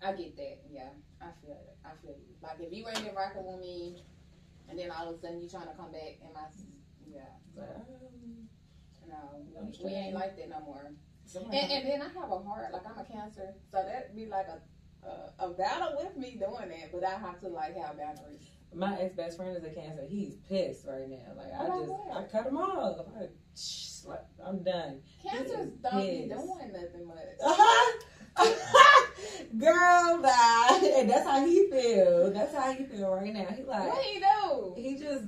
I 0.00 0.12
get 0.14 0.36
that. 0.36 0.62
Yeah, 0.70 0.90
I 1.20 1.30
feel 1.42 1.58
it. 1.58 1.76
I 1.84 1.90
feel 2.00 2.14
you. 2.16 2.34
Like 2.42 2.58
if 2.60 2.72
you 2.72 2.86
ain't 2.88 3.04
been 3.04 3.14
rocking 3.14 3.44
with 3.44 3.60
me, 3.60 4.02
and 4.68 4.78
then 4.78 4.90
all 4.90 5.10
of 5.10 5.16
a 5.16 5.20
sudden 5.20 5.40
you 5.42 5.48
trying 5.48 5.66
to 5.66 5.74
come 5.74 5.90
back 5.90 6.18
and 6.22 6.32
my, 6.32 6.46
yeah, 7.10 7.34
um, 7.58 7.82
no, 9.08 9.62
we, 9.62 9.84
we 9.84 9.90
ain't 9.94 10.14
like 10.14 10.36
that 10.36 10.48
no 10.50 10.60
more. 10.60 10.92
And, 11.52 11.72
and 11.72 11.86
then 11.86 12.00
I 12.02 12.08
have 12.20 12.30
a 12.30 12.38
heart, 12.38 12.72
like 12.72 12.86
I'm 12.86 12.98
a 12.98 13.04
cancer, 13.04 13.54
so 13.70 13.82
that'd 13.82 14.14
be 14.14 14.26
like 14.26 14.46
a. 14.48 14.60
A, 15.06 15.46
a 15.46 15.50
battle 15.50 15.94
with 15.96 16.16
me 16.16 16.32
doing 16.32 16.70
that, 16.70 16.90
but 16.92 17.04
I 17.04 17.16
have 17.18 17.40
to 17.42 17.48
like 17.48 17.76
have 17.76 17.96
boundaries. 17.96 18.50
My 18.74 18.98
ex 18.98 19.14
best 19.14 19.36
friend 19.36 19.56
is 19.56 19.64
a 19.64 19.70
cancer. 19.70 20.02
He's 20.08 20.36
pissed 20.48 20.86
right 20.86 21.08
now. 21.08 21.34
Like 21.36 21.52
I 21.58 21.66
just 21.66 21.88
what? 21.88 22.16
I 22.16 22.22
cut 22.24 22.46
him 22.46 22.56
off. 22.56 23.06
I, 23.18 23.26
shh, 23.56 24.04
like, 24.04 24.24
I'm 24.44 24.62
done. 24.62 25.00
Cancers 25.22 25.70
don't 25.82 26.00
be 26.00 26.28
doing 26.28 26.72
nothing 26.72 27.06
much. 27.06 27.16
Girl, 29.58 30.22
bye. 30.22 30.92
And 30.96 31.10
that's 31.10 31.26
how 31.26 31.44
he 31.44 31.68
feel. 31.70 32.32
That's 32.32 32.54
how 32.54 32.72
he 32.72 32.84
feel 32.84 33.14
right 33.14 33.32
now. 33.32 33.46
He 33.56 33.62
like 33.62 33.88
What 33.88 34.02
he 34.02 34.20
do? 34.20 34.74
he 34.76 34.96
just 34.96 35.24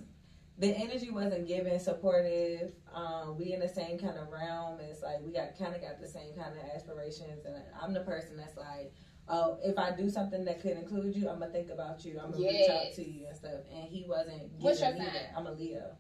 the 0.61 0.76
energy 0.76 1.11
wasn't 1.11 1.48
given 1.48 1.81
supportive. 1.81 2.72
Um, 2.94 3.38
we 3.38 3.55
in 3.55 3.61
the 3.61 3.68
same 3.68 3.98
kind 3.98 4.18
of 4.18 4.29
realm. 4.31 4.79
It's 4.81 5.03
like 5.03 5.20
we 5.24 5.33
got 5.33 5.59
kind 5.59 5.74
of 5.74 5.81
got 5.81 6.00
the 6.00 6.09
same 6.09 6.35
kind 6.37 6.53
of 6.53 6.62
aspirations, 6.74 7.46
and 7.46 7.57
I'm 7.81 7.94
the 7.94 8.00
person 8.00 8.37
that's 8.37 8.59
like, 8.59 8.92
oh, 9.31 9.59
if 9.62 9.79
I 9.79 9.93
do 9.97 10.11
something 10.11 10.45
that 10.45 10.61
could 10.61 10.73
include 10.73 11.14
you, 11.16 11.29
I'm 11.29 11.38
gonna 11.38 11.53
think 11.53 11.71
about 11.71 12.05
you. 12.05 12.19
I'm 12.23 12.33
gonna 12.33 12.45
reach 12.45 12.69
out 12.69 12.93
to 12.95 13.09
you 13.09 13.27
and 13.27 13.37
stuff. 13.37 13.61
And 13.73 13.88
he 13.88 14.05
wasn't 14.07 14.51
giving 14.51 14.61
What's 14.61 14.81
your 14.81 14.93
me 14.93 14.99
sign? 14.99 15.07
that. 15.07 15.33
I'm 15.37 15.47
a 15.47 15.53
Leo. 15.53 15.97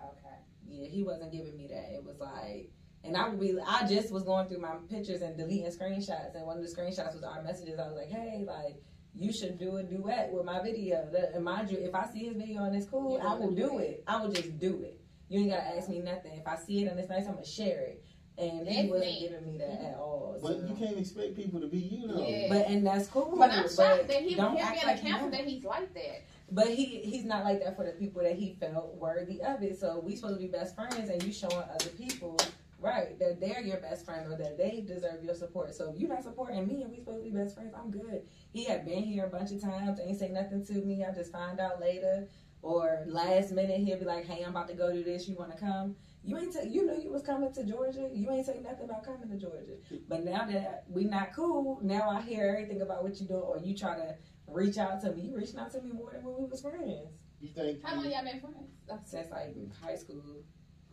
Okay. 0.00 0.36
Yeah, 0.66 0.88
he 0.88 1.02
wasn't 1.02 1.32
giving 1.32 1.56
me 1.56 1.66
that. 1.68 1.94
It 1.94 2.04
was 2.04 2.18
like, 2.20 2.70
and 3.02 3.16
I 3.16 3.28
would 3.28 3.40
be, 3.40 3.58
I 3.66 3.86
just 3.86 4.10
was 4.12 4.22
going 4.22 4.48
through 4.48 4.60
my 4.60 4.76
pictures 4.88 5.20
and 5.20 5.36
deleting 5.36 5.70
screenshots, 5.70 6.34
and 6.34 6.46
one 6.46 6.56
of 6.56 6.62
the 6.62 6.74
screenshots 6.74 7.14
was 7.14 7.22
our 7.22 7.42
messages. 7.42 7.78
I 7.78 7.86
was 7.86 7.96
like, 7.96 8.10
hey, 8.10 8.44
like, 8.46 8.80
you 9.14 9.32
should 9.32 9.58
do 9.58 9.76
a 9.76 9.82
duet 9.82 10.32
with 10.32 10.44
my 10.44 10.62
video. 10.62 11.08
That, 11.12 11.32
and 11.34 11.44
mind 11.44 11.70
you, 11.70 11.78
if 11.78 11.94
I 11.94 12.06
see 12.06 12.26
his 12.26 12.36
video 12.36 12.64
and 12.64 12.74
it's 12.74 12.88
cool, 12.88 13.20
I 13.22 13.34
will 13.34 13.50
do 13.50 13.68
do 13.68 13.78
it. 13.78 14.02
I 14.06 14.20
will 14.20 14.32
just 14.32 14.58
do 14.58 14.82
it. 14.82 15.00
You 15.28 15.40
ain't 15.40 15.50
gotta 15.50 15.76
ask 15.76 15.88
me 15.88 16.00
nothing. 16.00 16.32
If 16.32 16.46
I 16.46 16.56
see 16.56 16.84
it 16.84 16.90
and 16.90 16.98
it's 16.98 17.08
nice, 17.08 17.26
I'm 17.26 17.34
gonna 17.34 17.46
share 17.46 17.80
it. 17.82 18.04
And 18.36 18.66
he 18.66 18.90
wasn't 18.90 19.10
me. 19.12 19.28
giving 19.28 19.52
me 19.52 19.58
that 19.58 19.80
at 19.80 19.96
all. 19.96 20.36
But 20.42 20.60
so- 20.60 20.66
you 20.66 20.74
can't 20.74 20.98
expect 20.98 21.36
people 21.36 21.60
to 21.60 21.66
be 21.66 21.78
you 21.78 22.08
though. 22.08 22.26
Yeah. 22.26 22.48
But 22.48 22.66
and 22.66 22.84
that's 22.84 23.06
cool. 23.06 23.34
But 23.38 23.52
I'm 23.52 23.62
shocked 23.62 24.08
that 24.08 24.22
he, 24.22 24.34
don't 24.34 24.56
him 24.56 24.64
act 24.64 24.74
being 24.74 24.86
like 24.86 25.04
a 25.04 25.24
you 25.24 25.30
that 25.30 25.44
he's 25.44 25.64
like 25.64 25.94
that. 25.94 26.24
But 26.50 26.68
he 26.68 26.84
he's 26.84 27.24
not 27.24 27.44
like 27.44 27.62
that 27.62 27.76
for 27.76 27.84
the 27.84 27.92
people 27.92 28.22
that 28.22 28.34
he 28.34 28.56
felt 28.58 28.94
worthy 28.96 29.40
of 29.40 29.62
it. 29.62 29.78
So 29.78 30.00
we 30.00 30.16
supposed 30.16 30.34
to 30.34 30.40
be 30.40 30.48
best 30.48 30.74
friends, 30.74 31.08
and 31.08 31.22
you 31.22 31.32
showing 31.32 31.56
other 31.56 31.90
people 31.90 32.36
right 32.80 33.18
that 33.18 33.40
they're 33.40 33.62
your 33.62 33.78
best 33.78 34.04
friend 34.04 34.30
or 34.30 34.36
that 34.36 34.58
they 34.58 34.84
deserve 34.86 35.22
your 35.22 35.34
support. 35.34 35.74
So 35.74 35.90
if 35.90 35.98
you're 35.98 36.10
not 36.10 36.24
supporting 36.24 36.66
me 36.66 36.82
and 36.82 36.90
we 36.90 36.98
supposed 36.98 37.24
to 37.24 37.30
be 37.30 37.36
best 37.36 37.54
friends, 37.54 37.72
I'm 37.74 37.90
good. 37.90 38.22
He 38.52 38.64
had 38.64 38.84
been 38.84 39.04
here 39.04 39.24
a 39.24 39.28
bunch 39.28 39.52
of 39.52 39.62
times, 39.62 39.98
ain't 40.04 40.18
say 40.18 40.28
nothing 40.28 40.66
to 40.66 40.74
me. 40.74 41.04
I 41.04 41.12
just 41.12 41.32
find 41.32 41.60
out 41.60 41.80
later, 41.80 42.28
or 42.62 43.04
last 43.06 43.52
minute 43.52 43.80
he'll 43.80 43.98
be 43.98 44.04
like, 44.04 44.26
"Hey, 44.26 44.42
I'm 44.42 44.50
about 44.50 44.68
to 44.68 44.74
go 44.74 44.92
do 44.92 45.04
this. 45.04 45.28
You 45.28 45.36
want 45.36 45.52
to 45.52 45.58
come?" 45.58 45.96
You 46.24 46.38
ain't 46.38 46.54
say 46.54 46.68
you 46.68 46.86
knew 46.86 47.00
you 47.02 47.12
was 47.12 47.22
coming 47.22 47.52
to 47.52 47.64
Georgia. 47.64 48.08
You 48.12 48.30
ain't 48.30 48.46
say 48.46 48.60
nothing 48.62 48.84
about 48.84 49.04
coming 49.04 49.28
to 49.28 49.36
Georgia. 49.36 49.74
But 50.08 50.24
now 50.24 50.46
that 50.46 50.84
we 50.88 51.04
not 51.04 51.34
cool, 51.34 51.78
now 51.82 52.08
I 52.08 52.22
hear 52.22 52.48
everything 52.48 52.80
about 52.80 53.02
what 53.02 53.20
you 53.20 53.26
doing, 53.26 53.42
or 53.42 53.58
you 53.58 53.76
try 53.76 53.96
to 53.96 54.16
reach 54.48 54.78
out 54.78 55.02
to 55.02 55.12
me. 55.12 55.22
You 55.22 55.36
reaching 55.36 55.58
out 55.58 55.70
to 55.72 55.82
me 55.82 55.92
more 55.92 56.12
than 56.12 56.24
when 56.24 56.34
we 56.38 56.48
was 56.48 56.62
friends. 56.62 57.12
You 57.40 57.50
think 57.54 57.84
How 57.84 57.96
long 57.96 58.10
y'all 58.10 58.24
been 58.24 58.40
friends? 58.40 59.10
Since 59.10 59.30
like 59.30 59.54
high 59.82 59.96
school. 59.96 60.42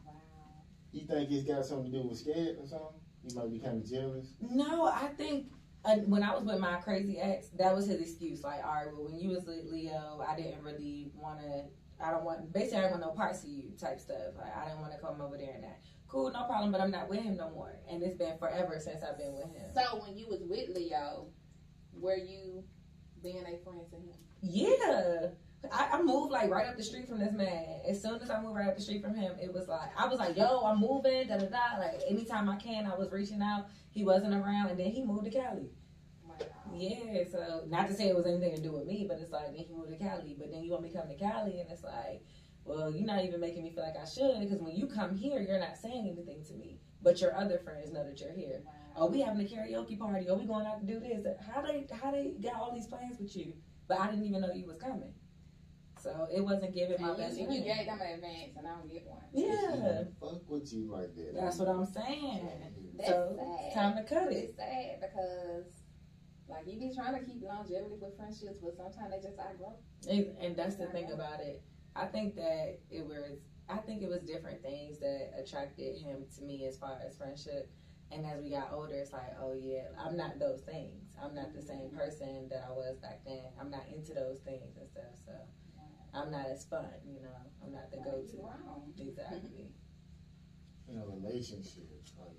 Wow. 0.05 0.13
you 0.91 1.07
think 1.07 1.31
it's 1.31 1.47
got 1.47 1.65
something 1.65 1.91
to 1.91 2.01
do 2.01 2.07
with 2.07 2.17
scared 2.17 2.57
or 2.59 2.67
something? 2.67 2.99
You 3.23 3.35
might 3.35 3.51
be 3.51 3.59
kind 3.59 3.81
of 3.81 3.89
jealous. 3.89 4.33
No, 4.41 4.85
I 4.87 5.07
think 5.15 5.47
uh, 5.85 5.95
when 6.07 6.23
I 6.23 6.33
was 6.33 6.43
with 6.43 6.59
my 6.59 6.75
crazy 6.77 7.19
ex, 7.19 7.47
that 7.57 7.73
was 7.75 7.87
his 7.87 8.01
excuse. 8.01 8.43
Like, 8.43 8.63
all 8.65 8.73
right, 8.73 8.87
well, 8.91 9.05
when 9.05 9.19
you 9.19 9.29
was 9.29 9.45
with 9.45 9.65
Leo, 9.65 10.23
I 10.27 10.35
didn't 10.35 10.61
really 10.63 11.11
want 11.15 11.39
to. 11.39 11.63
I 12.03 12.11
don't 12.11 12.23
want. 12.23 12.51
Basically, 12.53 12.79
I 12.79 12.81
didn't 12.81 12.99
want 12.99 13.03
no 13.03 13.11
parts 13.11 13.43
of 13.43 13.49
you 13.49 13.71
type 13.79 13.99
stuff. 13.99 14.35
Like, 14.37 14.55
I 14.55 14.65
didn't 14.65 14.81
want 14.81 14.93
to 14.93 14.99
come 14.99 15.21
over 15.21 15.37
there 15.37 15.53
and 15.53 15.63
that. 15.63 15.81
Cool, 16.07 16.31
no 16.31 16.43
problem. 16.43 16.71
But 16.71 16.81
I'm 16.81 16.91
not 16.91 17.09
with 17.09 17.21
him 17.21 17.37
no 17.37 17.49
more, 17.51 17.73
and 17.89 18.03
it's 18.03 18.15
been 18.15 18.37
forever 18.37 18.79
since 18.79 19.03
I've 19.03 19.17
been 19.17 19.33
with 19.33 19.53
him. 19.53 19.71
So 19.73 20.03
when 20.03 20.17
you 20.17 20.27
was 20.27 20.41
with 20.41 20.69
Leo, 20.75 21.27
were 21.93 22.17
you 22.17 22.63
being 23.23 23.39
a 23.41 23.63
friend 23.63 23.81
to 23.89 23.95
him? 23.95 24.17
Yeah. 24.41 25.27
I, 25.71 25.89
I 25.93 26.01
moved 26.01 26.31
like 26.31 26.49
right 26.49 26.67
up 26.67 26.75
the 26.75 26.83
street 26.83 27.07
from 27.07 27.19
this 27.19 27.33
man. 27.33 27.81
As 27.87 28.01
soon 28.01 28.19
as 28.19 28.31
I 28.31 28.41
moved 28.41 28.55
right 28.55 28.67
up 28.67 28.75
the 28.75 28.81
street 28.81 29.03
from 29.03 29.13
him, 29.13 29.33
it 29.41 29.53
was 29.53 29.67
like 29.67 29.89
I 29.95 30.07
was 30.07 30.17
like, 30.17 30.35
"Yo, 30.35 30.61
I'm 30.61 30.79
moving." 30.79 31.27
Da 31.27 31.37
da 31.37 31.45
da. 31.45 31.79
Like 31.79 32.01
anytime 32.09 32.49
I 32.49 32.55
can, 32.55 32.87
I 32.87 32.95
was 32.95 33.11
reaching 33.11 33.41
out. 33.41 33.67
He 33.91 34.03
wasn't 34.03 34.33
around, 34.33 34.69
and 34.69 34.79
then 34.79 34.87
he 34.87 35.03
moved 35.03 35.25
to 35.25 35.31
Cali. 35.31 35.69
Wow. 36.39 36.47
Yeah, 36.73 37.23
so 37.29 37.63
not 37.67 37.87
to 37.87 37.93
say 37.93 38.07
it 38.07 38.15
was 38.15 38.25
anything 38.25 38.55
to 38.55 38.61
do 38.61 38.71
with 38.71 38.85
me, 38.85 39.05
but 39.07 39.19
it's 39.19 39.31
like 39.31 39.47
then 39.47 39.55
he 39.55 39.67
moved 39.73 39.91
to 39.91 39.97
Cali. 39.97 40.35
But 40.37 40.51
then 40.51 40.63
you 40.63 40.71
want 40.71 40.83
me 40.83 40.89
to 40.89 40.97
come 40.97 41.07
to 41.09 41.15
Cali, 41.15 41.59
and 41.59 41.69
it's 41.69 41.83
like, 41.83 42.23
well, 42.63 42.89
you're 42.91 43.05
not 43.05 43.25
even 43.25 43.39
making 43.41 43.63
me 43.63 43.71
feel 43.71 43.83
like 43.83 43.97
I 44.01 44.05
should 44.05 44.39
because 44.39 44.61
when 44.61 44.75
you 44.75 44.87
come 44.87 45.15
here, 45.15 45.41
you're 45.41 45.59
not 45.59 45.77
saying 45.77 46.07
anything 46.07 46.43
to 46.47 46.53
me, 46.53 46.79
but 47.01 47.19
your 47.19 47.35
other 47.35 47.59
friends 47.59 47.91
know 47.91 48.05
that 48.05 48.19
you're 48.19 48.31
here. 48.33 48.61
Wow. 48.65 48.73
Oh, 48.95 49.07
we 49.07 49.21
having 49.21 49.41
a 49.41 49.49
karaoke 49.49 49.97
party. 49.97 50.27
Oh, 50.29 50.35
we 50.35 50.45
going 50.45 50.65
out 50.65 50.79
to 50.81 50.85
do 50.85 50.99
this. 50.99 51.25
How 51.53 51.61
they 51.61 51.87
how 52.01 52.11
they 52.11 52.33
got 52.41 52.55
all 52.55 52.73
these 52.73 52.87
plans 52.87 53.19
with 53.19 53.35
you? 53.35 53.53
But 53.87 53.99
I 53.99 54.07
didn't 54.09 54.25
even 54.25 54.41
know 54.41 54.53
you 54.53 54.67
was 54.67 54.77
coming. 54.77 55.13
So 56.01 56.27
it 56.33 56.41
wasn't 56.41 56.73
giving 56.73 56.99
my 56.99 57.09
And 57.09 57.17
best 57.17 57.37
you, 57.37 57.43
you 57.51 57.61
gave 57.61 57.85
them 57.85 57.99
an 58.01 58.15
advance, 58.15 58.55
and 58.57 58.67
I 58.67 58.71
don't 58.71 58.91
get 58.91 59.05
one. 59.05 59.21
Yeah, 59.33 60.03
Fuck 60.19 60.49
with 60.49 60.73
you 60.73 60.91
like 60.91 61.13
that. 61.15 61.33
that's 61.35 61.57
what 61.57 61.67
I'm 61.67 61.85
saying. 61.85 62.49
That's 62.97 63.09
so 63.09 63.35
sad. 63.37 63.57
it's 63.65 63.75
time 63.75 63.95
to 63.97 64.03
cut 64.03 64.31
it. 64.31 64.35
It's 64.35 64.57
sad 64.57 64.99
because 64.99 65.80
Like 66.51 66.67
you 66.67 66.77
be 66.77 66.93
trying 66.93 67.17
to 67.17 67.25
keep 67.25 67.41
longevity 67.41 67.95
with 67.99 68.15
friendships, 68.17 68.59
but 68.59 68.75
sometimes 68.75 69.11
they 69.11 69.23
just 69.23 69.39
outgrow. 69.39 69.73
And, 70.09 70.35
and 70.39 70.55
that's 70.55 70.75
the 70.75 70.87
thing 70.87 71.11
about 71.11 71.39
it. 71.39 71.63
I 71.95 72.05
think 72.05 72.35
that 72.35 72.79
it 72.89 73.05
was. 73.05 73.39
I 73.69 73.77
think 73.77 74.01
it 74.01 74.09
was 74.09 74.21
different 74.23 74.61
things 74.61 74.99
that 74.99 75.31
attracted 75.39 75.95
him 75.95 76.25
to 76.35 76.43
me 76.43 76.65
as 76.67 76.77
far 76.77 76.99
as 77.07 77.15
friendship. 77.15 77.71
And 78.11 78.25
as 78.25 78.43
we 78.43 78.49
got 78.49 78.73
older, 78.73 78.95
it's 78.95 79.13
like, 79.13 79.31
oh 79.41 79.53
yeah, 79.53 79.87
I'm 79.97 80.17
not 80.17 80.39
those 80.39 80.59
things. 80.59 81.15
I'm 81.23 81.33
not 81.33 81.53
the 81.55 81.61
same 81.61 81.89
person 81.95 82.49
that 82.49 82.67
I 82.67 82.71
was 82.73 82.97
back 82.97 83.21
then. 83.25 83.39
I'm 83.57 83.71
not 83.71 83.83
into 83.87 84.13
those 84.13 84.39
things 84.39 84.75
and 84.75 84.89
stuff. 84.89 85.15
So 85.25 85.31
I'm 86.13 86.31
not 86.31 86.47
as 86.47 86.65
fun, 86.65 86.91
you 87.07 87.21
know. 87.21 87.39
I'm 87.63 87.71
not 87.71 87.89
the 87.91 87.97
go-to. 87.97 88.41
Wow. 88.41 88.83
Exactly. 88.99 89.71
in 90.91 90.99
a 90.99 91.05
relationship. 91.05 91.87
Like, 92.19 92.35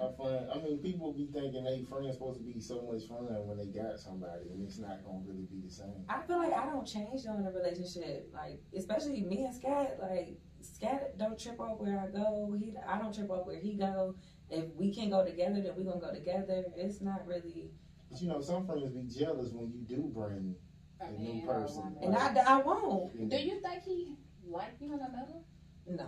have 0.00 0.16
fun. 0.16 0.48
I 0.52 0.58
mean, 0.58 0.78
people 0.78 1.12
be 1.12 1.26
thinking 1.26 1.64
they 1.64 1.82
friends 1.82 2.14
supposed 2.14 2.38
to 2.38 2.44
be 2.44 2.60
so 2.60 2.82
much 2.90 3.06
fun 3.08 3.26
when 3.46 3.58
they 3.58 3.66
got 3.66 3.98
somebody, 3.98 4.50
and 4.50 4.66
it's 4.66 4.78
not 4.78 5.04
gonna 5.04 5.22
really 5.26 5.46
be 5.50 5.60
the 5.64 5.70
same. 5.70 6.04
I 6.08 6.20
feel 6.26 6.38
like 6.38 6.52
I 6.52 6.66
don't 6.66 6.86
change 6.86 7.22
though 7.24 7.34
in 7.38 7.46
a 7.46 7.50
relationship. 7.52 8.30
Like, 8.32 8.60
especially 8.76 9.22
me 9.22 9.44
and 9.44 9.54
Scat. 9.54 9.98
Like, 10.00 10.38
Scat 10.60 11.16
don't 11.18 11.38
trip 11.38 11.60
off 11.60 11.78
where 11.78 11.98
I 11.98 12.06
go. 12.08 12.54
He, 12.58 12.74
I 12.88 12.98
don't 12.98 13.14
trip 13.14 13.30
off 13.30 13.46
where 13.46 13.58
he 13.60 13.74
go. 13.74 14.14
If 14.50 14.66
we 14.74 14.92
can 14.94 15.10
go 15.10 15.24
together, 15.24 15.60
then 15.60 15.74
we 15.76 15.84
gonna 15.84 16.00
go 16.00 16.12
together. 16.12 16.64
It's 16.76 17.00
not 17.00 17.26
really. 17.26 17.70
But 18.10 18.20
you 18.20 18.28
know, 18.28 18.40
some 18.40 18.66
friends 18.66 18.90
be 18.90 19.02
jealous 19.02 19.50
when 19.52 19.70
you 19.72 19.80
do 19.96 20.02
bring. 20.14 20.54
A 21.00 21.06
A 21.06 21.10
new 21.10 21.34
man 21.34 21.48
or 21.48 21.58
a 21.58 21.62
person. 21.62 21.94
woman. 22.00 22.14
And 22.14 22.38
I, 22.38 22.58
I 22.58 22.62
won't. 22.62 23.30
Do 23.30 23.36
you 23.36 23.60
think 23.60 23.82
he 23.82 24.14
like 24.46 24.74
you 24.80 24.94
in 24.94 25.00
another? 25.00 25.42
No, 25.86 26.06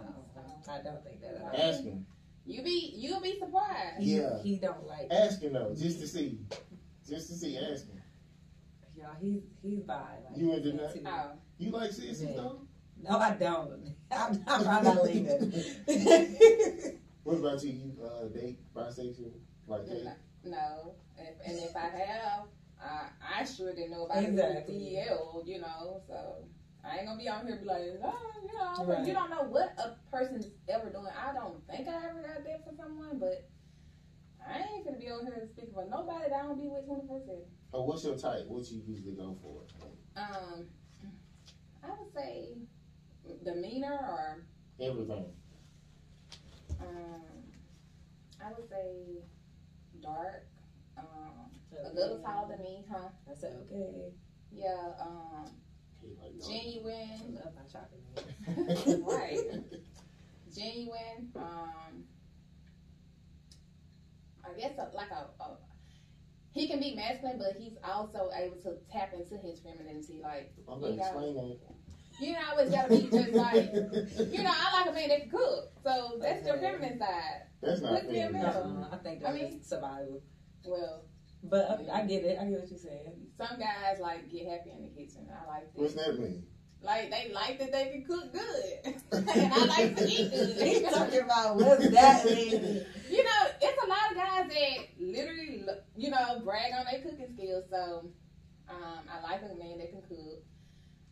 I 0.70 0.81
don't 0.83 1.05
think 1.05 1.20
that. 1.22 1.35
At 1.35 1.42
all. 1.42 1.70
Ask 1.70 1.83
him. 1.85 2.07
You 2.47 2.63
be 2.63 2.93
you'll 2.97 3.21
be 3.21 3.39
surprised. 3.39 4.01
Yeah. 4.01 4.39
he 4.43 4.57
don't 4.57 4.87
like. 4.87 5.09
Ask 5.11 5.41
him 5.43 5.53
though, 5.55 5.75
just 5.77 6.01
to 6.01 6.07
see. 6.07 6.39
Just 7.09 7.29
to 7.29 7.35
see. 7.35 7.57
Ask 7.59 7.89
him. 7.89 8.01
Y'all, 8.97 9.11
he's 9.21 9.43
he's 9.63 9.81
bi. 9.81 9.95
Like, 10.29 10.39
You 10.39 10.53
into 10.55 10.73
that? 10.73 10.97
Oh, 11.05 11.33
You 11.59 11.71
like 11.71 11.91
sissies 11.93 12.23
Yeah. 12.23 12.37
though? 12.37 12.61
No, 13.03 13.19
I 13.19 13.31
don't. 13.33 13.95
I'm, 14.11 14.43
I'm, 14.47 14.69
I'm 14.69 14.85
not 14.85 15.05
leaving. 15.05 15.53
What 17.25 17.39
about 17.39 17.65
you? 17.65 17.73
You 17.73 17.93
uh, 18.05 18.29
date 18.29 18.61
bisexual? 18.73 19.33
Like 19.67 19.87
that? 19.89 20.19
no. 20.45 20.95
If, 21.19 21.35
and 21.45 21.59
if 21.59 21.75
I 21.75 21.89
have, 21.89 22.43
I 22.81 23.09
I 23.41 23.45
sure 23.45 23.75
didn't 23.75 23.91
know 23.91 24.05
about 24.05 24.23
Exactly. 24.23 24.79
the 24.79 24.85
DL, 24.97 25.45
you 25.45 25.61
know. 25.61 26.01
So 26.07 26.45
I 26.87 26.99
ain't 26.99 27.07
gonna 27.07 27.18
be 27.18 27.29
on 27.29 27.46
here 27.46 27.57
be 27.57 27.64
like, 27.66 27.83
oh, 28.05 28.31
you 28.42 28.53
know, 28.57 28.85
Right. 28.85 29.07
you 29.07 29.12
don't 29.12 29.31
know 29.31 29.42
what 29.44 29.75
a 29.79 29.96
person's 30.11 30.46
ever 30.68 30.90
doing. 30.90 31.07
I 31.09 31.33
don't 31.33 31.66
think 31.66 31.88
I 31.88 32.09
ever 32.09 32.22
got 32.22 32.44
that 32.44 32.64
for 32.64 32.72
someone, 32.77 33.18
but 33.18 33.49
I 34.46 34.61
ain't 34.61 34.85
gonna 34.85 34.99
be 34.99 35.11
on 35.11 35.25
here 35.27 35.49
speaking 35.53 35.72
for 35.75 35.85
nobody 35.88 36.29
that 36.31 36.40
I 36.40 36.42
don't 36.46 36.59
be 36.59 36.68
with 36.68 36.87
twenty 36.87 37.07
four 37.07 37.20
seven. 37.27 37.42
Oh, 37.72 37.83
what's 37.85 38.05
your 38.05 38.16
type? 38.16 38.46
What 38.46 38.70
you 38.70 38.83
usually 38.87 39.14
go 39.16 39.37
for? 39.42 39.62
Um, 40.16 40.66
I 41.83 41.88
would 41.88 42.12
say 42.14 42.51
demeanor 43.44 43.92
or 44.09 44.44
Everything. 44.81 45.33
um, 46.81 47.22
I 48.44 48.53
would 48.53 48.68
say 48.68 49.25
dark. 50.03 50.46
Um, 50.96 51.51
a 51.85 51.92
little 51.92 52.18
taller 52.20 52.49
than 52.49 52.62
me, 52.62 52.85
huh? 52.90 53.09
I 53.31 53.35
said, 53.35 53.55
okay. 53.66 54.12
Yeah. 54.53 54.92
Um, 55.01 55.46
Hey, 55.46 55.51
like, 55.51 55.51
I 55.51 55.65
genuine. 56.47 57.39
love 57.45 57.55
my 57.55 57.63
chocolate. 57.71 59.05
Right. 59.07 59.39
Genuine. 60.55 61.31
Um, 61.37 62.05
I 64.45 64.59
guess 64.59 64.73
a, 64.79 64.95
like 64.95 65.11
a, 65.11 65.43
a. 65.43 65.57
He 66.53 66.69
can 66.69 66.81
be 66.81 66.95
masculine, 66.95 67.39
but 67.39 67.61
he's 67.61 67.77
also 67.85 68.31
able 68.35 68.57
to 68.63 68.77
tap 68.91 69.13
into 69.13 69.37
his 69.37 69.61
femininity. 69.61 70.21
Like 70.23 70.53
I'm 70.71 70.81
gonna 70.81 70.95
Yeah. 70.95 71.03
explain 71.09 71.35
that. 71.35 71.59
you 72.21 72.33
know, 72.33 72.39
always 72.51 72.71
gotta 72.71 72.89
be 72.89 73.03
just 73.11 73.33
like 73.33 73.71
you 74.33 74.43
know. 74.43 74.53
I 74.55 74.73
like 74.81 74.89
a 74.89 74.93
man 74.95 75.09
that 75.11 75.21
can 75.23 75.31
cook, 75.31 75.73
so 75.85 76.19
that's 76.21 76.47
your 76.47 76.57
Okay. 76.57 76.67
feminine 76.73 76.99
side. 76.99 77.43
That's 77.63 77.81
not 77.83 77.93
Look 77.93 78.11
fair. 78.11 78.27
at 78.27 78.33
me. 78.33 78.41
Uh, 78.41 78.89
I 78.93 78.97
think 78.99 79.23
I 79.27 79.33
mean- 79.33 79.63
survival. 79.63 80.23
Well, 80.65 81.05
But 81.42 81.88
I, 81.92 82.01
I 82.01 82.07
get 82.07 82.25
it. 82.25 82.38
I 82.40 82.44
get 82.44 82.61
what 82.61 82.70
you're 82.70 82.79
saying. 82.79 83.12
some 83.38 83.59
guys 83.59 83.99
like 84.01 84.31
get 84.31 84.49
happy 84.49 84.70
in 84.70 84.83
the 84.83 84.88
kitchen. 84.88 85.29
I 85.31 85.46
like 85.46 85.72
that. 85.75 85.81
What's 85.81 85.94
that. 85.94 86.07
that 86.07 86.20
mean? 86.20 86.44
Like 86.83 87.11
they 87.11 87.33
like 87.33 87.59
that 87.59 87.72
they 87.72 87.87
can 87.87 88.05
cook 88.05 88.33
good, 88.33 88.94
and 89.12 89.53
I 89.53 89.64
like 89.64 89.96
to 89.96 90.05
eat 90.07 90.31
good. 90.31 90.57
He's 90.66 90.83
talking 90.83 91.20
about 91.20 91.57
what's 91.57 91.88
that 91.90 92.25
mean? 92.27 92.85
You 93.11 93.25
know, 93.25 93.46
it's 93.61 93.85
a 93.85 93.88
lot 93.88 94.11
of 94.11 94.16
guys 94.16 94.49
that 94.49 94.87
literally, 95.01 95.64
you 95.96 96.11
know, 96.11 96.40
brag 96.44 96.72
on 96.79 96.85
their 96.90 97.01
cooking 97.03 97.35
skills. 97.35 97.64
So, 97.70 98.11
um, 98.68 99.01
I 99.11 99.20
like 99.22 99.40
a 99.42 99.55
man 99.59 99.79
that 99.79 99.90
can 99.90 100.03
cook. 100.03 100.42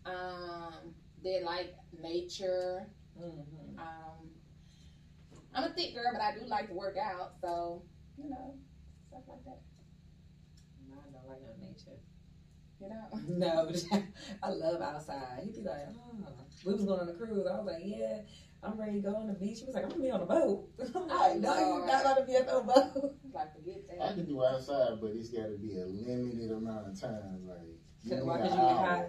Um, 0.06 0.94
they 1.22 1.42
like 1.42 1.74
nature. 2.00 2.86
Mm-hmm. 3.18 3.78
Um, 3.78 4.30
I'm 5.54 5.64
a 5.64 5.74
thick 5.74 5.94
girl, 5.94 6.12
but 6.12 6.20
I 6.20 6.34
do 6.34 6.46
like 6.46 6.68
to 6.68 6.74
work 6.74 6.96
out. 6.98 7.32
So, 7.40 7.82
you 8.16 8.30
know, 8.30 8.54
stuff 9.08 9.22
like 9.28 9.44
that. 9.44 9.60
I 11.74 13.20
no 13.28 13.64
nature. 13.64 13.82
You 13.90 13.98
know, 13.98 14.04
No, 14.08 14.08
I 14.42 14.48
love 14.50 14.80
outside. 14.80 15.40
He'd 15.44 15.54
be 15.54 15.62
like, 15.62 15.88
oh. 15.90 16.28
We 16.64 16.72
was 16.74 16.84
going 16.84 17.00
on 17.00 17.08
a 17.08 17.12
cruise. 17.12 17.46
I 17.46 17.56
was 17.56 17.66
like, 17.66 17.82
yeah, 17.84 18.20
I'm 18.62 18.78
ready 18.80 18.94
to 18.94 19.10
go 19.10 19.16
on 19.16 19.26
the 19.26 19.34
beach. 19.34 19.60
He 19.60 19.66
was 19.66 19.74
like, 19.74 19.84
I'm 19.84 19.90
gonna 19.90 20.02
be 20.02 20.10
on 20.10 20.22
a 20.22 20.26
boat. 20.26 20.68
I'm 20.94 21.08
like, 21.08 21.36
no, 21.38 21.58
you're 21.58 21.86
not 21.86 22.02
gonna 22.04 22.26
be 22.26 22.36
on 22.36 22.46
no 22.46 22.62
boat. 22.62 23.14
like 23.32 23.54
forget 23.54 23.86
that. 23.88 24.02
I 24.02 24.06
that. 24.08 24.14
can 24.16 24.26
do 24.26 24.44
outside, 24.44 25.00
but 25.00 25.12
it's 25.14 25.28
got 25.28 25.48
to 25.48 25.58
be 25.58 25.78
a 25.78 25.84
limited 25.84 26.50
amount 26.50 26.88
of 26.88 27.00
time. 27.00 27.46
Like, 27.46 27.58
give 28.08 28.18
me 28.18 28.24
Why? 28.24 28.38
an 28.38 28.44
you 28.44 28.50
get 28.50 28.58
hour. 28.58 28.86
hot. 28.86 29.06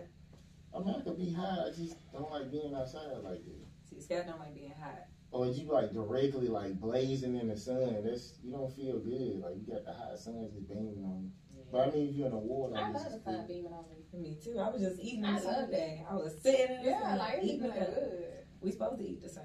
I 0.76 0.80
mean, 0.80 0.96
I 0.96 1.02
could 1.02 1.18
be 1.18 1.32
hot. 1.32 1.60
I 1.68 1.70
just 1.70 1.96
don't 2.12 2.32
like 2.32 2.52
being 2.52 2.76
outside 2.76 3.24
like 3.24 3.46
that. 3.46 3.66
See, 3.90 4.02
Scott 4.02 4.28
don't 4.28 4.40
like 4.40 4.54
being 4.54 4.74
hot. 4.78 5.08
Or 5.32 5.48
you 5.48 5.72
like 5.72 5.94
directly 5.94 6.48
like 6.48 6.80
blazing 6.80 7.36
in 7.36 7.48
the 7.48 7.58
sun. 7.58 8.04
That's 8.04 8.34
you 8.44 8.52
don't 8.52 8.74
feel 8.76 9.00
good. 9.00 9.40
Like 9.40 9.56
you 9.56 9.74
got 9.74 9.86
the 9.86 9.94
hot 9.94 10.20
sun 10.20 10.50
just 10.54 10.68
beaming 10.68 11.00
on 11.04 11.32
you. 11.54 11.55
But 11.76 11.90
I 11.90 11.92
mean, 11.92 12.08
if 12.08 12.16
you're 12.16 12.28
in 12.28 12.32
the 12.32 12.38
water, 12.38 12.78
I 12.78 12.88
love 12.88 12.94
just 12.94 13.18
the 13.18 13.20
sun 13.20 13.36
cool. 13.36 13.48
beaming 13.50 13.74
on 13.74 13.84
me. 13.92 14.00
Me 14.14 14.38
too. 14.42 14.58
I 14.58 14.70
was 14.70 14.80
just 14.80 14.98
eating 15.02 15.26
I 15.26 15.34
the 15.34 15.42
sun 15.42 15.54
love 15.56 15.66
today. 15.66 16.06
I 16.10 16.14
was 16.16 16.32
sitting 16.42 16.72
in 16.78 16.84
the 16.84 16.90
Yeah, 16.90 17.02
sun, 17.02 17.18
like 17.18 17.34
it's 17.36 17.46
eating 17.46 17.60
good. 17.60 17.74
good. 17.74 18.24
We 18.62 18.72
supposed 18.72 19.00
to 19.00 19.04
eat 19.04 19.22
the 19.22 19.28
sun. 19.28 19.44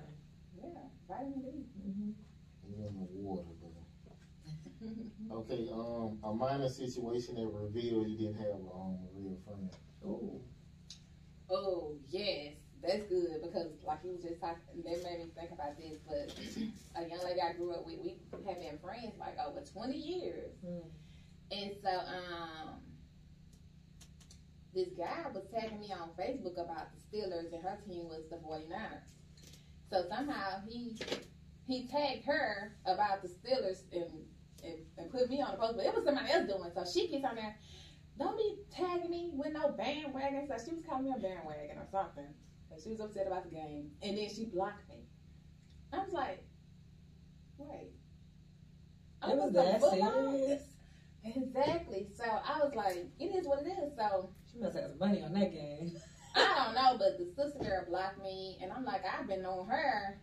Yeah, 0.55 0.69
vitamin 1.09 1.43
D. 1.43 1.49
Mm-hmm. 1.83 2.11
You're 2.71 2.87
in 2.87 2.95
the 2.95 3.07
water, 3.19 3.51
but 3.59 5.35
okay. 5.38 5.69
Um, 5.75 6.19
a 6.23 6.33
minor 6.33 6.69
situation 6.69 7.35
that 7.35 7.51
revealed 7.51 8.07
you 8.07 8.16
didn't 8.16 8.38
have 8.38 8.62
um, 8.79 8.95
a 9.03 9.11
real 9.19 9.37
friend. 9.45 9.69
Oh. 10.07 10.40
Oh 11.51 11.97
yes, 12.11 12.55
that's 12.81 13.03
good 13.11 13.43
because 13.43 13.75
like 13.83 13.99
you 14.05 14.12
was 14.12 14.23
just 14.23 14.40
talking, 14.40 14.62
that 14.85 15.03
made 15.03 15.19
me 15.19 15.33
think 15.35 15.51
about 15.51 15.77
this. 15.77 15.99
But 16.07 16.31
a 16.95 17.09
young 17.11 17.25
lady 17.27 17.40
I 17.43 17.55
grew 17.55 17.75
up 17.75 17.85
with, 17.85 17.99
we 17.99 18.14
have 18.47 18.61
been 18.61 18.79
friends 18.79 19.19
like 19.19 19.35
over 19.45 19.66
twenty 19.66 19.99
years, 19.99 20.55
Mm. 20.64 20.87
And 21.50 21.72
so 21.82 21.90
um, 21.90 22.80
this 24.74 24.88
guy 24.96 25.26
was 25.34 25.44
tagging 25.52 25.80
me 25.80 25.92
on 25.92 26.10
Facebook 26.18 26.54
about 26.62 26.88
the 26.94 27.00
Steelers 27.00 27.52
and 27.52 27.62
her 27.62 27.78
team 27.86 28.04
was 28.08 28.22
the 28.30 28.36
49ers. 28.36 29.10
So 29.90 30.04
somehow 30.08 30.61
he 30.68 30.96
he 31.66 31.86
tagged 31.88 32.24
her 32.26 32.76
about 32.86 33.22
the 33.22 33.28
Steelers 33.28 33.82
and, 33.92 34.11
and 34.62 34.78
and 34.96 35.11
put 35.11 35.28
me 35.28 35.42
on 35.42 35.53
the 35.53 35.57
post, 35.59 35.76
but 35.76 35.86
it 35.86 35.94
was 35.94 36.05
somebody 36.05 36.30
else 36.30 36.46
doing. 36.46 36.70
So 36.74 36.84
she 36.92 37.09
gets 37.09 37.24
on 37.24 37.34
there. 37.34 37.57
Don't 38.18 38.36
be 38.36 38.59
tagging 38.70 39.11
me 39.11 39.30
with 39.32 39.53
no 39.53 39.70
bandwagon. 39.72 40.46
So 40.46 40.55
she 40.64 40.74
was 40.74 40.84
calling 40.84 41.05
me 41.05 41.14
a 41.16 41.20
bandwagon 41.20 41.78
or 41.78 41.86
something. 41.90 42.28
And 42.70 42.80
she 42.80 42.90
was 42.90 43.01
upset 43.01 43.26
about 43.26 43.44
the 43.44 43.51
game. 43.51 43.90
And 44.03 44.16
then 44.16 44.28
she 44.28 44.44
blocked 44.44 44.88
me. 44.88 44.96
I 45.92 45.98
was 45.98 46.12
like, 46.12 46.44
wait. 47.59 47.90
It 49.26 49.36
was 49.36 49.53
that 49.53 49.80
serious. 49.82 50.62
Exactly. 51.25 52.09
So 52.14 52.25
I 52.25 52.59
was 52.59 52.75
like, 52.75 53.07
it 53.18 53.25
is 53.25 53.47
what 53.47 53.61
it 53.62 53.68
is. 53.68 53.97
So 53.97 54.31
She 54.51 54.59
must 54.59 54.77
have 54.77 54.91
some 54.91 54.99
money 54.99 55.23
on 55.23 55.33
that 55.35 55.53
game. 55.53 55.93
I 56.37 56.64
don't 56.64 56.75
know, 56.75 56.97
but 56.99 57.18
the 57.18 57.27
sister 57.35 57.59
girl 57.59 57.85
blocked 57.89 58.23
me, 58.23 58.59
and 58.62 58.73
I'm 58.73 58.85
like, 58.85 59.03
I've 59.05 59.27
been 59.27 59.45
on 59.45 59.66
her. 59.68 60.21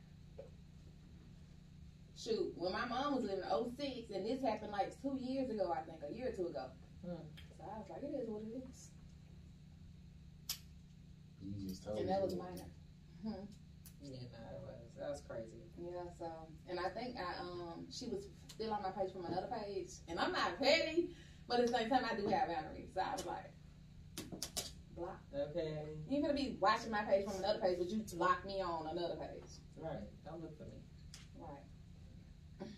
Shoot, 2.15 2.53
when 2.55 2.71
my 2.71 2.85
mom 2.85 3.15
was 3.15 3.23
living 3.25 3.43
in 3.43 3.75
06, 3.77 4.09
and 4.15 4.25
this 4.25 4.41
happened 4.41 4.71
like 4.71 4.99
two 5.01 5.17
years 5.21 5.49
ago, 5.49 5.71
I 5.71 5.81
think, 5.83 5.99
a 6.09 6.13
year 6.13 6.29
or 6.29 6.31
two 6.31 6.47
ago. 6.47 6.65
Hmm. 7.05 7.21
So 7.57 7.63
I 7.63 7.77
was 7.77 7.87
like, 7.89 8.01
it 8.03 8.15
is 8.15 8.27
what 8.27 8.41
it 8.41 8.63
is. 8.67 8.89
You 11.43 11.67
just 11.67 11.83
told 11.83 11.99
And 11.99 12.09
that 12.09 12.21
was 12.21 12.35
minor. 12.35 12.65
Hmm. 13.21 13.45
Yeah, 14.01 14.17
no, 14.33 14.39
it 14.49 14.61
was. 14.65 14.95
That 14.97 15.09
was 15.09 15.21
crazy. 15.27 15.61
Yeah, 15.77 16.09
so, 16.17 16.25
and 16.67 16.79
I 16.79 16.89
think 16.89 17.17
I, 17.17 17.39
um, 17.39 17.85
she 17.91 18.07
was 18.07 18.25
still 18.57 18.73
on 18.73 18.81
my 18.81 18.89
page 18.89 19.13
from 19.13 19.25
another 19.25 19.47
page, 19.47 19.91
and 20.07 20.19
I'm 20.19 20.31
not 20.31 20.59
petty, 20.59 21.15
but 21.47 21.59
at 21.59 21.67
the 21.67 21.73
same 21.73 21.89
time, 21.89 22.03
I 22.09 22.15
do 22.15 22.27
have 22.27 22.47
boundaries. 22.47 22.89
So 22.93 23.01
I 23.01 23.11
was 23.13 23.25
like, 23.25 23.51
block. 24.95 25.19
Okay. 25.33 25.77
You're 26.09 26.21
gonna 26.21 26.33
be 26.33 26.57
watching 26.59 26.91
my 26.91 27.03
page 27.03 27.25
from 27.25 27.37
another 27.37 27.59
page, 27.59 27.77
but 27.77 27.89
you 27.89 28.03
block 28.17 28.45
me 28.45 28.61
on 28.61 28.87
another 28.87 29.15
page. 29.15 29.49
Right. 29.77 29.99
Don't 30.25 30.41
look 30.41 30.57
for 30.57 30.65
me. 30.65 30.81
Right. 31.39 32.69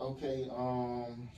Okay. 0.00 0.48
Um, 0.54 1.28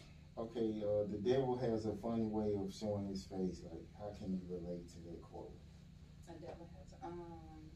Okay, 0.40 0.80
uh, 0.80 1.04
the 1.12 1.20
devil 1.20 1.52
has 1.58 1.84
a 1.84 1.92
funny 2.00 2.24
way 2.24 2.56
of 2.56 2.72
showing 2.72 3.04
his 3.12 3.28
face. 3.28 3.60
Like, 3.60 3.84
how 4.00 4.16
can 4.16 4.32
you 4.32 4.40
relate 4.48 4.88
to 4.96 4.98
that 5.04 5.20
quote? 5.20 5.52
A 6.28 6.32
devil 6.40 6.64
has 6.80 6.96
um 7.04 7.68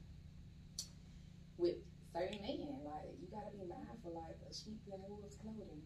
with 1.59 1.77
certain 2.09 2.41
men, 2.41 2.81
like 2.89 3.13
you 3.21 3.29
gotta 3.29 3.53
be 3.53 3.69
mindful, 3.69 4.17
like 4.17 4.34
a 4.55 4.65
sheep 4.65 4.81
in 4.87 5.01
wolf's 5.09 5.37
clothing. 5.37 5.83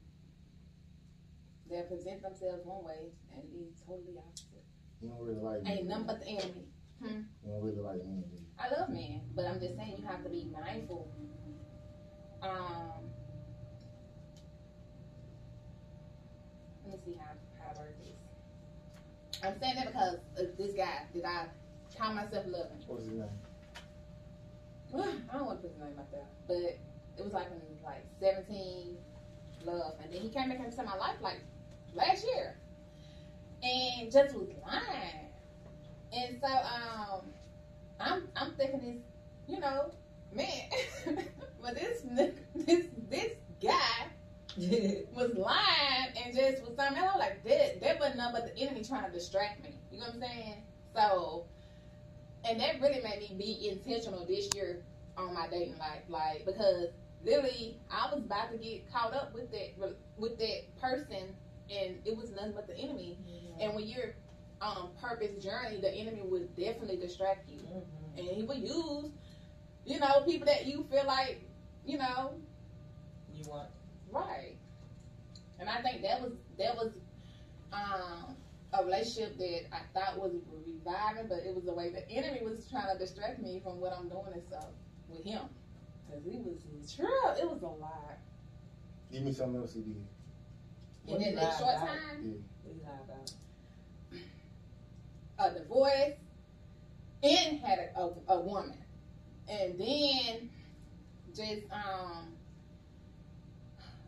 They'll 1.70 1.84
present 1.84 2.22
themselves 2.22 2.64
one 2.64 2.84
way 2.84 3.12
and 3.34 3.42
be 3.52 3.68
totally 3.86 4.16
opposite. 4.18 4.64
You 5.00 5.08
don't 5.10 5.20
really 5.20 5.40
like 5.40 5.60
Ain't 5.66 5.86
men. 5.86 5.88
nothing 5.88 6.06
but 6.06 6.20
the 6.20 6.28
enemy. 6.28 6.64
You 7.00 7.24
don't 7.46 7.62
really 7.62 7.80
like 7.80 8.04
men. 8.04 8.24
I 8.58 8.68
love 8.74 8.88
men, 8.88 9.20
but 9.34 9.44
I'm 9.46 9.60
just 9.60 9.76
saying 9.76 9.96
you 9.98 10.06
have 10.06 10.24
to 10.24 10.30
be 10.30 10.50
mindful. 10.52 11.12
Um, 12.42 13.10
let 16.84 16.94
me 16.94 17.00
see 17.04 17.18
how 17.18 17.32
how 17.58 17.72
I 17.76 17.78
word 17.80 17.94
this. 18.02 19.42
I'm 19.44 19.58
saying 19.60 19.74
that 19.76 19.86
because 19.88 20.18
of 20.38 20.56
this 20.56 20.72
guy 20.74 21.06
that 21.14 21.24
I 21.24 21.46
call 21.96 22.14
myself 22.14 22.44
loving. 22.46 22.82
What's 22.86 23.04
his 23.04 23.12
name? 23.12 23.28
I 25.30 25.36
don't 25.36 25.46
want 25.46 25.62
to 25.62 25.68
put 25.68 25.76
his 25.76 25.78
name 25.78 25.98
out 25.98 26.10
there, 26.10 26.26
but 26.48 26.78
it 27.18 27.24
was 27.24 27.32
like 27.32 27.50
when 27.50 27.60
he 27.60 27.66
was 27.68 27.82
like 27.82 28.04
17, 28.20 28.96
love, 29.64 29.94
and 30.02 30.12
then 30.12 30.20
he 30.20 30.28
came 30.28 30.48
back 30.48 30.60
into 30.60 30.82
my 30.82 30.96
life 30.96 31.16
like 31.20 31.40
last 31.94 32.24
year, 32.24 32.56
and 33.62 34.10
just 34.10 34.34
was 34.34 34.48
lying. 34.66 35.28
And 36.12 36.40
so, 36.40 36.48
um, 36.48 37.32
I'm 38.00 38.28
I'm 38.36 38.54
thinking 38.54 38.80
this, 38.80 39.02
you 39.46 39.60
know, 39.60 39.92
man, 40.32 40.70
but 41.62 41.74
this 41.74 42.02
this 42.54 42.86
this 43.08 43.32
guy 43.60 44.06
was 45.12 45.34
lying 45.34 46.12
and 46.24 46.34
just 46.34 46.62
was 46.62 46.76
something. 46.76 46.98
I 46.98 47.06
was 47.06 47.16
like, 47.18 47.44
that 47.44 47.80
that 47.80 48.00
was 48.00 48.14
nothing 48.14 48.40
but 48.40 48.54
the 48.54 48.62
enemy 48.62 48.84
trying 48.84 49.06
to 49.06 49.12
distract 49.12 49.62
me. 49.62 49.80
You 49.90 49.98
know 50.00 50.06
what 50.06 50.14
I'm 50.14 50.20
saying? 50.20 50.64
So, 50.94 51.46
and 52.44 52.60
that 52.60 52.80
really 52.80 53.00
made 53.02 53.20
me 53.20 53.34
be 53.36 53.68
intentional 53.68 54.24
this 54.26 54.54
year 54.54 54.84
on 55.16 55.34
my 55.34 55.48
dating 55.48 55.78
life, 55.78 56.02
like 56.08 56.44
because 56.46 56.88
literally 57.22 57.76
I 57.90 58.08
was 58.12 58.24
about 58.24 58.50
to 58.50 58.58
get 58.58 58.90
caught 58.90 59.12
up 59.14 59.32
with 59.32 59.50
that 59.50 59.78
with 60.16 60.38
that 60.38 60.76
person, 60.80 61.34
and 61.70 61.98
it 62.04 62.16
was 62.16 62.30
nothing 62.30 62.52
but 62.54 62.66
the 62.66 62.76
enemy. 62.76 63.18
And 63.60 63.74
when 63.74 63.86
you're 63.86 64.14
on 64.60 64.90
purpose 65.00 65.32
journey, 65.42 65.80
the 65.80 65.92
enemy 65.92 66.22
would 66.22 66.54
definitely 66.56 66.96
distract 66.96 67.48
you, 67.48 67.60
Mhm. 67.60 68.18
and 68.18 68.28
he 68.28 68.42
would 68.42 68.58
use, 68.58 69.10
you 69.84 69.98
know, 69.98 70.20
people 70.24 70.46
that 70.46 70.66
you 70.66 70.84
feel 70.90 71.04
like, 71.04 71.42
you 71.84 71.98
know, 71.98 72.40
You 73.32 73.44
want 73.44 73.68
Right. 74.10 74.56
And 75.58 75.68
I 75.68 75.80
think 75.82 76.02
that 76.02 76.20
was 76.20 76.32
that 76.58 76.74
was 76.76 76.92
um, 77.72 78.36
a 78.72 78.84
relationship 78.84 79.36
that 79.38 79.60
I 79.72 79.80
thought 79.94 80.18
was 80.18 80.32
reviving, 80.66 81.26
but 81.28 81.38
it 81.38 81.54
was 81.54 81.64
the 81.64 81.72
way 81.72 81.90
the 81.90 82.08
enemy 82.10 82.42
was 82.42 82.66
trying 82.68 82.90
to 82.92 82.98
distract 82.98 83.40
me 83.40 83.60
from 83.62 83.80
what 83.80 83.92
I'm 83.92 84.08
doing 84.08 84.32
and 84.32 84.42
stuff 84.42 84.68
with 85.08 85.24
him. 85.24 85.48
Cause 86.10 86.22
he 86.24 86.38
was 86.38 86.94
true. 86.94 87.06
It 87.40 87.48
was 87.50 87.62
a 87.62 87.66
lot. 87.66 88.18
Give 89.12 89.22
me 89.22 89.32
something 89.32 89.60
else 89.60 89.74
he 89.74 89.80
did. 89.80 90.06
What 91.04 91.20
in 91.20 91.34
that 91.36 91.58
short 91.58 91.76
about? 91.76 91.86
time, 91.86 92.44
what 92.62 92.74
you 92.74 92.82
lie 92.82 93.00
about? 93.04 93.32
a 95.38 95.58
divorce, 95.58 96.14
and 97.22 97.60
had 97.60 97.90
a, 97.96 98.00
a, 98.00 98.12
a 98.28 98.40
woman, 98.40 98.76
and 99.48 99.78
then 99.78 100.50
just 101.34 101.62
um 101.72 102.26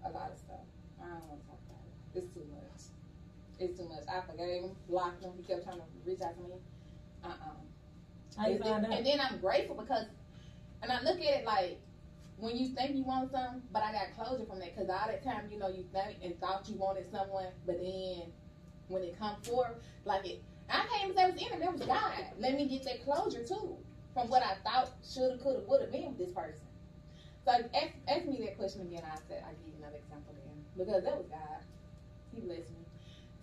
a 0.05 0.11
lot 0.11 0.31
of 0.33 0.39
stuff. 0.39 0.67
I 1.01 1.05
don't 1.05 1.29
want 1.29 1.41
to 1.43 1.47
talk 1.47 1.61
about 1.69 1.81
it. 1.87 2.19
It's 2.19 2.35
too 2.35 2.47
much. 2.51 2.83
It's 3.59 3.79
too 3.79 3.89
much. 3.89 4.03
I 4.13 4.27
forgave 4.27 4.63
him, 4.65 4.77
blocked 4.89 5.23
him. 5.23 5.33
He 5.37 5.43
kept 5.43 5.65
trying 5.65 5.77
to 5.77 5.85
reach 6.05 6.21
out 6.23 6.35
to 6.37 6.43
me. 6.43 6.55
Uh 7.25 7.29
uh 7.29 8.41
How 8.41 8.49
you 8.49 8.55
and, 8.55 8.65
find 8.65 8.85
then, 8.85 8.93
out? 8.93 8.99
and 8.99 9.07
then 9.07 9.21
I'm 9.21 9.39
grateful 9.39 9.77
because, 9.77 10.07
and 10.83 10.91
I 10.91 11.01
look 11.03 11.19
at 11.19 11.41
it 11.41 11.45
like 11.47 11.79
when 12.41 12.57
you 12.57 12.69
think 12.69 12.97
you 12.97 13.05
want 13.05 13.31
something, 13.31 13.63
but 13.73 13.83
I 13.83 13.93
got 13.93 14.17
closure 14.17 14.47
from 14.47 14.59
that 14.61 14.75
because 14.75 14.89
all 14.89 15.07
that 15.07 15.23
time, 15.23 15.49
you 15.51 15.59
know, 15.59 15.69
you 15.69 15.85
think 15.93 16.19
and 16.25 16.39
thought 16.41 16.69
you 16.69 16.77
wanted 16.77 17.11
someone, 17.11 17.47
but 17.67 17.77
then 17.81 18.33
when 18.89 19.03
it 19.03 19.19
come 19.19 19.37
forth, 19.43 19.77
like 20.05 20.27
it, 20.27 20.43
I 20.69 20.87
can't 20.87 21.11
even 21.11 21.17
say 21.17 21.25
it 21.25 21.33
was 21.35 21.43
in 21.43 21.63
it. 21.63 21.65
It 21.65 21.73
was 21.73 21.81
God. 21.83 22.25
Let 22.39 22.55
me 22.55 22.69
get 22.69 22.85
that 22.85 23.05
closure 23.05 23.45
too 23.45 23.77
from 24.15 24.29
what 24.29 24.43
I 24.43 24.55
thought 24.65 24.91
shoulda, 25.05 25.39
coulda, 25.43 25.63
woulda 25.69 25.87
been 25.87 26.09
with 26.09 26.19
this 26.19 26.33
person. 26.33 26.67
So 27.45 27.53
ask, 27.53 27.93
ask 28.09 28.27
me 28.27 28.39
that 28.45 28.57
question 28.57 28.83
again. 28.83 29.03
I 29.05 29.17
said 29.29 29.45
I 29.45 29.53
give 29.61 29.75
you 29.75 29.79
another 29.79 29.99
example 29.99 30.33
again 30.33 30.65
because 30.77 31.05
that 31.05 31.17
was 31.17 31.27
God. 31.29 31.61
He 32.35 32.41
blessed 32.41 32.71
me 32.71 32.85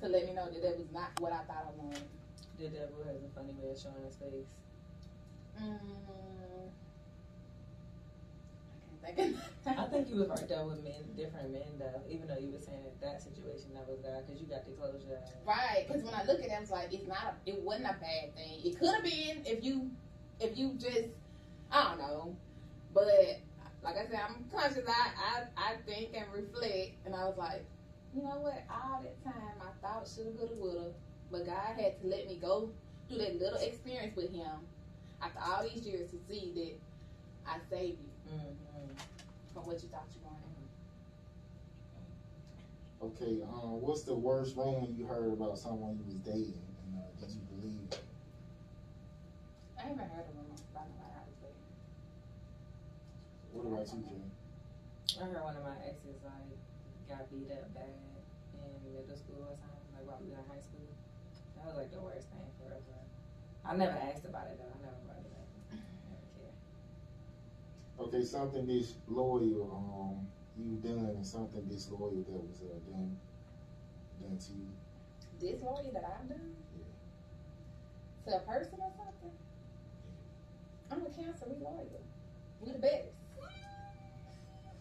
to 0.01 0.07
let 0.07 0.25
me 0.25 0.33
know 0.33 0.49
that 0.49 0.61
that 0.61 0.77
was 0.77 0.87
not 0.91 1.09
what 1.19 1.31
I 1.33 1.43
thought 1.45 1.69
I 1.69 1.73
wanted. 1.77 2.03
The 2.57 2.69
devil 2.69 3.03
has 3.05 3.21
a 3.21 3.29
funny 3.35 3.53
way 3.61 3.71
of 3.71 3.77
showing 3.77 4.01
his 4.05 4.15
face. 4.17 4.49
Mm, 5.61 6.46
I 9.05 9.11
think 9.11 9.37
I 9.65 9.85
think 9.85 10.09
you 10.09 10.15
was 10.17 10.29
right 10.29 10.47
there 10.47 10.65
with 10.65 10.83
men, 10.83 11.03
different 11.15 11.51
men 11.51 11.79
though. 11.79 12.01
Even 12.09 12.27
though 12.27 12.37
you 12.37 12.51
were 12.51 12.59
saying 12.59 12.83
that 12.83 12.99
that 13.01 13.21
situation 13.21 13.73
that 13.73 13.87
was 13.87 13.99
uh, 14.03 14.09
God, 14.09 14.27
because 14.27 14.41
you 14.41 14.47
got 14.47 14.65
the 14.65 14.71
closure. 14.71 15.19
Right, 15.45 15.85
because 15.87 16.03
when 16.03 16.13
I 16.13 16.23
look 16.23 16.39
at 16.39 16.45
it, 16.45 16.57
it's 16.61 16.71
like 16.71 16.93
it's 16.93 17.07
not. 17.07 17.35
A, 17.45 17.49
it 17.49 17.61
wasn't 17.61 17.85
a 17.85 17.97
bad 17.99 18.35
thing. 18.35 18.61
It 18.63 18.79
could 18.79 18.93
have 18.93 19.03
been 19.03 19.43
if 19.45 19.63
you, 19.63 19.91
if 20.39 20.57
you 20.57 20.73
just, 20.73 21.09
I 21.71 21.89
don't 21.89 21.99
know. 21.99 22.35
But 22.93 23.41
like 23.83 23.95
I 23.95 24.05
said, 24.09 24.19
I'm 24.27 24.45
conscious. 24.51 24.87
I 24.87 25.11
I, 25.17 25.43
I 25.55 25.75
think 25.85 26.15
and 26.15 26.25
reflect, 26.33 26.95
and 27.05 27.15
I 27.15 27.25
was 27.25 27.37
like, 27.37 27.65
you 28.13 28.23
know 28.23 28.39
what? 28.39 28.63
All 28.69 29.01
that 29.01 29.23
time 29.23 29.61
I 29.61 29.71
thought 29.81 30.07
shoulda, 30.07 30.37
coulda, 30.37 30.55
woulda, 30.55 30.91
but 31.31 31.45
God 31.45 31.79
had 31.79 32.01
to 32.01 32.07
let 32.07 32.27
me 32.27 32.37
go 32.41 32.71
through 33.07 33.19
that 33.19 33.39
little 33.39 33.59
experience 33.59 34.15
with 34.15 34.33
Him 34.33 34.67
after 35.21 35.39
all 35.39 35.63
these 35.63 35.85
years 35.85 36.11
to 36.11 36.17
see 36.27 36.51
that 36.55 37.51
I 37.51 37.57
saved 37.69 37.99
you 38.01 38.16
Mm-hmm. 38.27 38.91
from 39.53 39.63
what 39.65 39.81
you 39.81 39.89
thought 39.89 40.07
you 40.13 40.21
wanted. 40.23 40.43
Okay, 42.97 43.41
um, 43.43 43.79
what's 43.81 44.03
the 44.03 44.15
worst 44.15 44.55
rumor 44.57 44.87
you 44.89 45.05
heard 45.05 45.31
about 45.31 45.57
someone 45.57 45.95
you 45.97 46.05
was 46.05 46.15
dating? 46.25 46.59
And 46.83 46.97
uh, 46.97 47.07
did 47.19 47.31
you 47.31 47.41
believe 47.55 47.79
it? 47.87 48.01
I 49.77 49.81
haven't 49.87 50.09
heard 50.11 50.27
of 50.27 50.35
him 50.35 50.49
about 50.49 50.89
nobody 50.91 51.13
I 51.13 51.23
was 51.23 51.37
dating. 51.39 51.71
What 53.53 53.65
about 53.69 53.87
you, 53.93 54.01
Jay? 54.03 54.25
I 55.21 55.25
heard 55.29 55.43
one 55.43 55.55
of 55.55 55.63
my 55.63 55.77
exes 55.87 56.19
like 56.25 56.57
got 57.07 57.29
beat 57.31 57.47
up 57.53 57.71
bad 57.73 57.93
in 57.93 58.91
middle 58.91 59.15
school 59.15 59.45
or 59.47 59.55
something, 59.55 59.89
like 59.95 60.03
while 60.03 60.19
we 60.19 60.29
were 60.33 60.41
in 60.41 60.47
high 60.51 60.59
school. 60.59 60.89
That 61.55 61.65
was 61.69 61.77
like 61.77 61.91
the 61.93 62.01
worst 62.01 62.27
thing 62.33 62.49
for 62.59 62.73
us. 62.73 62.83
I 63.67 63.75
never 63.75 63.99
asked 63.99 64.23
about 64.23 64.47
it 64.47 64.57
though. 64.57 64.71
I 64.71 64.79
never 64.79 64.95
brought 65.03 65.19
it 65.19 65.33
up. 65.35 65.47
Never 65.75 66.27
cared. 66.39 66.55
Okay, 67.99 68.23
something 68.23 68.65
disloyal 68.67 69.71
um, 69.73 70.27
you 70.55 70.75
done 70.77 71.05
and 71.05 71.25
something 71.25 71.63
disloyal 71.67 72.11
that 72.11 72.29
was 72.29 72.61
uh, 72.61 72.77
done 72.89 73.17
done 74.21 74.37
to 74.37 74.51
you. 74.53 74.67
Disloyal 75.39 75.91
that 75.93 76.03
I've 76.05 76.29
done 76.29 76.53
Yeah. 76.77 78.31
to 78.31 78.37
a 78.37 78.39
person 78.41 78.79
or 78.79 78.91
something. 78.97 79.31
I'm 80.91 81.01
a 81.05 81.09
cancer. 81.09 81.45
We 81.49 81.55
loyal. 81.63 82.01
We 82.61 82.71
the 82.71 82.79
best. 82.79 83.07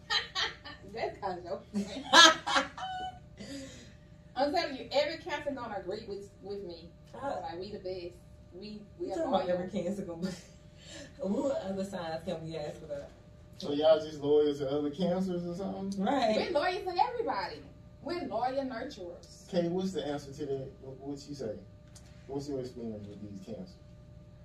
That's 0.93 1.17
kind 1.17 1.45
of 1.47 1.61
I'm 4.35 4.53
telling 4.53 4.75
you, 4.77 4.87
every 4.91 5.17
cancer 5.17 5.51
gonna 5.51 5.75
agree 5.79 6.05
with 6.07 6.29
with 6.41 6.63
me. 6.63 6.91
Like 7.13 7.59
we 7.59 7.71
the 7.71 7.79
best. 7.79 8.15
We 8.53 8.81
we 8.99 9.05
We 9.07 9.11
are 9.11 9.15
talking 9.15 9.29
about 9.29 9.45
loyal. 9.47 9.57
every 9.57 9.69
cancer 9.69 10.03
gonna 10.03 10.21
be. 10.21 10.27
What 11.19 11.61
other 11.63 11.83
signs 11.83 12.23
can 12.25 12.43
we 12.43 12.55
ask 12.57 12.81
about? 12.83 13.09
So 13.57 13.73
y'all 13.73 13.99
just 13.99 14.21
lawyers 14.21 14.59
to 14.59 14.69
other 14.69 14.91
cancers 14.91 15.45
or 15.45 15.55
something? 15.55 16.03
Right. 16.03 16.35
We're 16.37 16.51
loyal 16.51 16.81
to 16.93 17.03
everybody. 17.09 17.61
We're 18.03 18.25
lawyer 18.27 18.63
nurturers. 18.63 19.47
Okay, 19.49 19.67
what's 19.67 19.93
the 19.93 20.05
answer 20.05 20.31
to 20.31 20.45
that? 20.45 20.71
What, 20.81 20.97
what 20.99 21.19
you 21.27 21.33
say? 21.35 21.55
What's 22.27 22.47
your 22.49 22.59
experience 22.59 23.07
with 23.07 23.21
these 23.21 23.41
cancers? 23.45 23.75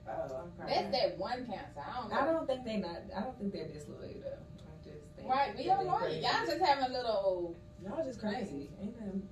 Oh, 0.09 0.45
I'm 0.61 0.67
That's 0.67 0.91
that 0.91 1.19
one 1.19 1.47
cancer. 1.47 1.79
I 1.79 2.01
don't 2.01 2.11
know. 2.11 2.17
I 2.17 2.25
don't 2.25 2.47
think 2.47 2.65
they're 2.65 2.79
not. 2.79 2.99
I 3.17 3.21
don't 3.21 3.39
think 3.39 3.53
they're 3.53 3.69
disloyal 3.69 4.01
though. 4.01 4.39
I 4.67 4.85
just 4.85 5.05
think 5.15 5.29
Right, 5.29 5.57
we 5.57 5.67
that 5.67 5.79
are 5.79 5.85
they 5.85 5.91
loyal. 5.91 6.15
Y'all 6.15 6.47
just 6.47 6.61
having 6.65 6.85
a 6.85 6.89
little. 6.97 7.57
Y'all 7.85 8.05
just 8.05 8.19
crazy. 8.21 8.71
Ain't 8.81 8.99
nothing 8.99 9.29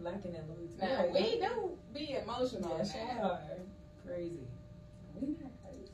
lacking 0.00 0.34
in 0.34 0.42
loyalty. 0.48 0.74
Now 0.80 1.04
Right. 1.04 1.12
we 1.12 1.40
do 1.40 1.78
be 1.94 2.16
emotional. 2.22 2.76
Yes, 2.78 2.94
now. 2.94 3.16
y'all 3.22 3.30
are 3.32 3.40
crazy. 4.06 4.40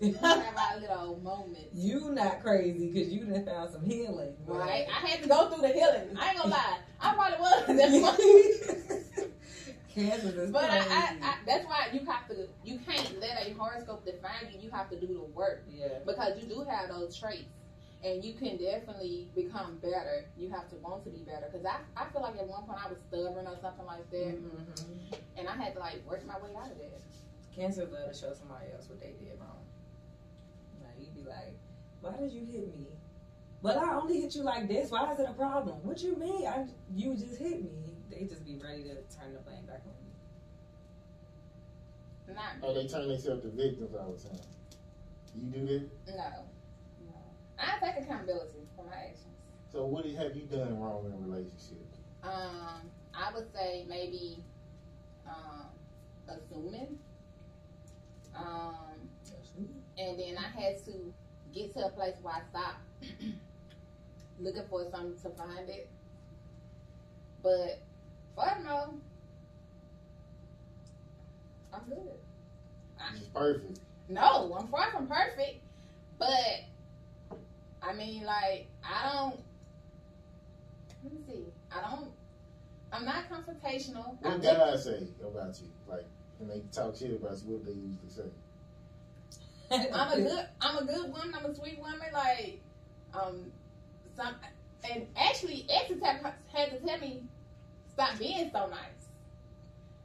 We 0.01 0.11
not 0.11 0.21
crazy. 0.21 0.21
We 0.21 0.45
have 0.45 0.57
our 0.57 0.81
little 0.81 1.21
moments. 1.21 1.75
You 1.75 2.11
not 2.11 2.43
crazy 2.43 2.91
because 2.91 3.13
you 3.13 3.25
done 3.25 3.45
found 3.47 3.71
some 3.73 3.85
healing. 3.85 4.35
Right? 4.47 4.87
I 4.91 5.07
had 5.07 5.23
to 5.23 5.29
go 5.29 5.49
through 5.51 5.63
the 5.63 5.69
healing. 5.73 6.17
I 6.19 6.31
ain't 6.31 6.39
gonna 6.39 6.51
lie. 6.51 6.79
I 7.01 7.15
probably 7.15 7.39
was. 7.39 7.67
That's 7.69 7.93
why. 9.17 9.27
Cancer 9.95 10.41
is 10.43 10.51
But 10.51 10.71
I. 10.71 10.79
I, 10.79 11.17
I, 11.23 11.35
that's 11.47 11.65
why 11.67 11.89
you 11.93 12.05
have 12.05 12.29
to. 12.29 12.47
You 12.65 12.79
can't 12.87 13.19
let 13.21 13.47
a 13.47 13.55
horoscope 13.55 14.05
define 14.05 14.53
you. 14.53 14.61
You 14.61 14.71
have 14.71 14.91
to 14.91 15.01
do 15.01 15.07
the 15.07 15.23
work 15.35 15.65
yeah. 15.71 15.89
because 16.07 16.37
you 16.43 16.47
do 16.49 16.65
have 16.69 16.91
those 16.91 17.17
traits. 17.17 17.49
and 18.05 18.23
you 18.23 18.35
can 18.35 18.59
definitely 18.59 19.29
become 19.35 19.79
better. 19.83 20.27
You 20.37 20.51
have 20.51 20.69
to 20.71 20.77
want 20.77 21.05
to 21.05 21.11
be 21.11 21.21
better. 21.21 21.47
Cause 21.51 21.65
I, 21.65 21.79
I 22.01 22.11
feel 22.13 22.21
like 22.21 22.37
at 22.37 22.47
one 22.47 22.65
point 22.65 22.79
I 22.85 22.89
was 22.91 22.99
stubborn 23.09 23.47
or 23.47 23.57
something 23.63 23.87
like 23.87 24.11
that, 24.11 24.37
Mm-hmm. 24.37 25.15
and 25.39 25.49
I 25.49 25.57
had 25.57 25.73
to 25.75 25.81
like 25.81 26.05
work 26.07 26.27
my 26.27 26.37
way 26.39 26.51
out 26.59 26.71
of 26.71 26.77
that. 26.79 27.01
Cancers 27.55 27.91
love 27.91 28.13
to 28.13 28.15
show 28.19 28.35
somebody 28.35 28.67
else 28.75 28.89
what 28.91 29.01
they 29.01 29.15
did 29.19 29.41
wrong. 29.41 29.56
Like 31.27 31.37
you 31.49 31.53
be 32.03 32.07
like, 32.07 32.15
"Why 32.15 32.17
did 32.21 32.33
you 32.33 32.45
hit 32.45 32.79
me?" 32.79 32.87
But 33.63 33.77
I 33.79 33.95
only 33.97 34.21
hit 34.21 34.35
you 34.35 34.43
like 34.43 34.69
this. 34.69 34.91
Why 34.91 35.13
is 35.13 35.19
it 35.19 35.29
a 35.29 35.33
problem? 35.33 35.77
What 35.83 36.03
you 36.03 36.17
mean? 36.17 36.47
I 36.47 36.67
you 36.95 37.17
just 37.17 37.39
hit 37.39 37.63
me. 37.63 37.71
They 38.11 38.27
just 38.27 38.45
be 38.45 38.57
ready 38.63 38.85
to 38.85 38.95
turn 39.15 39.33
the 39.33 39.41
blame 39.41 39.65
back 39.67 39.83
on 39.87 39.93
you. 42.29 42.35
Not 42.35 42.53
Oh, 42.63 42.75
they 42.75 42.87
turn 42.87 43.09
themselves 43.09 43.43
to 43.43 43.49
victims 43.49 43.95
all 43.95 44.13
the 44.13 44.29
time. 44.29 44.41
You 45.35 45.49
do 45.51 45.67
that? 45.67 45.89
no, 46.17 46.45
no. 47.07 47.15
I 47.59 47.79
take 47.85 48.05
accountability 48.05 48.67
for 48.75 48.85
my 48.85 48.97
actions. 48.97 49.37
So 49.73 49.85
what 49.85 50.07
have 50.07 50.35
you 50.37 50.43
done 50.43 50.79
wrong 50.81 51.05
in 51.07 51.13
a 51.13 51.17
relationship? 51.17 51.85
Um, 52.23 52.91
I 53.15 53.33
would 53.35 53.53
say 53.53 53.85
maybe 53.89 54.43
um, 55.27 55.69
assuming. 56.29 56.99
Um, 58.35 58.96
and 59.99 60.19
then 60.19 60.37
I 60.39 60.61
had 60.61 60.85
to 60.85 60.93
get 61.55 61.75
to 61.75 61.87
a 61.87 61.91
place 61.91 62.15
where 62.23 62.35
I 62.35 62.41
stopped 62.51 62.81
looking 64.41 64.65
for 64.69 64.85
something 64.91 65.17
to 65.23 65.31
find 65.37 65.69
it. 65.69 65.89
But 67.43 67.81
furthermore, 68.37 68.95
I'm 71.73 71.81
good. 71.89 71.99
It's 73.15 73.27
perfect. 73.27 73.81
No, 74.09 74.57
I'm 74.59 74.69
far 74.69 74.91
from 74.91 75.07
perfect, 75.07 75.61
but 76.19 76.65
I 77.83 77.93
mean, 77.95 78.25
like, 78.25 78.67
I 78.85 79.13
don't. 79.13 79.41
Let 81.05 81.13
me 81.13 81.21
see. 81.27 81.45
I 81.71 81.89
don't. 81.89 82.11
I'm 82.93 83.05
not 83.05 83.29
confrontational. 83.31 84.17
What 84.21 84.43
guys 84.43 84.85
say 84.85 85.07
about 85.21 85.59
you? 85.61 85.69
Like 85.89 86.07
when 86.39 86.49
they 86.49 86.63
talk 86.73 86.97
shit 86.97 87.13
about 87.13 87.39
you, 87.45 87.55
what 87.55 87.65
they 87.65 87.73
usually 87.73 88.11
say? 88.11 88.23
I'm 89.71 90.13
a 90.13 90.17
good 90.17 90.47
I'm 90.61 90.77
a 90.79 90.85
good 90.85 91.13
woman, 91.13 91.35
I'm 91.35 91.51
a 91.51 91.55
sweet 91.55 91.79
woman, 91.79 92.09
like 92.13 92.63
um 93.15 93.53
some 94.17 94.37
and 94.91 95.07
actually 95.17 95.67
exes 95.69 96.03
have 96.03 96.35
had 96.53 96.71
to 96.71 96.79
tell 96.87 96.99
me 96.99 97.25
stop 97.93 98.19
being 98.19 98.51
so 98.53 98.67
nice. 98.69 99.09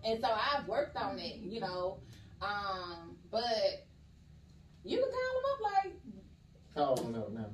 And 0.04 0.20
so 0.20 0.30
I've 0.32 0.68
worked 0.68 0.98
on 0.98 1.20
it, 1.20 1.38
you 1.38 1.60
know. 1.60 2.00
Um, 2.42 3.18
but 3.30 3.86
you 4.84 4.98
can 4.98 5.08
call 5.08 5.36
them 5.36 5.46
up 5.52 5.84
like 5.84 5.94
Call 6.74 6.96
them 6.96 7.22
up 7.22 7.32
now. 7.32 7.50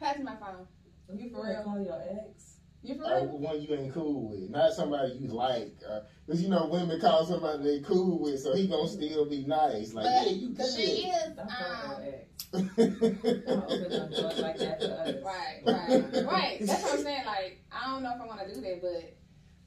pass 0.00 0.18
me 0.18 0.24
my 0.24 0.36
phone. 0.36 0.66
You 1.14 1.30
for 1.30 1.46
real? 1.46 1.62
Call 1.62 1.82
your 1.82 2.02
ex. 2.28 2.51
You 2.84 2.96
for 2.96 3.04
Or 3.04 3.26
one 3.38 3.62
you 3.62 3.74
ain't 3.76 3.94
cool 3.94 4.30
with, 4.30 4.50
not 4.50 4.72
somebody 4.72 5.12
you 5.20 5.28
like. 5.28 5.72
Uh, 5.88 6.00
Cause 6.26 6.40
you 6.42 6.48
know 6.48 6.66
women 6.66 7.00
call 7.00 7.24
somebody 7.24 7.62
they 7.62 7.80
cool 7.80 8.18
with, 8.20 8.40
so 8.40 8.54
he 8.54 8.66
gonna 8.66 8.88
still 8.88 9.24
be 9.28 9.44
nice. 9.44 9.92
Like, 9.92 10.04
But 10.04 10.26
yeah, 10.26 10.32
you 10.32 10.54
the 10.54 10.64
thing 10.64 10.86
good. 10.86 11.14
is, 11.14 11.36
Don't 11.36 11.50
um, 11.50 12.02
your 12.02 12.14
ex. 12.14 12.44
Don't 13.46 13.64
open 13.64 13.92
up 14.00 14.10
doors 14.10 14.38
like 14.40 14.58
that 14.58 14.80
for 14.80 14.98
others. 15.00 15.24
right, 15.24 15.62
right, 15.66 16.26
right. 16.26 16.56
That's 16.60 16.82
what 16.82 16.92
I'm 16.94 17.02
saying. 17.02 17.24
Like, 17.26 17.64
I 17.72 17.86
don't 17.90 18.02
know 18.02 18.12
if 18.14 18.20
I 18.20 18.26
want 18.26 18.40
to 18.48 18.54
do 18.54 18.60
that, 18.60 18.80
but 18.82 19.16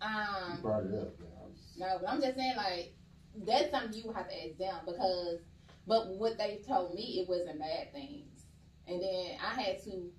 You 0.02 0.54
um, 0.54 0.62
brought 0.62 0.84
it 0.86 0.94
up. 0.94 1.20
man. 1.20 1.30
I 1.42 1.46
was- 1.48 1.74
No, 1.78 1.98
but 2.02 2.10
I'm 2.10 2.22
just 2.22 2.36
saying 2.36 2.54
like 2.58 2.94
that's 3.46 3.72
something 3.72 3.94
you 4.02 4.12
have 4.14 4.30
to 4.30 4.36
ask 4.48 4.58
them 4.58 4.76
because 4.86 5.40
but 5.88 6.08
what 6.18 6.38
they 6.38 6.62
told 6.68 6.96
me 6.96 7.20
it 7.22 7.30
wasn't 7.30 7.60
bad 7.60 7.92
things. 7.94 8.46
And 8.88 9.02
then 9.02 9.38
I 9.44 9.62
had 9.62 9.84
to 9.86 10.10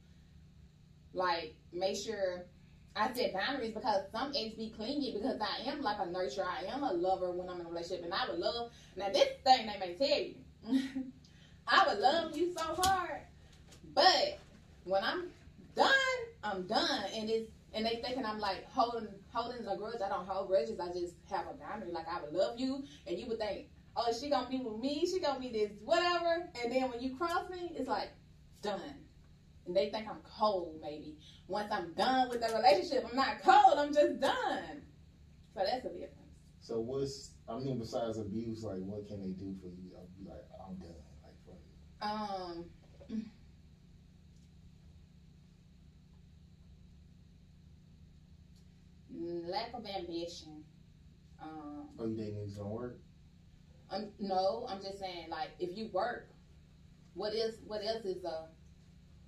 like 1.13 1.57
make 1.73 1.97
sure 1.97 2.45
I 2.97 3.13
set 3.13 3.35
boundaries 3.35 3.75
because 3.75 4.05
some 4.11 4.33
ex 4.35 4.55
be 4.55 4.73
clingy 4.75 5.13
because 5.13 5.39
I 5.41 5.69
am 5.71 5.83
like 5.83 5.99
a 5.99 6.07
nurturer. 6.07 6.47
I 6.47 6.65
am 6.73 6.83
a 6.83 6.93
lover 6.93 7.31
when 7.31 7.49
I'm 7.49 7.61
in 7.61 7.67
a 7.67 7.69
relationship 7.69 8.05
and 8.05 8.15
I 8.15 8.27
would 8.29 8.39
love 8.39 8.71
now 8.97 9.11
this 9.11 9.29
thing 9.45 9.67
they 9.67 9.79
may 9.79 9.95
tell 9.95 10.19
you. 10.19 10.83
I 11.69 11.87
would 11.87 11.99
love 11.99 12.37
you 12.37 12.55
so 12.57 12.65
hard. 12.83 13.21
But 13.95 14.39
when 14.85 15.05
I'm 15.05 15.27
done, 15.75 15.93
I'm 16.43 16.67
done 16.67 17.05
and 17.15 17.29
it's 17.29 17.51
and 17.75 17.85
they 17.85 18.01
thinking 18.03 18.25
I'm 18.25 18.39
like 18.39 18.67
holding 18.71 19.09
holding 19.33 19.67
a 19.67 19.77
grudge. 19.77 20.01
I 20.03 20.09
don't 20.09 20.27
hold 20.27 20.49
grudges. 20.49 20.81
I 20.81 20.89
just 20.89 21.13
have 21.31 21.45
a 21.51 21.55
boundary. 21.55 21.93
Like 21.93 22.07
I 22.09 22.23
would 22.23 22.33
love 22.33 22.59
you, 22.59 22.83
and 23.07 23.19
you 23.19 23.27
would 23.27 23.39
think, 23.39 23.67
oh, 23.95 24.11
she 24.19 24.31
gonna 24.31 24.49
be 24.49 24.59
with 24.59 24.81
me. 24.81 25.07
She 25.07 25.21
gonna 25.21 25.39
be 25.39 25.51
this 25.51 25.71
whatever. 25.85 26.49
And 26.63 26.73
then 26.73 26.91
when 26.91 27.01
you 27.01 27.15
cross 27.17 27.51
me, 27.51 27.73
it's 27.77 27.87
like 27.87 28.09
done. 28.63 28.81
And 29.67 29.77
they 29.77 29.91
think 29.91 30.07
I'm 30.09 30.21
cold. 30.25 30.79
Maybe 30.83 31.17
once 31.49 31.71
I'm 31.73 31.93
done 31.95 32.29
with 32.29 32.41
the 32.41 32.55
relationship, 32.55 33.07
I'm 33.11 33.17
not 33.17 33.43
cold. 33.43 33.79
I'm 33.79 33.93
just 33.93 34.21
done. 34.21 34.83
So 35.55 35.63
that's 35.65 35.83
the 35.83 35.91
difference. 35.91 36.13
So 36.61 36.81
what's 36.81 37.33
I 37.49 37.59
mean 37.59 37.79
besides 37.79 38.19
abuse, 38.19 38.63
like 38.63 38.81
what 38.81 39.07
can 39.07 39.21
they 39.21 39.31
do 39.31 39.55
for 39.61 39.69
you? 39.69 39.91
I'll 39.97 40.09
be 40.19 40.29
like, 40.29 40.45
I'm 40.67 40.77
done. 40.77 40.95
Like 41.23 41.37
for 41.45 41.57
you. 41.57 41.67
Um. 42.03 42.65
Lack 49.19 49.73
of 49.73 49.87
ambition. 49.87 50.63
Um, 51.43 51.89
Oh, 51.99 52.07
you 52.07 52.17
think 52.17 52.35
niggas 52.35 52.57
gonna 52.57 52.69
work? 52.69 52.99
I'm, 53.91 54.11
no, 54.19 54.67
I'm 54.69 54.83
just 54.83 54.99
saying, 54.99 55.31
like, 55.31 55.51
if 55.59 55.77
you 55.77 55.89
work, 55.93 56.29
what 57.15 57.33
is 57.35 57.61
what 57.67 57.83
else 57.85 58.05
is 58.05 58.25
a 58.25 58.49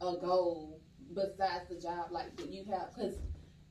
a 0.00 0.16
goal 0.16 0.80
besides 1.14 1.68
the 1.68 1.80
job? 1.80 2.10
Like, 2.10 2.36
do 2.36 2.44
you 2.48 2.64
have? 2.72 2.94
Because 2.94 3.16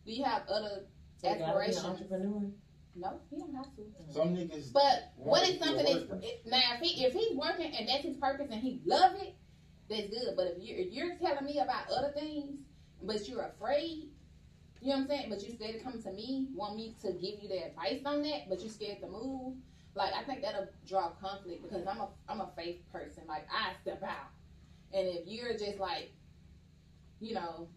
do 0.06 0.12
you 0.12 0.24
have 0.24 0.44
other 0.50 0.86
So 1.22 1.30
you 1.30 1.36
be 1.36 1.42
an 1.42 1.50
aspirations? 1.50 1.86
entrepreneur. 1.86 2.52
No, 2.96 3.20
he 3.30 3.38
don't 3.38 3.54
have 3.54 3.76
to. 3.76 4.14
Some 4.14 4.36
niggas 4.36 4.74
But 4.74 5.12
what 5.18 5.42
want 5.42 5.60
something 5.60 5.86
be 5.86 5.94
that's 5.94 6.46
now 6.46 6.74
if 6.76 6.82
he 6.82 7.06
if 7.06 7.14
he's 7.14 7.38
working 7.38 7.72
and 7.76 7.88
that's 7.88 8.04
his 8.04 8.18
purpose 8.18 8.48
and 8.52 8.62
he 8.62 8.82
love 8.86 9.14
it, 9.22 9.36
that's 9.90 10.08
good. 10.10 10.36
But 10.36 10.56
if 10.58 10.64
you're 10.64 10.78
if 10.80 10.92
you're 10.92 11.16
telling 11.18 11.46
me 11.46 11.60
about 11.60 11.90
other 11.92 12.12
things, 12.14 12.58
but 13.04 13.28
you're 13.30 13.44
afraid, 13.44 14.10
you 14.82 14.90
know 14.90 14.96
what 14.96 15.02
I'm 15.02 15.08
saying? 15.08 15.30
But 15.30 15.44
you 15.44 15.54
scared 15.54 15.76
to 15.78 15.84
come 15.84 16.02
to 16.02 16.12
me, 16.12 16.48
want 16.56 16.76
me 16.76 16.96
to 17.04 17.12
give 17.14 17.42
you 17.42 17.48
the 17.50 17.68
advice 17.68 18.02
on 18.06 18.24
that, 18.24 18.50
but 18.50 18.62
you're 18.62 18.70
scared 18.72 19.00
to 19.02 19.08
move. 19.08 19.54
Like 19.94 20.14
I 20.14 20.24
think 20.24 20.42
that'll 20.42 20.68
draw 20.88 21.10
conflict 21.22 21.64
because 21.64 21.86
I'm 21.86 22.00
a 22.00 22.10
I'm 22.28 22.42
a 22.42 22.50
faith 22.56 22.82
person. 22.92 23.24
Like 23.28 23.48
I 23.52 23.74
step 23.82 24.02
out, 24.04 24.32
and 24.94 25.08
if 25.08 25.28
you're 25.28 25.54
just 25.54 25.80
like, 25.80 26.12
you 27.20 27.34
know, 27.34 27.70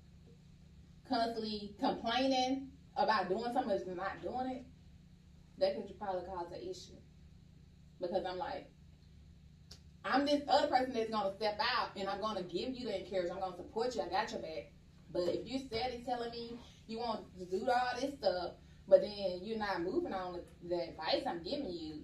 constantly 1.09 1.75
complaining 1.81 2.69
about 2.97 3.29
doing 3.29 3.53
something 3.53 3.81
but 3.87 3.97
not 3.97 4.23
doing 4.23 4.51
it, 4.51 4.65
that 5.59 5.75
could 5.75 5.99
probably 5.99 6.27
cause 6.27 6.53
an 6.53 6.63
issue. 6.63 6.99
Because 8.01 8.25
I'm 8.27 8.39
like, 8.39 8.71
I'm 10.05 10.25
this 10.25 10.43
other 10.49 10.69
person 10.69 10.95
that's 10.95 11.11
gonna 11.11 11.35
step 11.37 11.59
out 11.61 11.91
and 11.97 12.09
I'm 12.09 12.21
gonna 12.21 12.43
give 12.43 12.75
you 12.75 12.87
the 12.87 12.99
encouragement. 13.01 13.35
I'm 13.35 13.41
gonna 13.41 13.57
support 13.57 13.95
you. 13.95 14.03
I 14.03 14.09
got 14.09 14.31
your 14.31 14.41
back. 14.41 14.73
But 15.13 15.29
if 15.29 15.47
you're 15.47 15.61
steady 15.61 16.03
telling 16.07 16.31
me 16.31 16.59
you 16.87 16.99
want 16.99 17.27
to 17.39 17.45
do 17.45 17.69
all 17.69 18.01
this 18.01 18.15
stuff, 18.15 18.53
but 18.89 19.03
then 19.03 19.41
you're 19.43 19.59
not 19.59 19.83
moving 19.83 20.13
on 20.13 20.41
the 20.67 20.89
advice 20.89 21.23
I'm 21.27 21.43
giving 21.43 21.71
you, 21.71 22.03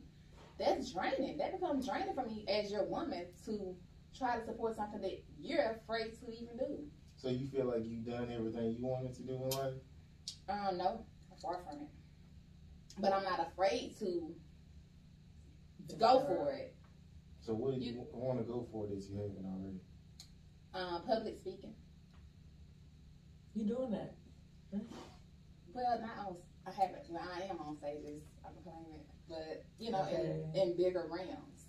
that's 0.58 0.92
draining. 0.92 1.38
That 1.38 1.58
becomes 1.58 1.88
draining 1.88 2.14
for 2.14 2.24
me 2.24 2.44
as 2.48 2.70
your 2.70 2.84
woman 2.84 3.26
to 3.46 3.74
try 4.16 4.38
to 4.38 4.44
support 4.44 4.76
something 4.76 5.00
that 5.00 5.22
you're 5.38 5.78
afraid 5.82 6.12
to 6.20 6.32
even 6.32 6.56
do. 6.58 6.78
So 7.26 7.32
you 7.32 7.48
feel 7.48 7.64
like 7.64 7.82
you've 7.84 8.06
done 8.06 8.30
everything 8.32 8.76
you 8.78 8.86
wanted 8.86 9.12
to 9.16 9.22
do 9.22 9.32
in 9.32 9.50
life? 9.50 9.74
Um, 10.48 10.78
no, 10.78 11.04
I'm 11.32 11.38
far 11.42 11.58
from 11.68 11.80
it. 11.80 11.88
But 13.00 13.12
I'm 13.12 13.24
not 13.24 13.40
afraid 13.48 13.96
to 13.98 14.32
go 15.98 16.24
for 16.28 16.52
it. 16.52 16.76
So 17.40 17.52
what 17.52 17.74
do 17.74 17.80
you, 17.80 17.94
You- 17.94 18.06
want 18.12 18.38
to 18.38 18.44
go 18.44 18.68
for 18.70 18.86
that 18.86 18.94
you 18.94 19.16
haven't 19.16 19.44
already? 19.44 19.80
Um, 20.72 21.02
public 21.04 21.36
speaking. 21.40 21.74
You 23.56 23.64
doing 23.74 23.90
that? 23.90 24.14
Well, 25.74 26.00
not 26.00 26.26
on. 26.28 26.36
I 26.64 26.70
haven't. 26.70 27.10
Well, 27.10 27.24
I 27.28 27.40
am 27.50 27.58
on 27.60 27.76
stages. 27.76 28.22
I'm 28.44 28.52
playing 28.62 29.00
it, 29.00 29.06
but 29.28 29.64
you 29.80 29.90
know, 29.90 30.02
Okay. 30.02 30.44
in, 30.54 30.60
in 30.70 30.76
bigger 30.76 31.08
realms. 31.10 31.66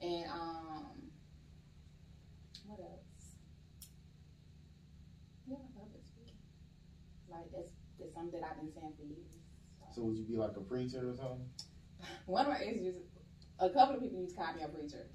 And 0.00 0.30
um, 0.30 1.10
what 2.66 2.80
else? 2.80 3.00
Yeah, 5.46 5.56
public 5.76 6.00
speaking. 6.06 6.40
Like 7.34 7.50
that's 7.52 7.72
that's 7.98 8.14
something 8.14 8.40
that 8.40 8.46
I've 8.46 8.60
been 8.60 8.72
saying 8.72 8.94
for 8.96 9.04
years. 9.04 9.38
So 9.94 10.02
would 10.02 10.16
you 10.16 10.24
be 10.24 10.36
like 10.36 10.56
a 10.56 10.60
preacher 10.60 11.10
or 11.10 11.14
something? 11.14 11.46
One 12.26 12.46
of 12.46 12.52
my 12.52 12.58
exes, 12.58 12.96
a 13.58 13.70
couple 13.70 13.96
of 13.96 14.02
people 14.02 14.20
used 14.20 14.36
to 14.36 14.42
call 14.42 14.54
me 14.54 14.62
a 14.62 14.68
preacher, 14.68 15.06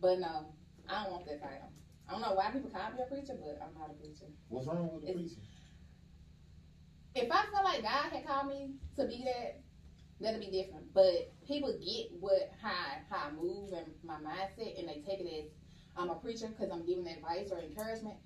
but 0.00 0.18
no, 0.18 0.54
I 0.88 1.04
don't 1.04 1.12
want 1.12 1.26
that 1.26 1.42
title. 1.42 1.70
I 2.08 2.12
don't 2.12 2.22
know 2.22 2.34
why 2.34 2.50
people 2.50 2.70
call 2.70 2.90
me 2.90 3.02
a 3.04 3.08
preacher, 3.10 3.34
but 3.38 3.60
I'm 3.62 3.74
not 3.78 3.90
a 3.90 3.94
preacher. 3.94 4.26
What's 4.48 4.66
wrong 4.66 4.90
with 4.92 5.08
a 5.08 5.12
preacher? 5.12 5.42
if 7.14 7.30
I 7.32 7.42
feel 7.46 7.64
like 7.64 7.82
God 7.82 8.12
had 8.12 8.26
called 8.26 8.48
me 8.48 8.70
to 8.96 9.06
be 9.06 9.24
that, 9.24 9.60
that'll 10.20 10.40
be 10.40 10.50
different. 10.50 10.92
But 10.94 11.32
people 11.46 11.72
get 11.78 12.12
what 12.20 12.50
how 12.60 13.02
how 13.10 13.28
I 13.28 13.32
move 13.32 13.72
and 13.72 13.86
my 14.04 14.16
mindset, 14.16 14.78
and 14.78 14.88
they 14.88 15.02
take 15.06 15.20
it 15.20 15.44
as 15.44 15.50
I'm 15.96 16.10
a 16.10 16.14
preacher 16.14 16.48
because 16.48 16.70
I'm 16.70 16.86
giving 16.86 17.06
advice 17.06 17.50
or 17.50 17.58
encouragement. 17.58 18.16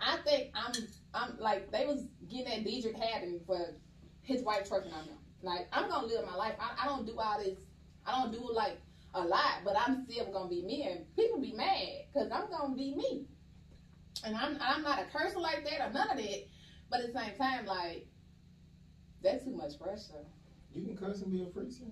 I 0.00 0.16
think 0.24 0.50
I'm 0.54 0.72
I'm 1.14 1.38
like 1.38 1.70
they 1.70 1.86
was 1.86 2.04
getting 2.30 2.46
at 2.46 2.64
Deitrick 2.64 2.98
Haddon 2.98 3.40
for 3.46 3.74
his 4.22 4.42
wife 4.42 4.68
twerking 4.68 4.94
on 4.94 5.04
him. 5.04 5.18
Like 5.42 5.68
I'm 5.72 5.88
gonna 5.88 6.06
live 6.06 6.26
my 6.26 6.36
life. 6.36 6.54
I, 6.58 6.84
I 6.84 6.86
don't 6.86 7.06
do 7.06 7.18
all 7.18 7.38
this. 7.38 7.58
I 8.06 8.12
don't 8.12 8.32
do 8.32 8.48
like 8.52 8.80
a 9.14 9.20
lot, 9.22 9.60
but 9.64 9.74
I'm 9.76 10.04
still 10.04 10.32
gonna 10.32 10.48
be 10.48 10.62
me, 10.62 10.88
and 10.90 11.04
people 11.16 11.40
be 11.40 11.52
mad 11.52 12.06
because 12.12 12.30
I'm 12.30 12.50
gonna 12.50 12.74
be 12.74 12.94
me. 12.94 13.26
And 14.24 14.36
I'm 14.36 14.58
I'm 14.60 14.82
not 14.82 15.00
a 15.00 15.04
cursor 15.04 15.40
like 15.40 15.64
that 15.64 15.88
or 15.88 15.92
none 15.92 16.10
of 16.10 16.16
that. 16.16 16.46
But 16.90 17.00
at 17.00 17.12
the 17.12 17.18
same 17.18 17.36
time, 17.36 17.66
like 17.66 18.06
that's 19.22 19.44
too 19.44 19.56
much 19.56 19.78
pressure. 19.80 20.24
You 20.74 20.84
can 20.84 20.96
cuss 20.96 21.22
and 21.22 21.32
be 21.32 21.42
a 21.42 21.46
preacher. 21.46 21.90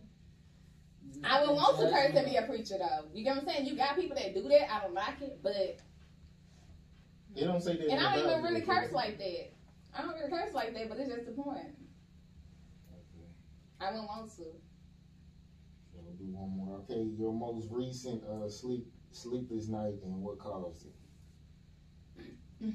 I 1.24 1.40
would 1.40 1.54
want 1.54 1.78
to 1.78 1.90
curse 1.90 2.14
and 2.14 2.26
be 2.26 2.36
a 2.36 2.42
preacher 2.42 2.76
though. 2.78 3.06
You 3.12 3.24
get 3.24 3.36
what 3.36 3.42
I'm 3.42 3.48
saying? 3.48 3.66
You 3.66 3.76
got 3.76 3.96
people 3.96 4.16
that 4.16 4.34
do 4.34 4.42
that. 4.48 4.72
I 4.72 4.80
don't 4.82 4.94
like 4.94 5.20
it, 5.20 5.38
but 5.42 5.78
They 7.38 7.46
don't 7.46 7.62
say 7.62 7.76
that. 7.76 7.88
and 7.88 8.00
I 8.00 8.16
don't 8.16 8.30
even 8.30 8.42
really 8.42 8.60
you. 8.60 8.66
curse 8.66 8.92
like 8.92 9.18
that. 9.18 9.52
I 9.96 10.02
don't 10.02 10.14
really 10.14 10.30
curse 10.30 10.52
like 10.54 10.74
that, 10.74 10.88
but 10.88 10.98
it's 10.98 11.10
just 11.12 11.26
the 11.26 11.32
point. 11.32 11.58
Okay. 12.92 13.28
I 13.80 13.90
wouldn't 13.90 14.08
want 14.08 14.30
to. 14.30 14.36
So 14.36 15.94
we'll 15.94 16.14
do 16.14 16.24
one 16.34 16.50
more. 16.56 16.78
Okay, 16.80 17.08
your 17.16 17.32
most 17.32 17.68
recent 17.70 18.22
uh, 18.24 18.48
sleep 18.48 18.86
sleepless 19.12 19.68
night 19.68 19.94
and 20.04 20.22
what 20.22 20.38
caused 20.38 20.86
it? 20.86 22.74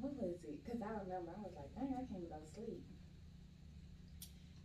What 0.00 0.14
was 0.14 0.38
it? 0.46 0.64
Because 0.64 0.80
I 0.80 0.94
remember 1.02 1.34
I 1.34 1.42
was 1.42 1.54
like, 1.58 1.74
dang, 1.74 1.90
I 1.90 2.06
can't 2.06 2.30
go 2.30 2.38
to 2.38 2.46
sleep. 2.54 2.86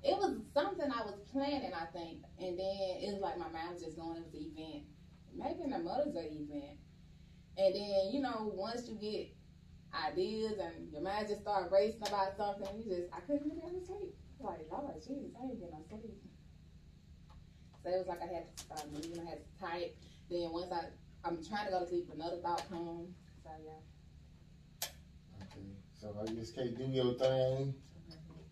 It 0.04 0.18
was 0.18 0.38
something 0.54 0.86
I 0.86 1.02
was 1.02 1.18
planning, 1.32 1.72
I 1.74 1.86
think, 1.90 2.22
and 2.38 2.60
then 2.60 2.78
it 3.02 3.10
was 3.14 3.22
like 3.22 3.40
my 3.40 3.50
mind 3.50 3.74
was 3.74 3.82
just 3.82 3.98
going. 3.98 4.18
It 4.18 4.30
was 4.30 4.32
the 4.32 4.46
event, 4.54 4.84
maybe 5.34 5.64
in 5.64 5.72
the 5.72 5.80
Mother's 5.80 6.14
Day 6.14 6.30
event, 6.38 6.78
and 7.58 7.76
then 7.76 8.12
you 8.12 8.22
know 8.22 8.52
once 8.54 8.88
you 8.88 8.96
get 8.96 9.34
ideas 9.94 10.54
and 10.60 10.92
your 10.92 11.02
mind 11.02 11.28
just 11.28 11.42
start 11.42 11.72
racing 11.72 12.08
about 12.08 12.36
something, 12.38 12.68
you 12.78 12.84
just 12.84 13.14
I 13.14 13.20
couldn't 13.22 13.50
get 13.50 13.70
to 13.70 13.86
sleep. 13.86 14.16
Like 14.40 14.66
Lord 14.72 14.96
Jesus, 14.96 15.32
I 15.40 15.46
ain't 15.46 15.60
getting 15.60 15.76
no 15.76 15.86
sleep. 15.90 16.18
So 17.84 17.90
it 17.90 17.98
was 17.98 18.08
like 18.08 18.22
I 18.22 18.34
had 18.34 18.58
to 18.58 18.64
start 18.64 18.92
moving, 18.92 19.20
I 19.20 19.30
had 19.30 19.40
to 19.40 19.60
type. 19.60 19.96
Then 20.30 20.52
once 20.52 20.72
I 20.72 20.86
I'm 21.26 21.44
trying 21.44 21.66
to 21.68 21.72
go 21.72 21.80
to 21.82 21.88
sleep, 21.88 22.10
another 22.14 22.38
thought 22.38 22.68
comes. 22.70 23.16
So 23.44 23.50
yeah. 23.64 24.88
Okay, 25.42 25.62
so 25.94 26.16
I 26.22 26.26
just 26.34 26.56
can't 26.56 26.78
do 26.78 26.86
your 26.86 27.14
thing. 27.14 27.74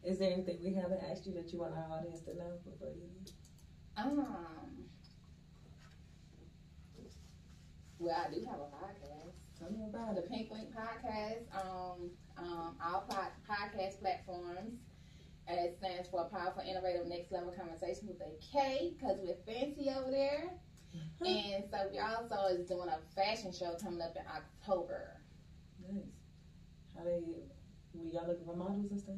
Is 0.04 0.18
there 0.18 0.32
anything 0.32 0.58
we 0.64 0.74
haven't 0.74 1.02
asked 1.10 1.26
you 1.28 1.34
that 1.34 1.52
you 1.54 1.60
want 1.60 1.74
our 1.76 1.98
audience 1.98 2.22
to 2.22 2.36
know 2.36 2.58
before 2.66 2.90
you 2.90 3.04
leave? 3.04 3.34
Um. 3.98 4.61
Well, 8.02 8.18
I 8.18 8.34
do 8.34 8.44
have 8.50 8.58
a 8.60 8.66
podcast. 8.74 9.30
Tell 9.60 9.70
me 9.70 9.86
about 9.88 10.16
The. 10.16 10.24
Pink 10.24 10.50
Link 10.50 10.70
Podcast 10.74 11.46
on 11.54 12.10
um, 12.36 12.76
all 12.84 13.06
pod- 13.08 13.38
podcast 13.48 14.00
platforms. 14.02 14.74
And 15.48 15.60
it 15.60 15.78
stands 15.78 16.10
for 16.10 16.26
Powerful 16.26 16.64
Innovative 16.68 17.06
Next 17.06 17.32
Level 17.32 17.54
Conversation 17.54 18.08
with 18.08 18.18
a 18.22 18.32
K 18.42 18.94
because 18.98 19.18
we're 19.22 19.38
fancy 19.46 19.90
over 19.90 20.10
there. 20.10 20.50
and 21.22 21.64
so 21.70 21.78
we 21.92 22.00
also 22.00 22.56
is 22.56 22.68
doing 22.68 22.90
a 22.90 22.98
fashion 23.16 23.52
show 23.54 23.76
coming 23.80 24.02
up 24.02 24.16
in 24.16 24.24
October. 24.26 25.22
Nice. 25.88 26.02
How 26.98 27.04
they? 27.04 27.22
Were 27.94 28.10
y'all 28.10 28.28
looking 28.28 28.46
for 28.46 28.56
models 28.56 28.90
and 28.90 29.00
stuff? 29.00 29.16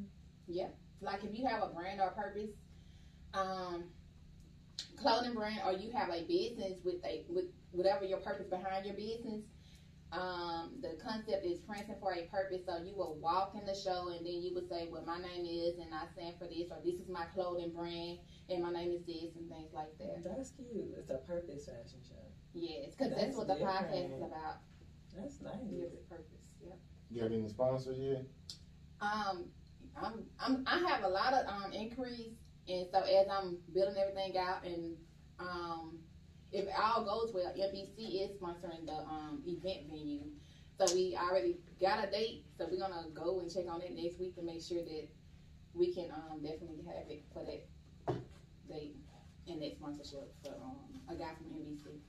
Yeah. 0.48 0.68
Like 1.02 1.24
if 1.24 1.38
you 1.38 1.46
have 1.46 1.64
a 1.64 1.68
brand 1.68 2.02
or 2.02 2.10
purpose, 2.10 2.52
um, 3.34 3.86
clothing 4.98 5.36
brand, 5.36 5.62
or 5.66 5.72
you 5.72 5.92
have 5.92 6.10
a 6.10 6.24
business 6.24 6.80
with 6.84 7.04
a 7.06 7.24
with 7.30 7.46
whatever 7.74 8.06
your 8.06 8.20
purpose 8.20 8.48
behind 8.48 8.86
your 8.86 8.96
business. 8.96 9.44
Um, 10.14 10.78
the 10.82 10.96
concept 11.04 11.44
is 11.44 11.60
prancing 11.62 11.96
for 12.00 12.14
a 12.14 12.24
purpose. 12.30 12.62
So 12.68 12.78
you 12.78 12.96
will 12.96 13.18
walk 13.20 13.56
in 13.60 13.66
the 13.66 13.74
show 13.74 14.10
and 14.10 14.24
then 14.26 14.42
you 14.46 14.54
would 14.54 14.70
say, 14.70 14.88
"Well, 14.92 15.04
my 15.06 15.18
name 15.18 15.46
is, 15.46 15.80
and 15.80 15.94
I 15.94 16.06
stand 16.14 16.38
for 16.38 16.46
this, 16.46 16.70
or 16.70 16.78
this 16.86 17.02
is 17.02 17.10
my 17.10 17.26
clothing 17.34 17.72
brand, 17.74 18.20
and 18.48 18.62
my 18.62 18.72
name 18.72 18.92
is 18.94 19.04
this, 19.06 19.36
and 19.36 19.50
things 19.50 19.74
like 19.74 19.98
that." 19.98 20.24
That's 20.24 20.52
cute. 20.52 20.94
It's 20.98 21.10
a 21.10 21.18
purpose 21.18 21.66
fashion 21.66 22.00
show. 22.08 22.30
Yes, 22.54 22.94
because 22.94 23.10
that's, 23.10 23.34
That's 23.34 23.38
what 23.38 23.48
the 23.48 23.56
different. 23.56 23.88
podcast 23.90 24.16
is 24.16 24.22
about. 24.22 24.58
That's 25.18 25.42
nice. 25.42 25.66
Yes, 25.72 25.90
purpose. 26.08 26.46
Yep. 26.64 26.78
You 27.10 27.22
got 27.22 27.32
any 27.32 27.48
sponsors 27.50 27.98
yet? 27.98 28.24
Um, 29.02 29.46
I'm, 29.96 30.26
I'm, 30.40 30.64
I 30.68 30.78
have 30.90 31.04
a 31.04 31.10
lot 31.10 31.34
of 31.34 31.48
um 31.48 31.74
inquiries, 31.74 32.38
and 32.68 32.86
so 32.92 33.00
as 33.02 33.28
I'm 33.28 33.58
building 33.74 33.98
everything 33.98 34.38
out, 34.38 34.64
and 34.64 34.96
um, 35.40 35.98
if 36.54 36.66
all 36.80 37.04
goes 37.04 37.34
well, 37.34 37.52
NBC 37.58 38.24
is 38.24 38.32
sponsoring 38.40 38.86
the 38.86 38.94
um 38.94 39.42
event 39.46 39.90
venue. 39.90 40.22
So 40.78 40.94
we 40.94 41.18
already 41.20 41.58
got 41.82 42.04
a 42.08 42.12
date, 42.12 42.46
so 42.58 42.68
we're 42.70 42.80
gonna 42.80 43.06
go 43.14 43.40
and 43.40 43.52
check 43.52 43.66
on 43.70 43.82
it 43.82 43.92
next 43.96 44.20
week 44.20 44.36
to 44.36 44.44
make 44.44 44.62
sure 44.62 44.84
that 44.84 45.08
we 45.74 45.94
can 45.94 46.12
um 46.12 46.42
definitely 46.42 46.84
have 46.86 47.10
it 47.10 47.24
for 47.34 47.44
that 47.44 47.66
date 48.70 48.96
and 49.48 49.62
that 49.62 49.74
sponsorship 49.76 50.34
for 50.44 50.54
um 50.64 51.02
a 51.10 51.16
guy 51.16 51.32
from 51.36 51.48
NBC. 51.48 52.00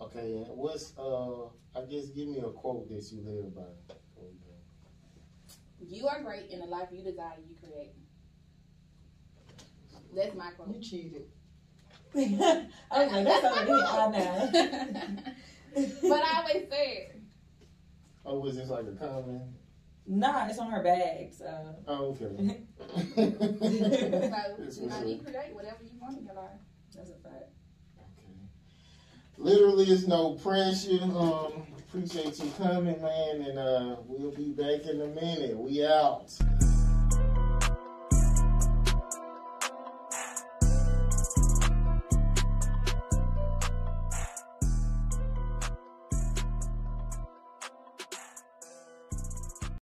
Okay, 0.00 0.44
and 0.46 0.56
what's 0.56 0.96
uh? 0.98 1.46
I 1.76 1.84
guess 1.90 2.06
give 2.06 2.28
me 2.28 2.38
a 2.38 2.50
quote 2.50 2.88
that 2.88 3.10
you 3.12 3.22
live 3.22 3.54
by. 3.54 3.62
before 3.86 4.28
we 4.30 4.38
go. 4.38 5.96
You 5.96 6.06
are 6.06 6.22
great 6.22 6.50
in 6.50 6.60
the 6.60 6.66
life 6.66 6.88
you 6.92 7.02
desire, 7.02 7.34
you 7.48 7.56
create. 7.56 7.94
That's 10.14 10.34
my 10.36 10.50
quote. 10.52 10.74
You 10.74 10.80
cheated. 10.80 11.26
I 12.16 13.04
was 13.04 13.12
like, 13.12 13.24
that's 13.24 13.44
already 13.44 13.72
I 13.72 14.10
know. 14.10 14.48
but 16.02 16.22
I 16.22 16.38
always 16.38 16.68
say 16.70 16.86
it. 17.10 17.20
Oh, 18.24 18.38
was 18.38 18.56
this 18.56 18.68
like 18.68 18.86
a 18.86 18.92
comment? 18.92 19.42
Nah, 20.06 20.46
it's 20.46 20.58
on 20.58 20.70
her 20.70 20.82
bag. 20.82 21.32
So 21.32 21.46
Oh, 21.88 22.16
okay. 22.20 22.60
So, 24.70 24.82
you 24.82 24.88
know, 24.88 25.04
you 25.04 25.18
create 25.22 25.54
whatever 25.54 25.78
you 25.82 25.98
want 26.00 26.18
in 26.18 26.24
your 26.24 26.34
life. 26.34 26.60
that's 26.94 27.10
a 27.10 27.14
fact. 27.28 27.50
Literally, 29.36 29.84
it's 29.86 30.06
no 30.06 30.34
pressure. 30.34 31.02
Um, 31.02 31.64
appreciate 31.78 32.38
you 32.38 32.52
coming, 32.56 33.00
man, 33.02 33.42
and 33.42 33.58
uh, 33.58 33.96
we'll 34.06 34.30
be 34.30 34.50
back 34.52 34.86
in 34.86 35.00
a 35.00 35.06
minute. 35.08 35.56
We 35.56 35.84
out. 35.84 36.30